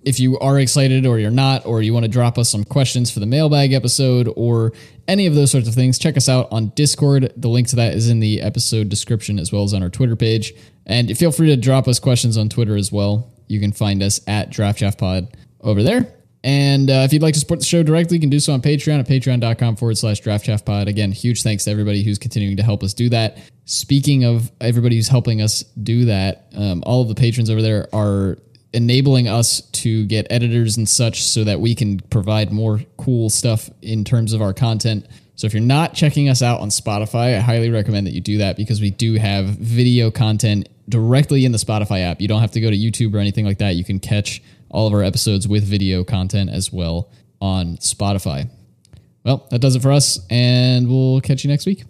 if 0.03 0.19
you 0.19 0.39
are 0.39 0.59
excited 0.59 1.05
or 1.05 1.19
you're 1.19 1.31
not, 1.31 1.65
or 1.65 1.81
you 1.81 1.93
want 1.93 2.05
to 2.05 2.11
drop 2.11 2.37
us 2.37 2.49
some 2.49 2.63
questions 2.63 3.11
for 3.11 3.19
the 3.19 3.25
mailbag 3.25 3.73
episode 3.73 4.31
or 4.35 4.73
any 5.07 5.27
of 5.27 5.35
those 5.35 5.51
sorts 5.51 5.67
of 5.67 5.75
things, 5.75 5.99
check 5.99 6.17
us 6.17 6.27
out 6.27 6.47
on 6.51 6.69
Discord. 6.69 7.33
The 7.35 7.49
link 7.49 7.67
to 7.69 7.75
that 7.77 7.93
is 7.93 8.09
in 8.09 8.19
the 8.19 8.41
episode 8.41 8.89
description 8.89 9.39
as 9.39 9.51
well 9.51 9.63
as 9.63 9.73
on 9.73 9.83
our 9.83 9.89
Twitter 9.89 10.15
page. 10.15 10.53
And 10.85 11.15
feel 11.17 11.31
free 11.31 11.47
to 11.47 11.57
drop 11.57 11.87
us 11.87 11.99
questions 11.99 12.37
on 12.37 12.49
Twitter 12.49 12.75
as 12.75 12.91
well. 12.91 13.31
You 13.47 13.59
can 13.59 13.71
find 13.71 14.01
us 14.01 14.19
at 14.27 14.49
DraftChaffPod 14.49 15.33
over 15.61 15.83
there. 15.83 16.13
And 16.43 16.89
uh, 16.89 17.03
if 17.05 17.13
you'd 17.13 17.21
like 17.21 17.35
to 17.35 17.39
support 17.39 17.59
the 17.59 17.65
show 17.65 17.83
directly, 17.83 18.17
you 18.17 18.21
can 18.21 18.31
do 18.31 18.39
so 18.39 18.53
on 18.53 18.61
Patreon 18.61 18.99
at 18.99 19.07
patreon.com 19.07 19.75
forward 19.75 19.97
slash 19.97 20.21
draftchaffpod. 20.21 20.87
Again, 20.87 21.11
huge 21.11 21.43
thanks 21.43 21.65
to 21.65 21.71
everybody 21.71 22.03
who's 22.03 22.17
continuing 22.17 22.57
to 22.57 22.63
help 22.63 22.81
us 22.81 22.95
do 22.95 23.09
that. 23.09 23.37
Speaking 23.65 24.23
of 24.23 24.51
everybody 24.59 24.95
who's 24.95 25.07
helping 25.07 25.41
us 25.41 25.61
do 25.83 26.05
that, 26.05 26.47
um, 26.55 26.81
all 26.85 27.03
of 27.03 27.09
the 27.09 27.15
patrons 27.15 27.51
over 27.51 27.61
there 27.61 27.87
are 27.93 28.39
enabling 28.73 29.27
us 29.27 29.61
to 29.71 30.05
get 30.05 30.27
editors 30.29 30.77
and 30.77 30.87
such 30.87 31.23
so 31.23 31.43
that 31.43 31.59
we 31.59 31.75
can 31.75 31.99
provide 32.09 32.51
more 32.51 32.81
cool 32.97 33.29
stuff 33.29 33.69
in 33.81 34.03
terms 34.03 34.33
of 34.33 34.41
our 34.41 34.53
content. 34.53 35.05
So 35.35 35.47
if 35.47 35.53
you're 35.53 35.61
not 35.61 35.93
checking 35.93 36.29
us 36.29 36.41
out 36.41 36.61
on 36.61 36.69
Spotify, 36.69 37.35
I 37.35 37.39
highly 37.39 37.69
recommend 37.69 38.07
that 38.07 38.13
you 38.13 38.21
do 38.21 38.37
that 38.37 38.57
because 38.57 38.79
we 38.79 38.91
do 38.91 39.15
have 39.15 39.45
video 39.45 40.11
content 40.11 40.69
directly 40.87 41.45
in 41.45 41.51
the 41.51 41.57
Spotify 41.57 42.01
app. 42.01 42.21
You 42.21 42.27
don't 42.27 42.41
have 42.41 42.51
to 42.51 42.61
go 42.61 42.69
to 42.69 42.77
YouTube 42.77 43.15
or 43.15 43.17
anything 43.17 43.45
like 43.45 43.57
that. 43.57 43.75
You 43.75 43.83
can 43.83 43.99
catch 43.99 44.41
all 44.69 44.87
of 44.87 44.93
our 44.93 45.03
episodes 45.03 45.47
with 45.47 45.63
video 45.63 46.03
content 46.03 46.49
as 46.49 46.71
well 46.71 47.09
on 47.41 47.77
Spotify. 47.77 48.49
Well, 49.23 49.47
that 49.51 49.59
does 49.59 49.75
it 49.75 49.81
for 49.81 49.91
us, 49.91 50.19
and 50.29 50.87
we'll 50.87 51.21
catch 51.21 51.43
you 51.43 51.49
next 51.49 51.65
week. 51.65 51.83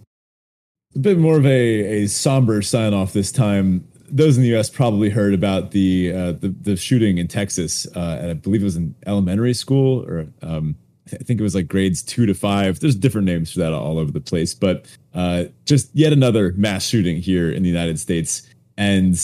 A 0.96 1.00
bit 1.00 1.18
more 1.18 1.38
of 1.38 1.46
a, 1.46 2.04
a 2.04 2.08
somber 2.08 2.62
sign 2.62 2.94
off 2.94 3.14
this 3.14 3.32
time. 3.32 3.88
Those 4.12 4.38
in 4.38 4.44
the 4.44 4.50
U.S. 4.50 4.70
probably 4.70 5.10
heard 5.10 5.34
about 5.34 5.72
the 5.72 6.12
uh, 6.14 6.32
the, 6.34 6.50
the 6.50 6.76
shooting 6.76 7.18
in 7.18 7.28
Texas, 7.28 7.88
uh, 7.96 8.18
and 8.22 8.32
I 8.32 8.34
believe 8.34 8.62
it 8.62 8.66
was 8.66 8.76
an 8.76 8.94
elementary 9.06 9.54
school, 9.54 10.06
or 10.06 10.28
um, 10.42 10.76
I 11.14 11.18
think 11.18 11.40
it 11.40 11.44
was 11.44 11.56
like 11.56 11.68
grades 11.68 12.04
two 12.04 12.26
to 12.26 12.34
five. 12.34 12.80
There's 12.80 12.96
different 12.96 13.26
names 13.26 13.54
for 13.54 13.60
that 13.60 13.74
all 13.74 13.98
over 13.98 14.12
the 14.12 14.22
place, 14.22 14.54
but 14.54 14.86
uh, 15.14 15.46
just 15.66 15.90
yet 15.94 16.14
another 16.14 16.54
mass 16.58 16.86
shooting 16.86 17.18
here 17.18 17.52
in 17.52 17.64
the 17.64 17.70
United 17.70 18.00
States, 18.00 18.44
and 18.78 19.16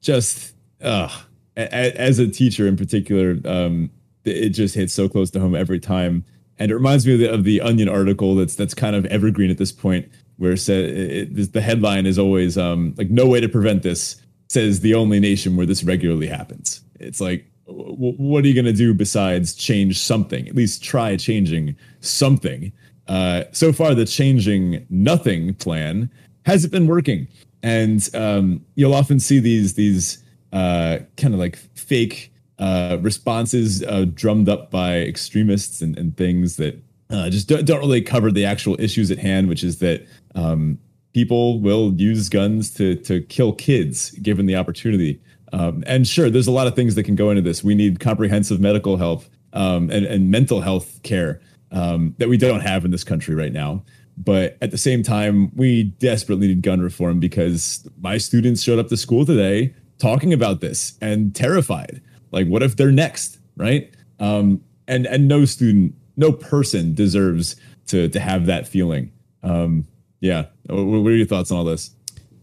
just 0.00 0.54
uh, 0.82 1.10
as 1.56 2.18
a 2.18 2.28
teacher 2.28 2.66
in 2.66 2.76
particular, 2.76 3.38
um, 3.44 3.90
it 4.24 4.50
just 4.50 4.74
hits 4.74 4.92
so 4.92 5.08
close 5.08 5.30
to 5.30 5.40
home 5.40 5.54
every 5.54 5.80
time. 5.80 6.24
And 6.58 6.70
it 6.70 6.74
reminds 6.74 7.06
me 7.06 7.14
of 7.14 7.18
the, 7.20 7.32
of 7.32 7.44
the 7.44 7.60
Onion 7.60 7.88
article 7.88 8.34
that's 8.34 8.54
that's 8.54 8.74
kind 8.74 8.96
of 8.96 9.04
evergreen 9.06 9.50
at 9.50 9.58
this 9.58 9.72
point, 9.72 10.08
where 10.38 10.56
said 10.56 11.34
the 11.34 11.60
headline 11.60 12.06
is 12.06 12.18
always 12.18 12.56
um, 12.56 12.94
like 12.96 13.10
"No 13.10 13.26
way 13.26 13.40
to 13.40 13.48
prevent 13.48 13.82
this." 13.82 14.16
Says 14.48 14.80
the 14.80 14.94
only 14.94 15.20
nation 15.20 15.56
where 15.56 15.66
this 15.66 15.82
regularly 15.82 16.28
happens. 16.28 16.82
It's 17.00 17.20
like, 17.20 17.50
w- 17.66 18.14
what 18.16 18.44
are 18.44 18.48
you 18.48 18.54
going 18.54 18.66
to 18.66 18.72
do 18.72 18.94
besides 18.94 19.54
change 19.54 19.98
something? 19.98 20.48
At 20.48 20.54
least 20.54 20.84
try 20.84 21.16
changing 21.16 21.76
something. 22.00 22.72
Uh, 23.08 23.44
so 23.52 23.72
far, 23.72 23.94
the 23.94 24.04
changing 24.04 24.86
nothing 24.88 25.54
plan 25.54 26.10
hasn't 26.44 26.72
been 26.72 26.86
working, 26.86 27.28
and 27.62 28.08
um, 28.14 28.64
you'll 28.74 28.94
often 28.94 29.20
see 29.20 29.38
these 29.38 29.74
these 29.74 30.22
uh, 30.52 30.98
kind 31.16 31.34
of 31.34 31.40
like 31.40 31.56
fake 31.74 32.32
uh, 32.58 32.98
responses 33.00 33.82
uh, 33.82 34.06
drummed 34.14 34.48
up 34.48 34.70
by 34.70 34.98
extremists 34.98 35.82
and, 35.82 35.98
and 35.98 36.16
things 36.16 36.56
that 36.56 36.82
uh, 37.10 37.30
just 37.30 37.48
don't, 37.48 37.64
don't 37.64 37.80
really 37.80 38.02
cover 38.02 38.30
the 38.32 38.44
actual 38.44 38.80
issues 38.80 39.10
at 39.10 39.18
hand, 39.18 39.48
which 39.48 39.62
is 39.62 39.78
that 39.78 40.06
um, 40.34 40.78
people 41.16 41.58
will 41.60 41.94
use 41.94 42.28
guns 42.28 42.70
to 42.70 42.94
to 42.94 43.22
kill 43.22 43.50
kids 43.54 44.10
given 44.20 44.44
the 44.44 44.54
opportunity. 44.54 45.18
Um, 45.50 45.82
and 45.86 46.06
sure, 46.06 46.28
there's 46.28 46.46
a 46.46 46.52
lot 46.52 46.66
of 46.66 46.76
things 46.76 46.94
that 46.94 47.04
can 47.04 47.14
go 47.14 47.30
into 47.30 47.40
this. 47.40 47.64
We 47.64 47.74
need 47.74 48.00
comprehensive 48.00 48.60
medical 48.60 48.98
help 48.98 49.24
um, 49.54 49.90
and, 49.90 50.04
and 50.04 50.30
mental 50.30 50.60
health 50.60 51.02
care 51.04 51.40
um, 51.72 52.14
that 52.18 52.28
we 52.28 52.36
don't 52.36 52.60
have 52.60 52.84
in 52.84 52.90
this 52.90 53.02
country 53.02 53.34
right 53.34 53.50
now. 53.50 53.82
But 54.18 54.58
at 54.60 54.72
the 54.72 54.76
same 54.76 55.02
time, 55.02 55.56
we 55.56 55.84
desperately 55.84 56.48
need 56.48 56.60
gun 56.60 56.82
reform 56.82 57.18
because 57.18 57.88
my 57.98 58.18
students 58.18 58.62
showed 58.62 58.78
up 58.78 58.88
to 58.88 58.96
school 58.98 59.24
today 59.24 59.74
talking 59.98 60.34
about 60.34 60.60
this 60.60 60.98
and 61.00 61.34
terrified. 61.34 62.02
Like, 62.30 62.46
what 62.46 62.62
if 62.62 62.76
they're 62.76 62.92
next, 62.92 63.38
right? 63.56 63.90
Um, 64.20 64.60
and 64.86 65.06
and 65.06 65.28
no 65.28 65.46
student, 65.46 65.94
no 66.18 66.30
person 66.30 66.94
deserves 66.94 67.56
to 67.86 68.10
to 68.10 68.20
have 68.20 68.44
that 68.44 68.68
feeling. 68.68 69.12
Um, 69.42 69.86
yeah. 70.20 70.46
What 70.66 71.10
are 71.10 71.16
your 71.16 71.26
thoughts 71.26 71.50
on 71.50 71.58
all 71.58 71.64
this? 71.64 71.90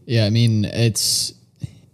Yeah, 0.06 0.26
I 0.26 0.30
mean, 0.30 0.64
it's 0.64 1.34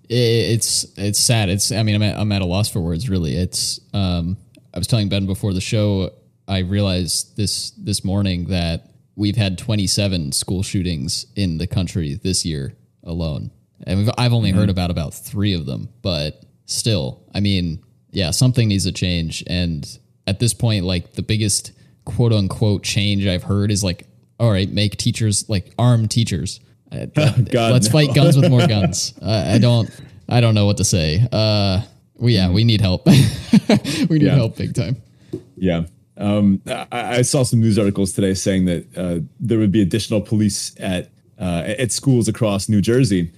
it's 0.09 0.87
it's 0.97 1.19
sad. 1.19 1.49
It's 1.49 1.73
I 1.73 1.83
mean, 1.83 1.95
I'm 1.95 2.03
at, 2.03 2.19
I'm 2.19 2.33
at 2.33 2.43
a 2.43 2.47
loss 2.47 2.69
for 2.69 2.81
words. 2.81 3.09
Really, 3.09 3.37
it's. 3.37 3.81
Um, 3.95 4.37
I 4.73 4.79
was 4.79 4.87
telling 4.87 5.09
Ben 5.09 5.27
before 5.27 5.53
the 5.53 5.61
show. 5.61 6.11
I 6.49 6.59
realized 6.59 7.37
this 7.37 7.71
this 7.73 8.05
morning 8.05 8.47
that 8.47 8.91
we've 9.17 9.37
had 9.37 9.59
27 9.59 10.33
school 10.33 10.63
shootings 10.63 11.27
in 11.37 11.59
the 11.59 11.67
country 11.67 12.15
this 12.15 12.45
year 12.45 12.75
alone, 13.05 13.51
and 13.87 14.11
I've 14.19 14.33
only 14.33 14.51
mm-hmm. 14.51 14.61
heard 14.61 14.71
about 14.71 14.91
about 14.91 15.15
three 15.15 15.55
of 15.55 15.67
them. 15.67 15.89
But 16.03 16.43
still, 16.67 17.23
I 17.35 17.41
mean, 17.41 17.83
yeah, 18.11 18.31
something 18.31 18.69
needs 18.69 18.85
to 18.85 18.93
change. 18.93 19.45
And 19.47 19.87
at 20.27 20.41
this 20.41 20.55
point, 20.55 20.85
like 20.85 21.13
the 21.13 21.23
biggest 21.23 21.73
quote 22.05 22.33
unquote 22.33 22.83
change 22.83 23.27
I've 23.27 23.45
heard 23.45 23.71
is 23.71 23.85
like 23.85 24.07
all 24.41 24.51
right, 24.51 24.69
make 24.71 24.97
teachers 24.97 25.49
like 25.49 25.73
arm 25.79 26.09
teachers. 26.09 26.61
Uh, 26.91 27.05
God, 27.15 27.73
let's 27.73 27.87
no. 27.87 27.93
fight 27.93 28.15
guns 28.15 28.37
with 28.37 28.51
more 28.51 28.67
guns. 28.67 29.15
Uh, 29.23 29.45
I 29.55 29.59
don't, 29.59 29.91
I 30.29 30.41
don't 30.41 30.55
know 30.55 30.65
what 30.65 30.79
to 30.79 30.85
say. 30.85 31.21
Uh, 31.31 31.83
well, 32.15 32.31
yeah, 32.31 32.51
we 32.51 32.65
need 32.65 32.81
help. 32.81 33.07
we 33.07 33.13
need 34.09 34.23
yeah. 34.23 34.35
help 34.35 34.57
big 34.57 34.75
time. 34.75 34.97
Yeah. 35.57 35.85
Um, 36.17 36.63
I, 36.67 36.87
I, 36.91 37.23
saw 37.23 37.43
some 37.43 37.61
news 37.61 37.79
articles 37.79 38.13
today 38.13 38.35
saying 38.35 38.65
that 38.65 38.97
uh, 38.97 39.21
there 39.39 39.59
would 39.59 39.73
be 39.73 39.83
additional 39.83 40.21
police 40.21 40.75
at 40.81 41.11
uh, 41.39 41.65
at 41.79 41.93
schools 41.93 42.29
across 42.29 42.69
New 42.69 42.81
Jersey. 42.81 43.31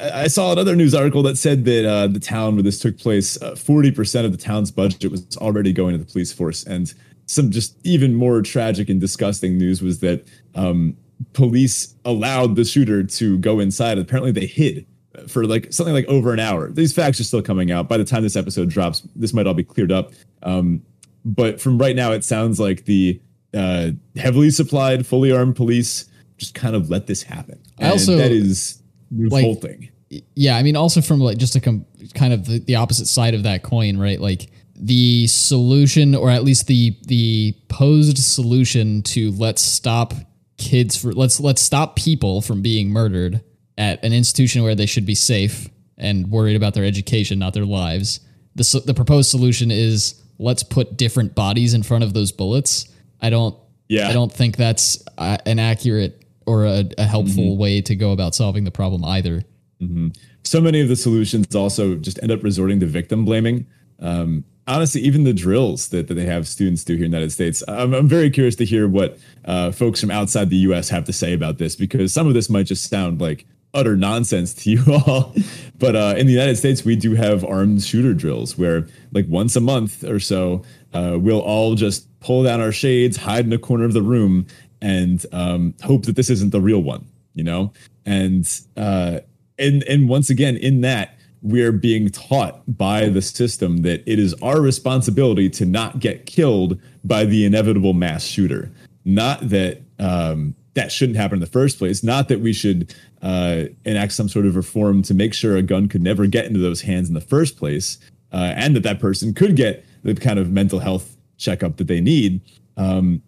I 0.00 0.26
saw 0.26 0.52
another 0.52 0.74
news 0.76 0.94
article 0.94 1.22
that 1.24 1.36
said 1.36 1.64
that 1.64 1.88
uh, 1.88 2.06
the 2.08 2.20
town 2.20 2.54
where 2.54 2.62
this 2.62 2.78
took 2.78 2.98
place, 2.98 3.40
uh, 3.42 3.56
forty 3.56 3.90
percent 3.90 4.26
of 4.26 4.32
the 4.32 4.38
town's 4.38 4.70
budget 4.70 5.10
was 5.10 5.36
already 5.36 5.72
going 5.72 5.92
to 5.92 5.98
the 5.98 6.10
police 6.10 6.32
force, 6.32 6.64
and 6.64 6.92
some 7.32 7.50
just 7.50 7.76
even 7.84 8.14
more 8.14 8.42
tragic 8.42 8.88
and 8.88 9.00
disgusting 9.00 9.56
news 9.56 9.80
was 9.80 10.00
that 10.00 10.26
um, 10.54 10.96
police 11.32 11.94
allowed 12.04 12.56
the 12.56 12.64
shooter 12.64 13.02
to 13.02 13.38
go 13.38 13.58
inside. 13.58 13.98
Apparently, 13.98 14.32
they 14.32 14.46
hid 14.46 14.86
for 15.28 15.46
like 15.46 15.72
something 15.72 15.94
like 15.94 16.06
over 16.06 16.32
an 16.32 16.40
hour. 16.40 16.70
These 16.70 16.92
facts 16.92 17.20
are 17.20 17.24
still 17.24 17.42
coming 17.42 17.70
out. 17.70 17.88
By 17.88 17.96
the 17.96 18.04
time 18.04 18.22
this 18.22 18.36
episode 18.36 18.68
drops, 18.68 19.00
this 19.16 19.32
might 19.32 19.46
all 19.46 19.54
be 19.54 19.64
cleared 19.64 19.92
up. 19.92 20.12
Um, 20.42 20.82
but 21.24 21.60
from 21.60 21.78
right 21.78 21.96
now, 21.96 22.12
it 22.12 22.24
sounds 22.24 22.60
like 22.60 22.84
the 22.84 23.20
uh, 23.54 23.90
heavily 24.16 24.50
supplied, 24.50 25.06
fully 25.06 25.32
armed 25.32 25.56
police 25.56 26.10
just 26.36 26.54
kind 26.54 26.74
of 26.74 26.90
let 26.90 27.06
this 27.06 27.22
happen. 27.22 27.58
And 27.78 27.88
I 27.88 27.90
also 27.92 28.16
that 28.16 28.32
is 28.32 28.82
revolting. 29.10 29.90
Like, 30.10 30.24
yeah, 30.34 30.56
I 30.56 30.62
mean, 30.62 30.76
also 30.76 31.00
from 31.00 31.20
like 31.20 31.38
just 31.38 31.56
a 31.56 31.60
com- 31.60 31.86
kind 32.14 32.34
of 32.34 32.46
the, 32.46 32.58
the 32.58 32.74
opposite 32.74 33.06
side 33.06 33.34
of 33.34 33.44
that 33.44 33.62
coin, 33.62 33.96
right? 33.96 34.20
Like 34.20 34.50
the 34.82 35.28
solution, 35.28 36.16
or 36.16 36.28
at 36.28 36.42
least 36.42 36.66
the 36.66 36.96
the 37.06 37.54
posed 37.68 38.18
solution 38.18 39.00
to 39.02 39.30
let's 39.30 39.62
stop 39.62 40.12
kids 40.58 40.96
for 40.96 41.12
let's 41.12 41.38
let's 41.38 41.62
stop 41.62 41.94
people 41.94 42.42
from 42.42 42.62
being 42.62 42.90
murdered 42.90 43.42
at 43.78 44.04
an 44.04 44.12
institution 44.12 44.62
where 44.64 44.74
they 44.74 44.86
should 44.86 45.06
be 45.06 45.14
safe 45.14 45.68
and 45.96 46.30
worried 46.30 46.56
about 46.56 46.74
their 46.74 46.84
education, 46.84 47.38
not 47.38 47.54
their 47.54 47.64
lives. 47.64 48.20
The 48.56 48.82
the 48.84 48.92
proposed 48.92 49.30
solution 49.30 49.70
is 49.70 50.20
let's 50.38 50.64
put 50.64 50.96
different 50.96 51.36
bodies 51.36 51.74
in 51.74 51.84
front 51.84 52.02
of 52.02 52.12
those 52.12 52.32
bullets. 52.32 52.92
I 53.20 53.30
don't. 53.30 53.56
Yeah. 53.88 54.08
I 54.08 54.12
don't 54.12 54.32
think 54.32 54.56
that's 54.56 55.02
uh, 55.16 55.36
an 55.46 55.58
accurate 55.58 56.24
or 56.44 56.64
a, 56.64 56.84
a 56.98 57.04
helpful 57.04 57.44
mm-hmm. 57.44 57.60
way 57.60 57.80
to 57.82 57.94
go 57.94 58.10
about 58.10 58.34
solving 58.34 58.64
the 58.64 58.70
problem 58.70 59.04
either. 59.04 59.42
Mm-hmm. 59.80 60.08
So 60.42 60.60
many 60.60 60.80
of 60.80 60.88
the 60.88 60.96
solutions 60.96 61.54
also 61.54 61.94
just 61.96 62.20
end 62.22 62.32
up 62.32 62.42
resorting 62.42 62.80
to 62.80 62.86
victim 62.86 63.24
blaming. 63.24 63.66
Um, 64.00 64.44
honestly, 64.66 65.00
even 65.02 65.24
the 65.24 65.32
drills 65.32 65.88
that, 65.88 66.08
that 66.08 66.14
they 66.14 66.26
have 66.26 66.46
students 66.46 66.84
do 66.84 66.94
here 66.94 67.04
in 67.04 67.10
the 67.10 67.16
United 67.16 67.32
States, 67.32 67.62
I'm, 67.68 67.94
I'm 67.94 68.08
very 68.08 68.30
curious 68.30 68.56
to 68.56 68.64
hear 68.64 68.88
what 68.88 69.18
uh, 69.44 69.72
folks 69.72 70.00
from 70.00 70.10
outside 70.10 70.50
the 70.50 70.56
US 70.56 70.88
have 70.88 71.04
to 71.04 71.12
say 71.12 71.32
about 71.32 71.58
this 71.58 71.76
because 71.76 72.12
some 72.12 72.26
of 72.26 72.34
this 72.34 72.48
might 72.48 72.66
just 72.66 72.88
sound 72.88 73.20
like 73.20 73.46
utter 73.74 73.96
nonsense 73.96 74.52
to 74.54 74.70
you 74.70 74.82
all. 75.06 75.34
but 75.78 75.96
uh, 75.96 76.14
in 76.16 76.26
the 76.26 76.32
United 76.32 76.56
States, 76.56 76.84
we 76.84 76.96
do 76.96 77.14
have 77.14 77.44
armed 77.44 77.82
shooter 77.82 78.14
drills 78.14 78.58
where, 78.58 78.86
like, 79.12 79.26
once 79.28 79.56
a 79.56 79.60
month 79.60 80.04
or 80.04 80.20
so, 80.20 80.62
uh, 80.92 81.16
we'll 81.18 81.40
all 81.40 81.74
just 81.74 82.08
pull 82.20 82.42
down 82.42 82.60
our 82.60 82.72
shades, 82.72 83.16
hide 83.16 83.46
in 83.46 83.52
a 83.52 83.58
corner 83.58 83.84
of 83.84 83.92
the 83.92 84.02
room, 84.02 84.46
and 84.80 85.24
um, 85.32 85.74
hope 85.82 86.04
that 86.06 86.16
this 86.16 86.28
isn't 86.28 86.50
the 86.50 86.60
real 86.60 86.82
one, 86.82 87.06
you 87.34 87.44
know? 87.44 87.72
And, 88.04 88.48
uh, 88.76 89.20
and, 89.58 89.82
and 89.84 90.08
once 90.08 90.28
again, 90.28 90.56
in 90.56 90.82
that, 90.82 91.16
we're 91.42 91.72
being 91.72 92.08
taught 92.08 92.62
by 92.66 93.08
the 93.08 93.20
system 93.20 93.78
that 93.78 94.02
it 94.06 94.18
is 94.18 94.32
our 94.42 94.60
responsibility 94.60 95.50
to 95.50 95.66
not 95.66 95.98
get 95.98 96.24
killed 96.26 96.80
by 97.04 97.24
the 97.24 97.44
inevitable 97.44 97.92
mass 97.92 98.24
shooter. 98.24 98.70
Not 99.04 99.48
that 99.48 99.82
um, 99.98 100.54
that 100.74 100.90
shouldn't 100.90 101.18
happen 101.18 101.36
in 101.36 101.40
the 101.40 101.46
first 101.46 101.78
place. 101.78 102.02
Not 102.02 102.28
that 102.28 102.40
we 102.40 102.52
should 102.52 102.94
uh, 103.20 103.64
enact 103.84 104.12
some 104.12 104.28
sort 104.28 104.46
of 104.46 104.56
reform 104.56 105.02
to 105.02 105.14
make 105.14 105.34
sure 105.34 105.56
a 105.56 105.62
gun 105.62 105.88
could 105.88 106.02
never 106.02 106.26
get 106.26 106.46
into 106.46 106.60
those 106.60 106.82
hands 106.82 107.08
in 107.08 107.14
the 107.14 107.20
first 107.20 107.56
place, 107.56 107.98
uh, 108.32 108.52
and 108.56 108.74
that 108.76 108.84
that 108.84 109.00
person 109.00 109.34
could 109.34 109.56
get 109.56 109.84
the 110.02 110.14
kind 110.14 110.38
of 110.38 110.50
mental 110.50 110.78
health 110.78 111.16
checkup 111.38 111.76
that 111.76 111.88
they 111.88 112.00
need. 112.00 112.40
Um, 112.76 113.22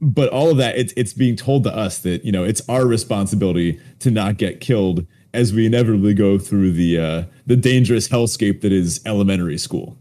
but 0.00 0.28
all 0.28 0.50
of 0.50 0.58
that, 0.58 0.76
it's 0.76 0.92
it's 0.96 1.12
being 1.12 1.36
told 1.36 1.64
to 1.64 1.74
us 1.74 1.98
that 2.00 2.24
you 2.24 2.32
know 2.32 2.44
it's 2.44 2.66
our 2.68 2.86
responsibility 2.86 3.80
to 4.00 4.10
not 4.10 4.36
get 4.36 4.60
killed 4.60 5.06
as 5.36 5.52
we 5.52 5.66
inevitably 5.66 6.14
go 6.14 6.38
through 6.38 6.72
the 6.72 6.98
uh, 6.98 7.22
the 7.46 7.56
dangerous 7.56 8.08
hellscape 8.08 8.62
that 8.62 8.72
is 8.72 9.00
elementary 9.06 9.58
school. 9.58 9.96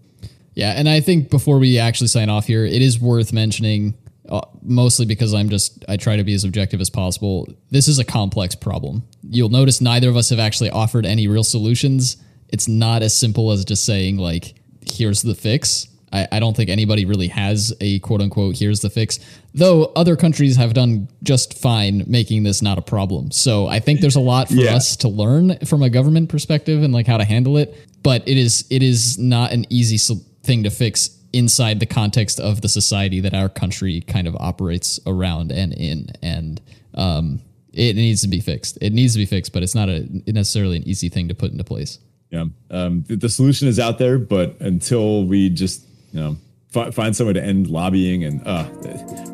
Yeah, 0.54 0.72
and 0.72 0.88
I 0.88 1.02
think 1.02 1.30
before 1.30 1.60
we 1.60 1.78
actually 1.78 2.08
sign 2.08 2.30
off 2.30 2.46
here, 2.46 2.66
it 2.66 2.82
is 2.82 3.00
worth 3.00 3.34
mentioning, 3.34 3.94
uh, 4.30 4.42
mostly 4.64 5.06
because 5.06 5.34
I'm 5.34 5.50
just 5.50 5.84
I 5.90 5.98
try 5.98 6.16
to 6.16 6.24
be 6.24 6.34
as 6.34 6.46
objective 6.46 6.80
as 6.80 6.90
possible. 6.90 7.48
This 7.70 7.88
is 7.88 8.00
a 8.00 8.06
complex 8.06 8.56
problem. 8.56 9.04
You'll 9.30 9.50
notice 9.50 9.82
neither 9.82 10.10
of 10.10 10.16
us 10.16 10.30
have 10.30 10.40
actually 10.40 10.70
offered 10.70 11.06
any 11.06 11.28
real 11.28 11.44
solutions. 11.44 12.18
It's 12.50 12.68
not 12.68 13.04
as 13.04 13.16
simple 13.16 13.52
as 13.52 13.66
just 13.66 13.86
saying 13.86 14.18
like, 14.18 14.56
"Here's 14.90 15.22
the 15.22 15.36
fix." 15.36 15.88
I, 16.16 16.28
I 16.32 16.40
don't 16.40 16.56
think 16.56 16.70
anybody 16.70 17.06
really 17.06 17.28
has 17.28 17.74
a 17.82 18.00
quote 18.00 18.22
unquote 18.22 18.58
here's 18.58 18.80
the 18.80 18.90
fix. 18.90 19.20
Though 19.54 19.86
other 19.96 20.16
countries 20.16 20.56
have 20.56 20.74
done 20.74 21.10
just 21.24 21.58
fine 21.58 22.04
making 22.08 22.44
this 22.44 22.62
not 22.62 22.78
a 22.78 22.82
problem. 22.82 23.32
So 23.32 23.68
I 23.68 23.80
think 23.80 24.02
there's 24.02 24.16
a 24.16 24.22
lot 24.22 24.48
for 24.48 24.56
yeah. 24.56 24.76
us 24.76 24.96
to 24.98 25.10
learn 25.10 25.58
from 25.66 25.84
a 25.84 25.90
government 25.90 26.30
perspective 26.30 26.84
and 26.84 26.94
like 26.94 27.08
how 27.08 27.18
to 27.18 27.26
handle 27.26 27.58
it. 27.58 27.76
But 28.02 28.28
it 28.28 28.38
is 28.38 28.66
it 28.70 28.82
is 28.82 29.18
not 29.18 29.52
an 29.52 29.66
easy 29.70 29.98
thing 30.44 30.64
to 30.64 30.70
fix 30.70 31.10
inside 31.34 31.82
the 31.82 31.86
context 31.86 32.40
of 32.40 32.62
the 32.62 32.70
society 32.70 33.20
that 33.20 33.34
our 33.34 33.50
country 33.50 34.00
kind 34.02 34.26
of 34.26 34.36
operates 34.38 35.00
around 35.06 35.52
and 35.52 35.74
in. 35.74 36.08
And 36.22 36.62
um, 36.94 37.42
it 37.74 37.98
needs 37.98 38.22
to 38.22 38.30
be 38.30 38.40
fixed. 38.40 38.78
It 38.82 38.94
needs 38.94 39.14
to 39.14 39.20
be 39.20 39.26
fixed, 39.26 39.52
but 39.52 39.62
it's 39.62 39.76
not 39.76 39.90
a 39.90 40.08
necessarily 40.32 40.78
an 40.78 40.84
easy 40.84 41.10
thing 41.10 41.28
to 41.28 41.36
put 41.36 41.52
into 41.52 41.66
place. 41.66 42.00
Yeah, 42.32 42.46
um, 42.72 43.04
the, 43.08 43.18
the, 43.18 43.30
solution 43.30 43.68
is 43.68 43.80
out 43.80 43.98
there, 43.98 44.18
but 44.18 44.60
until 44.60 45.26
we 45.26 45.50
just 45.50 45.86
you 46.16 46.22
know 46.22 46.38
f- 46.74 46.94
find 46.94 47.16
somewhere 47.16 47.34
to 47.34 47.44
end 47.44 47.68
lobbying, 47.68 48.24
and 48.24 48.42
uh, 48.48 48.68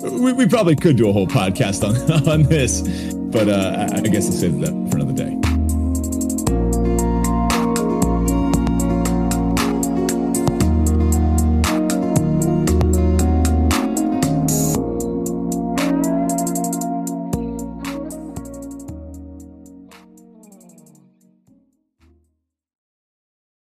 we, 0.01 0.33
we 0.33 0.47
probably 0.47 0.75
could 0.75 0.97
do 0.97 1.07
a 1.09 1.13
whole 1.13 1.27
podcast 1.27 1.87
on 1.87 2.27
on 2.29 2.43
this, 2.43 2.81
but 3.13 3.47
uh, 3.47 3.87
I, 3.93 3.97
I 3.97 4.01
guess 4.01 4.25
I'll 4.25 4.31
save 4.33 4.59
that 4.61 4.89
for 4.89 4.97
another 4.97 5.13
day. 5.13 5.50